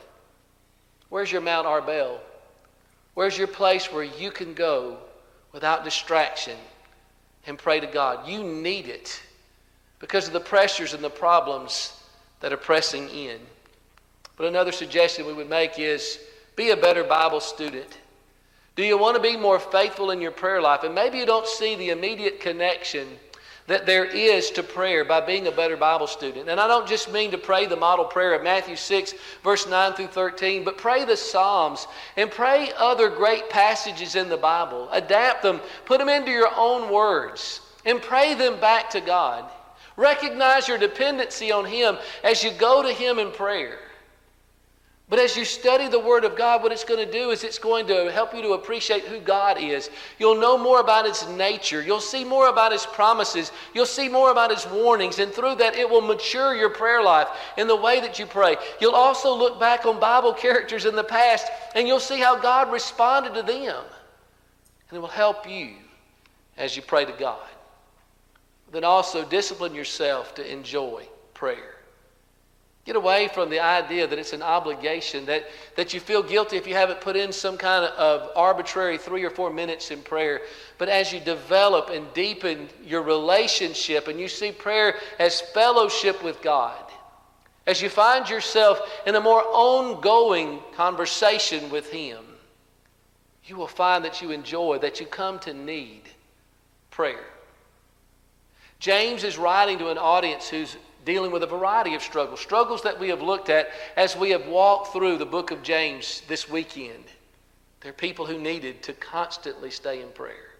Where's 1.08 1.32
your 1.32 1.40
Mount 1.40 1.66
Arbel? 1.66 2.20
Where's 3.14 3.38
your 3.38 3.48
place 3.48 3.94
where 3.94 4.04
you 4.04 4.30
can 4.30 4.54
go 4.54 4.98
without 5.54 5.86
distraction 5.86 6.58
and 7.46 7.58
pray 7.58 7.80
to 7.80 7.88
God? 7.88 8.28
You 8.28 8.44
need 8.44 8.88
it 8.88 9.22
because 10.00 10.28
of 10.28 10.34
the 10.34 10.40
pressures 10.40 10.94
and 10.94 11.04
the 11.04 11.10
problems 11.10 11.94
that 12.40 12.54
are 12.54 12.58
pressing 12.58 13.10
in. 13.10 13.40
But 14.36 14.48
another 14.48 14.72
suggestion 14.72 15.26
we 15.26 15.34
would 15.34 15.50
make 15.50 15.80
is 15.80 16.20
be 16.56 16.70
a 16.70 16.78
better 16.78 17.04
Bible 17.04 17.40
student. 17.40 17.98
Do 18.76 18.84
you 18.84 18.98
want 18.98 19.16
to 19.16 19.22
be 19.22 19.36
more 19.36 19.60
faithful 19.60 20.12
in 20.12 20.22
your 20.22 20.32
prayer 20.32 20.62
life? 20.62 20.84
And 20.84 20.94
maybe 20.94 21.18
you 21.18 21.26
don't 21.26 21.48
see 21.48 21.76
the 21.76 21.90
immediate 21.90 22.40
connection 22.40 23.08
that 23.66 23.86
there 23.86 24.06
is 24.06 24.50
to 24.52 24.64
prayer 24.64 25.04
by 25.04 25.20
being 25.20 25.48
a 25.48 25.52
better 25.52 25.76
Bible 25.76 26.08
student. 26.08 26.48
And 26.48 26.60
I 26.60 26.68
don't 26.68 26.88
just 26.88 27.12
mean 27.12 27.32
to 27.32 27.38
pray 27.38 27.66
the 27.66 27.76
model 27.76 28.06
prayer 28.06 28.34
of 28.34 28.44
Matthew 28.44 28.78
6, 28.78 29.14
verse 29.44 29.68
9 29.68 29.94
through 29.94 30.08
13, 30.08 30.64
but 30.64 30.78
pray 30.78 31.04
the 31.04 31.18
Psalms 31.18 31.86
and 32.16 32.32
pray 32.32 32.72
other 32.78 33.10
great 33.10 33.50
passages 33.50 34.16
in 34.16 34.30
the 34.30 34.38
Bible. 34.38 34.88
Adapt 34.92 35.44
them, 35.44 35.60
put 35.86 36.00
them 36.00 36.08
into 36.08 36.32
your 36.32 36.50
own 36.56 36.92
words, 36.92 37.60
and 37.86 38.02
pray 38.02 38.36
them 38.36 38.60
back 38.62 38.90
to 38.92 39.02
God. 39.02 39.50
Recognize 39.98 40.68
your 40.68 40.78
dependency 40.78 41.52
on 41.52 41.66
Him 41.66 41.98
as 42.24 42.44
you 42.44 42.52
go 42.52 42.84
to 42.84 42.94
Him 42.94 43.18
in 43.18 43.32
prayer. 43.32 43.80
But 45.10 45.20
as 45.20 45.38
you 45.38 45.46
study 45.46 45.88
the 45.88 46.00
Word 46.00 46.24
of 46.24 46.38
God, 46.38 46.62
what 46.62 46.74
it's 46.74 46.84
going 46.84 47.04
to 47.04 47.12
do 47.12 47.32
is 47.32 47.44
it's 47.44 47.58
going 47.58 47.88
to 47.88 48.12
help 48.12 48.36
you 48.36 48.42
to 48.42 48.52
appreciate 48.52 49.06
who 49.06 49.20
God 49.20 49.58
is. 49.58 49.90
You'll 50.20 50.40
know 50.40 50.58
more 50.58 50.82
about 50.82 51.06
His 51.06 51.28
nature. 51.30 51.82
You'll 51.82 52.02
see 52.02 52.26
more 52.26 52.50
about 52.50 52.74
His 52.74 52.86
promises. 52.86 53.52
You'll 53.74 53.86
see 53.86 54.10
more 54.10 54.32
about 54.32 54.52
His 54.52 54.68
warnings. 54.68 55.18
And 55.18 55.32
through 55.32 55.56
that, 55.56 55.76
it 55.76 55.90
will 55.90 56.02
mature 56.02 56.54
your 56.54 56.70
prayer 56.70 57.02
life 57.02 57.30
in 57.58 57.68
the 57.68 57.76
way 57.76 58.02
that 58.02 58.20
you 58.20 58.26
pray. 58.26 58.58
You'll 58.80 58.96
also 58.96 59.34
look 59.34 59.60
back 59.60 59.86
on 59.86 60.00
Bible 60.00 60.34
characters 60.34 60.86
in 60.86 60.96
the 60.96 61.04
past 61.04 61.48
and 61.74 61.88
you'll 61.88 62.02
see 62.02 62.20
how 62.20 62.38
God 62.38 62.72
responded 62.72 63.34
to 63.34 63.42
them. 63.42 63.84
And 64.90 64.98
it 64.98 65.00
will 65.00 65.08
help 65.08 65.50
you 65.50 65.76
as 66.58 66.76
you 66.76 66.82
pray 66.82 67.06
to 67.06 67.14
God 67.14 67.48
then 68.78 68.84
also 68.84 69.25
discipline 69.25 69.73
yourself 69.73 70.36
to 70.36 70.53
enjoy 70.53 71.03
prayer. 71.34 71.73
Get 72.86 72.95
away 72.95 73.28
from 73.28 73.49
the 73.49 73.59
idea 73.59 74.05
that 74.05 74.19
it's 74.19 74.34
an 74.34 74.43
obligation, 74.43 75.25
that, 75.25 75.45
that 75.75 75.95
you 75.95 75.99
feel 75.99 76.21
guilty 76.21 76.57
if 76.57 76.67
you 76.67 76.75
haven't 76.75 77.01
put 77.01 77.15
in 77.15 77.32
some 77.32 77.57
kind 77.57 77.86
of 77.86 78.30
arbitrary 78.36 78.99
three 78.99 79.23
or 79.23 79.32
four 79.32 79.51
minutes 79.51 79.89
in 79.89 80.03
prayer. 80.03 80.41
But 80.78 80.89
as 80.89 81.11
you 81.11 81.19
develop 81.19 81.89
and 81.89 82.05
deepen 82.13 82.69
your 82.86 83.01
relationship 83.01 84.07
and 84.07 84.19
you 84.19 84.28
see 84.28 84.51
prayer 84.51 84.93
as 85.17 85.41
fellowship 85.41 86.23
with 86.23 86.43
God, 86.43 86.86
as 87.65 87.82
you 87.82 87.89
find 87.89 88.30
yourself 88.30 88.80
in 89.07 89.15
a 89.15 89.19
more 89.19 89.41
ongoing 89.41 90.59
conversation 90.75 91.71
with 91.71 91.91
Him, 91.91 92.23
you 93.43 93.55
will 93.55 93.65
find 93.65 94.05
that 94.05 94.21
you 94.21 94.30
enjoy, 94.30 94.78
that 94.78 94.99
you 94.99 95.07
come 95.07 95.39
to 95.39 95.53
need 95.55 96.03
prayer. 96.91 97.25
James 98.80 99.23
is 99.23 99.38
writing 99.38 99.78
to 99.80 99.89
an 99.89 99.97
audience 99.97 100.49
who's 100.49 100.78
dealing 101.05 101.32
with 101.32 101.41
a 101.41 101.47
variety 101.47 101.95
of 101.95 102.01
struggles, 102.01 102.39
struggles 102.39 102.84
that 102.84 102.99
we 102.99 103.09
have 103.09 103.21
looked 103.21 103.49
at 103.49 103.69
as 103.95 104.15
we 104.15 104.30
have 104.32 104.45
walked 104.47 104.93
through 104.93 105.17
the 105.17 105.25
book 105.25 105.51
of 105.51 105.63
James 105.63 106.21
this 106.28 106.49
weekend. 106.49 107.05
There 107.82 107.91
are 107.91 107.93
people 107.93 108.25
who 108.25 108.38
needed 108.38 108.84
to 108.84 108.93
constantly 108.93 109.71
stay 109.71 110.01
in 110.01 110.09
prayer. 110.09 110.51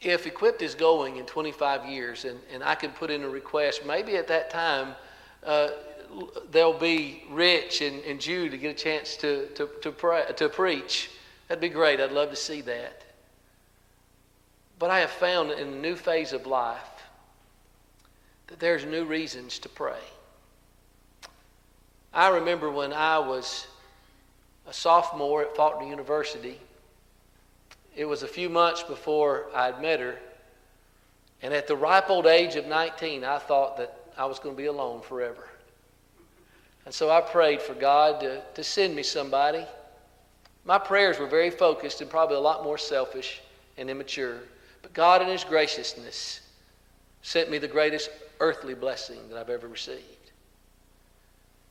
If 0.00 0.26
Equipped 0.26 0.62
is 0.62 0.74
going 0.74 1.16
in 1.16 1.26
25 1.26 1.86
years, 1.86 2.24
and, 2.24 2.38
and 2.52 2.62
I 2.62 2.74
can 2.74 2.90
put 2.90 3.10
in 3.10 3.22
a 3.22 3.28
request, 3.28 3.84
maybe 3.86 4.16
at 4.16 4.28
that 4.28 4.50
time 4.50 4.94
uh, 5.44 5.68
there'll 6.50 6.72
be 6.72 7.24
Rich 7.30 7.82
and, 7.82 8.02
and 8.04 8.20
Jude 8.20 8.50
to 8.52 8.58
get 8.58 8.70
a 8.70 8.84
chance 8.84 9.16
to, 9.16 9.46
to, 9.54 9.68
to, 9.80 9.92
pray, 9.92 10.24
to 10.36 10.48
preach. 10.48 11.10
That'd 11.48 11.60
be 11.60 11.68
great. 11.68 12.00
I'd 12.00 12.12
love 12.12 12.30
to 12.30 12.36
see 12.36 12.60
that. 12.62 13.02
But 14.82 14.90
I 14.90 14.98
have 14.98 15.12
found 15.12 15.52
in 15.52 15.68
a 15.68 15.76
new 15.76 15.94
phase 15.94 16.32
of 16.32 16.44
life 16.44 17.04
that 18.48 18.58
there's 18.58 18.84
new 18.84 19.04
reasons 19.04 19.60
to 19.60 19.68
pray. 19.68 20.00
I 22.12 22.30
remember 22.30 22.68
when 22.68 22.92
I 22.92 23.20
was 23.20 23.68
a 24.66 24.72
sophomore 24.72 25.42
at 25.42 25.54
Faulkner 25.54 25.86
University, 25.86 26.58
it 27.94 28.06
was 28.06 28.24
a 28.24 28.26
few 28.26 28.48
months 28.48 28.82
before 28.82 29.46
I'd 29.54 29.80
met 29.80 30.00
her, 30.00 30.16
and 31.42 31.54
at 31.54 31.68
the 31.68 31.76
ripe 31.76 32.10
old 32.10 32.26
age 32.26 32.56
of 32.56 32.66
19, 32.66 33.22
I 33.22 33.38
thought 33.38 33.76
that 33.76 33.96
I 34.18 34.24
was 34.24 34.40
going 34.40 34.56
to 34.56 34.60
be 34.60 34.66
alone 34.66 35.00
forever. 35.00 35.48
And 36.86 36.92
so 36.92 37.08
I 37.08 37.20
prayed 37.20 37.62
for 37.62 37.74
God 37.74 38.18
to, 38.22 38.42
to 38.54 38.64
send 38.64 38.96
me 38.96 39.04
somebody. 39.04 39.64
My 40.64 40.78
prayers 40.78 41.20
were 41.20 41.28
very 41.28 41.50
focused 41.50 42.00
and 42.00 42.10
probably 42.10 42.34
a 42.34 42.40
lot 42.40 42.64
more 42.64 42.78
selfish 42.78 43.42
and 43.78 43.88
immature. 43.88 44.40
But 44.82 44.92
God, 44.92 45.22
in 45.22 45.28
His 45.28 45.44
graciousness, 45.44 46.40
sent 47.22 47.50
me 47.50 47.58
the 47.58 47.68
greatest 47.68 48.10
earthly 48.40 48.74
blessing 48.74 49.28
that 49.30 49.38
I've 49.38 49.50
ever 49.50 49.68
received. 49.68 50.02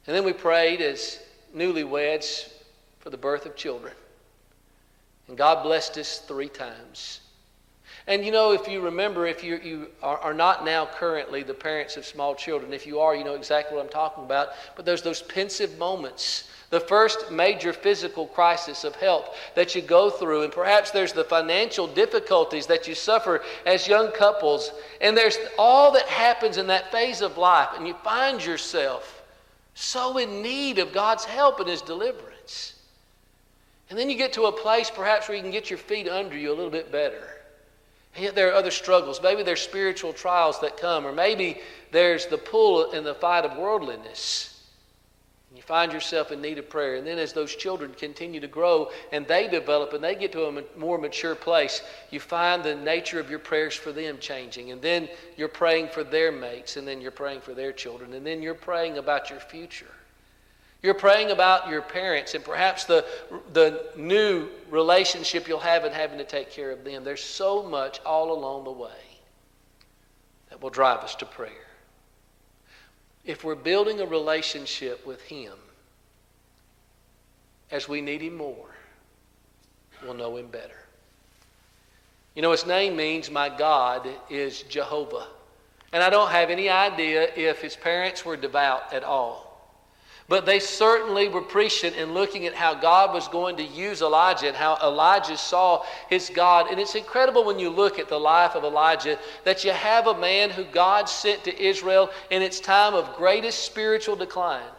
And 0.08 0.16
then 0.16 0.24
we 0.24 0.34
prayed 0.34 0.82
as 0.82 1.20
newlyweds 1.56 2.50
for 3.00 3.10
the 3.10 3.18
birth 3.18 3.46
of 3.46 3.56
children. 3.56 3.94
And 5.28 5.38
God 5.38 5.64
blessed 5.64 5.98
us 5.98 6.20
three 6.20 6.50
times. 6.50 7.22
And 8.08 8.26
you 8.26 8.32
know, 8.32 8.52
if 8.52 8.68
you 8.68 8.82
remember, 8.82 9.28
if 9.28 9.44
you, 9.44 9.60
you 9.64 9.88
are, 10.02 10.18
are, 10.18 10.34
not 10.34 10.66
now 10.66 10.86
currently 10.86 11.44
the 11.44 11.54
parents 11.54 11.98
of 11.98 12.06
small 12.06 12.34
children, 12.34 12.74
if 12.74 12.88
you 12.88 13.00
are, 13.00 13.16
you 13.16 13.24
know 13.24 13.36
exactly 13.36 13.78
what 13.78 13.86
I'm 13.86 13.92
talking 13.92 14.24
about. 14.24 14.50
But 14.76 14.86
there's 14.86 15.04
those 15.04 15.22
pensive 15.22 15.78
moments, 15.78 16.50
the 16.72 16.80
first 16.80 17.30
major 17.30 17.74
physical 17.74 18.26
crisis 18.26 18.84
of 18.84 18.96
health 18.96 19.38
that 19.56 19.76
you 19.76 19.82
go 19.82 20.10
through, 20.10 20.44
and 20.44 20.52
perhaps 20.52 20.90
there's 20.90 21.14
the 21.14 21.24
financial 21.24 21.86
difficulties 21.86 22.66
that 22.66 22.88
you 22.88 22.96
suffer 22.96 23.44
as 23.66 23.88
young 23.88 24.12
couples, 24.12 24.72
and 25.02 25.16
there's 25.16 25.38
all 25.60 25.92
that 25.92 26.08
happens 26.08 26.58
in 26.58 26.68
that 26.68 26.92
phase 26.92 27.22
of 27.22 27.38
life, 27.38 27.70
and 27.76 27.86
you 27.86 27.94
find 28.04 28.44
yourself 28.44 29.22
so 29.74 30.18
in 30.18 30.42
need 30.42 30.80
of 30.80 30.94
God's 30.94 31.26
help 31.26 31.60
and 31.60 31.70
His 31.70 31.82
deliverance. 31.82 32.76
And 33.90 34.00
then 34.00 34.10
you 34.10 34.16
get 34.16 34.34
to 34.34 34.46
a 34.46 34.52
place 34.52 34.90
perhaps 34.90 35.28
where 35.28 35.36
you 35.36 35.44
can 35.44 35.52
get 35.52 35.70
your 35.70 35.80
feet 35.80 36.08
under 36.08 36.38
you 36.38 36.50
a 36.50 36.56
little 36.56 36.72
bit 36.72 36.92
better. 36.92 37.28
And 38.16 38.24
yet 38.24 38.36
there 38.36 38.50
are 38.50 38.54
other 38.54 38.72
struggles. 38.72 39.22
Maybe 39.22 39.44
there's 39.44 39.62
spiritual 39.62 40.14
trials 40.14 40.60
that 40.62 40.78
come, 40.78 41.06
or 41.06 41.12
maybe 41.12 41.60
there's 41.92 42.26
the 42.28 42.38
pull 42.38 42.92
and 42.92 43.06
the 43.06 43.16
fight 43.16 43.44
of 43.44 43.58
worldliness. 43.58 44.51
You 45.54 45.62
find 45.62 45.92
yourself 45.92 46.32
in 46.32 46.42
need 46.42 46.60
of 46.60 46.70
prayer. 46.70 46.96
And 46.96 47.06
then 47.06 47.20
as 47.20 47.34
those 47.34 47.54
children 47.54 47.94
continue 47.94 48.40
to 48.40 48.48
grow 48.48 48.90
and 49.12 49.28
they 49.28 49.50
develop 49.50 49.92
and 49.92 50.04
they 50.04 50.16
get 50.16 50.32
to 50.32 50.46
a 50.46 50.64
more 50.78 50.98
mature 50.98 51.36
place, 51.36 51.82
you 52.10 52.22
find 52.22 52.64
the 52.64 52.76
nature 52.76 53.20
of 53.20 53.30
your 53.30 53.40
prayers 53.40 53.76
for 53.76 53.92
them 53.92 54.18
changing. 54.20 54.72
And 54.72 54.82
then 54.82 55.10
you're 55.36 55.50
praying 55.50 55.90
for 55.90 56.06
their 56.06 56.32
mates, 56.32 56.78
and 56.78 56.88
then 56.88 57.02
you're 57.02 57.12
praying 57.12 57.42
for 57.42 57.54
their 57.54 57.74
children, 57.74 58.14
and 58.14 58.26
then 58.26 58.42
you're 58.42 58.54
praying 58.54 58.98
about 58.98 59.30
your 59.30 59.42
future. 59.42 59.92
You're 60.82 60.96
praying 60.96 61.30
about 61.30 61.70
your 61.70 61.82
parents 61.82 62.34
and 62.34 62.44
perhaps 62.44 62.86
the, 62.86 63.06
the 63.54 63.92
new 63.96 64.48
relationship 64.72 65.48
you'll 65.48 65.60
have 65.60 65.86
in 65.86 65.92
having 65.92 66.18
to 66.18 66.24
take 66.24 66.50
care 66.50 66.72
of 66.72 66.84
them. 66.84 67.04
There's 67.04 67.24
so 67.24 67.62
much 67.62 68.00
all 68.04 68.32
along 68.32 68.64
the 68.64 68.72
way 68.72 68.90
that 70.50 70.60
will 70.60 70.72
drive 70.72 71.02
us 71.02 71.14
to 71.16 71.26
prayer. 71.26 71.71
If 73.26 73.44
we're 73.44 73.56
building 73.56 74.00
a 74.00 74.06
relationship 74.06 75.06
with 75.06 75.22
Him 75.22 75.54
as 77.70 77.88
we 77.88 78.02
need 78.02 78.22
Him 78.22 78.38
more, 78.38 78.76
we'll 80.04 80.14
know 80.14 80.38
Him 80.38 80.48
better. 80.48 80.78
You 82.36 82.42
know, 82.42 82.52
His 82.52 82.66
name 82.66 82.96
means 82.96 83.30
my 83.30 83.50
God 83.50 84.08
is 84.30 84.64
Jehovah. 84.64 85.28
And 85.94 86.02
I 86.02 86.10
don't 86.10 86.32
have 86.32 86.50
any 86.50 86.70
idea 86.70 87.30
if 87.36 87.62
His 87.62 87.76
parents 87.76 88.26
were 88.26 88.38
devout 88.38 88.94
at 88.94 89.04
all. 89.04 89.51
But 90.32 90.46
they 90.46 90.62
certainly 90.62 91.28
were 91.28 91.42
prescient 91.42 91.98
in 91.98 92.14
looking 92.14 92.46
at 92.46 92.54
how 92.54 92.74
God 92.74 93.14
was 93.14 93.28
going 93.28 93.58
to 93.58 93.64
use 93.64 94.02
Elijah 94.02 94.48
and 94.48 94.56
how 94.56 94.78
Elijah 94.82 95.36
saw 95.36 95.84
his 96.10 96.32
God. 96.34 96.68
And 96.72 96.80
it's 96.80 96.96
incredible 96.96 97.44
when 97.44 97.60
you 97.60 97.70
look 97.70 98.00
at 98.00 98.08
the 98.08 98.18
life 98.18 98.56
of 98.56 98.64
Elijah 98.64 99.20
that 99.44 99.66
you 99.66 99.72
have 99.72 100.08
a 100.08 100.18
man 100.18 100.50
who 100.50 100.64
God 100.64 101.10
sent 101.10 101.44
to 101.44 101.62
Israel 101.62 102.10
in 102.30 102.42
its 102.42 102.62
time 102.62 102.94
of 102.94 103.14
greatest 103.18 103.66
spiritual 103.66 104.16
decline. 104.16 104.72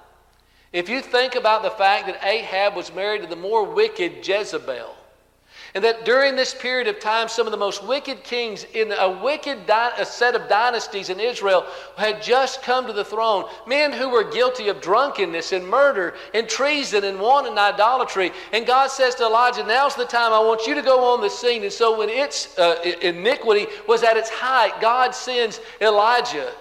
If 0.73 0.89
you 0.89 1.03
think 1.03 1.35
about 1.35 1.63
the 1.63 1.71
fact 1.73 2.07
that 2.07 2.25
Ahab 2.25 2.75
was 2.75 2.95
married 2.95 3.21
to 3.21 3.29
the 3.29 3.37
more 3.37 3.63
wicked 3.63 4.27
Jezebel, 4.27 4.97
and 5.75 5.83
that 5.85 6.05
during 6.05 6.37
this 6.37 6.55
period 6.55 6.87
of 6.87 7.01
time, 7.01 7.29
some 7.29 7.47
of 7.47 7.51
the 7.51 7.57
most 7.57 7.83
wicked 7.83 8.23
kings 8.23 8.65
in 8.75 8.93
a 8.93 9.09
wicked 9.09 9.67
di- 9.67 9.93
a 9.97 10.05
set 10.05 10.35
of 10.35 10.47
dynasties 10.47 11.09
in 11.09 11.19
Israel 11.19 11.65
had 11.97 12.23
just 12.23 12.63
come 12.63 12.87
to 12.87 12.93
the 12.93 13.05
throne. 13.05 13.45
Men 13.67 13.91
who 13.91 14.11
were 14.11 14.31
guilty 14.31 14.69
of 14.69 14.83
drunkenness 14.83 15.53
and 15.53 15.67
murder 15.67 16.15
and 16.35 16.47
treason 16.47 17.05
and 17.05 17.19
wanton 17.19 17.57
idolatry. 17.57 18.33
And 18.53 18.67
God 18.67 18.91
says 18.91 19.15
to 19.17 19.25
Elijah, 19.25 19.65
Now's 19.65 19.95
the 19.95 20.05
time 20.05 20.33
I 20.33 20.41
want 20.41 20.67
you 20.67 20.75
to 20.75 20.83
go 20.83 21.15
on 21.15 21.23
the 21.23 21.31
scene. 21.31 21.63
And 21.63 21.73
so 21.73 21.99
when 21.99 22.11
its 22.11 22.59
uh, 22.59 22.77
iniquity 23.01 23.67
was 23.89 24.03
at 24.03 24.19
its 24.19 24.29
height, 24.29 24.79
God 24.81 25.15
sends 25.15 25.61
Elijah 25.81 26.53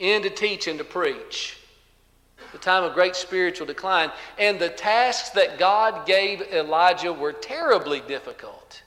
in 0.00 0.22
to 0.22 0.30
teach 0.30 0.66
and 0.66 0.78
to 0.78 0.84
preach 0.84 1.58
the 2.54 2.58
time 2.60 2.84
of 2.84 2.94
great 2.94 3.16
spiritual 3.16 3.66
decline. 3.66 4.10
And 4.38 4.58
the 4.58 4.70
tasks 4.70 5.30
that 5.30 5.58
God 5.58 6.06
gave 6.06 6.40
Elijah 6.40 7.12
were 7.12 7.32
terribly 7.32 8.00
difficult. 8.00 8.82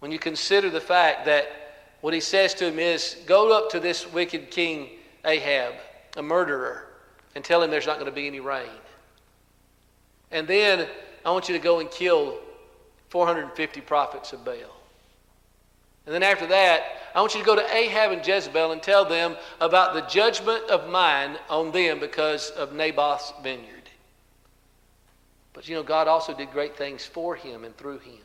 When 0.00 0.10
you 0.10 0.18
consider 0.18 0.70
the 0.70 0.80
fact 0.80 1.26
that 1.26 1.46
what 2.00 2.14
he 2.14 2.20
says 2.20 2.54
to 2.54 2.66
him 2.66 2.78
is 2.78 3.16
go 3.26 3.56
up 3.56 3.70
to 3.70 3.80
this 3.80 4.10
wicked 4.10 4.50
king 4.50 4.88
Ahab, 5.24 5.74
a 6.16 6.22
murderer, 6.22 6.86
and 7.34 7.44
tell 7.44 7.62
him 7.62 7.70
there's 7.70 7.86
not 7.86 7.98
going 7.98 8.10
to 8.10 8.14
be 8.14 8.26
any 8.26 8.40
rain. 8.40 8.66
And 10.30 10.48
then 10.48 10.88
I 11.24 11.30
want 11.30 11.48
you 11.48 11.54
to 11.54 11.62
go 11.62 11.80
and 11.80 11.90
kill 11.90 12.38
450 13.10 13.82
prophets 13.82 14.32
of 14.32 14.42
Baal. 14.42 14.79
And 16.06 16.14
then 16.14 16.22
after 16.22 16.46
that, 16.46 16.82
I 17.14 17.20
want 17.20 17.34
you 17.34 17.40
to 17.40 17.46
go 17.46 17.56
to 17.56 17.74
Ahab 17.74 18.12
and 18.12 18.26
Jezebel 18.26 18.72
and 18.72 18.82
tell 18.82 19.04
them 19.04 19.36
about 19.60 19.94
the 19.94 20.02
judgment 20.02 20.70
of 20.70 20.88
mine 20.88 21.36
on 21.48 21.72
them 21.72 22.00
because 22.00 22.50
of 22.50 22.72
Naboth's 22.72 23.32
vineyard. 23.42 23.80
But 25.52 25.68
you 25.68 25.74
know, 25.74 25.82
God 25.82 26.08
also 26.08 26.34
did 26.34 26.52
great 26.52 26.76
things 26.76 27.04
for 27.04 27.34
him 27.34 27.64
and 27.64 27.76
through 27.76 27.98
him. 27.98 28.18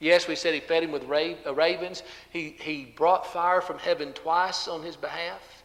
Yes, 0.00 0.26
we 0.26 0.34
said 0.34 0.54
he 0.54 0.60
fed 0.60 0.82
him 0.82 0.92
with 0.92 1.04
uh, 1.04 1.54
ravens. 1.54 2.02
He, 2.30 2.56
he 2.58 2.86
brought 2.96 3.26
fire 3.26 3.60
from 3.60 3.78
heaven 3.78 4.14
twice 4.14 4.66
on 4.66 4.82
his 4.82 4.96
behalf. 4.96 5.62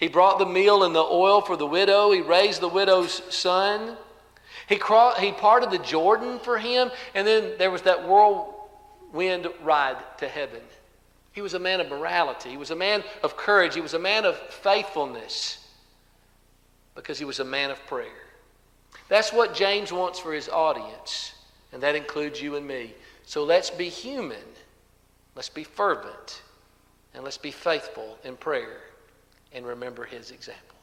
He 0.00 0.08
brought 0.08 0.38
the 0.38 0.46
meal 0.46 0.84
and 0.84 0.94
the 0.94 1.04
oil 1.04 1.42
for 1.42 1.56
the 1.56 1.66
widow. 1.66 2.10
He 2.10 2.22
raised 2.22 2.62
the 2.62 2.68
widow's 2.68 3.22
son. 3.32 3.96
He, 4.68 4.76
cro- 4.76 5.12
he 5.18 5.32
parted 5.32 5.70
the 5.70 5.78
Jordan 5.78 6.38
for 6.38 6.58
him. 6.58 6.90
And 7.14 7.26
then 7.26 7.52
there 7.58 7.70
was 7.70 7.82
that 7.82 8.08
whirlwind 9.14 9.48
ride 9.62 9.96
to 10.18 10.28
heaven. 10.28 10.60
He 11.32 11.40
was 11.40 11.54
a 11.54 11.58
man 11.58 11.80
of 11.80 11.88
morality. 11.88 12.50
He 12.50 12.56
was 12.56 12.70
a 12.70 12.76
man 12.76 13.02
of 13.22 13.36
courage. 13.36 13.74
He 13.74 13.80
was 13.80 13.94
a 13.94 13.98
man 13.98 14.24
of 14.24 14.36
faithfulness 14.36 15.58
because 16.94 17.18
he 17.18 17.24
was 17.24 17.40
a 17.40 17.44
man 17.44 17.70
of 17.70 17.84
prayer. 17.86 18.08
That's 19.08 19.32
what 19.32 19.54
James 19.54 19.92
wants 19.92 20.18
for 20.18 20.32
his 20.32 20.48
audience, 20.48 21.34
and 21.72 21.82
that 21.82 21.94
includes 21.94 22.40
you 22.40 22.56
and 22.56 22.66
me. 22.66 22.94
So 23.24 23.44
let's 23.44 23.70
be 23.70 23.88
human, 23.88 24.36
let's 25.34 25.48
be 25.48 25.64
fervent, 25.64 26.42
and 27.14 27.24
let's 27.24 27.38
be 27.38 27.50
faithful 27.50 28.18
in 28.24 28.36
prayer 28.36 28.80
and 29.52 29.66
remember 29.66 30.04
his 30.04 30.30
example. 30.30 30.73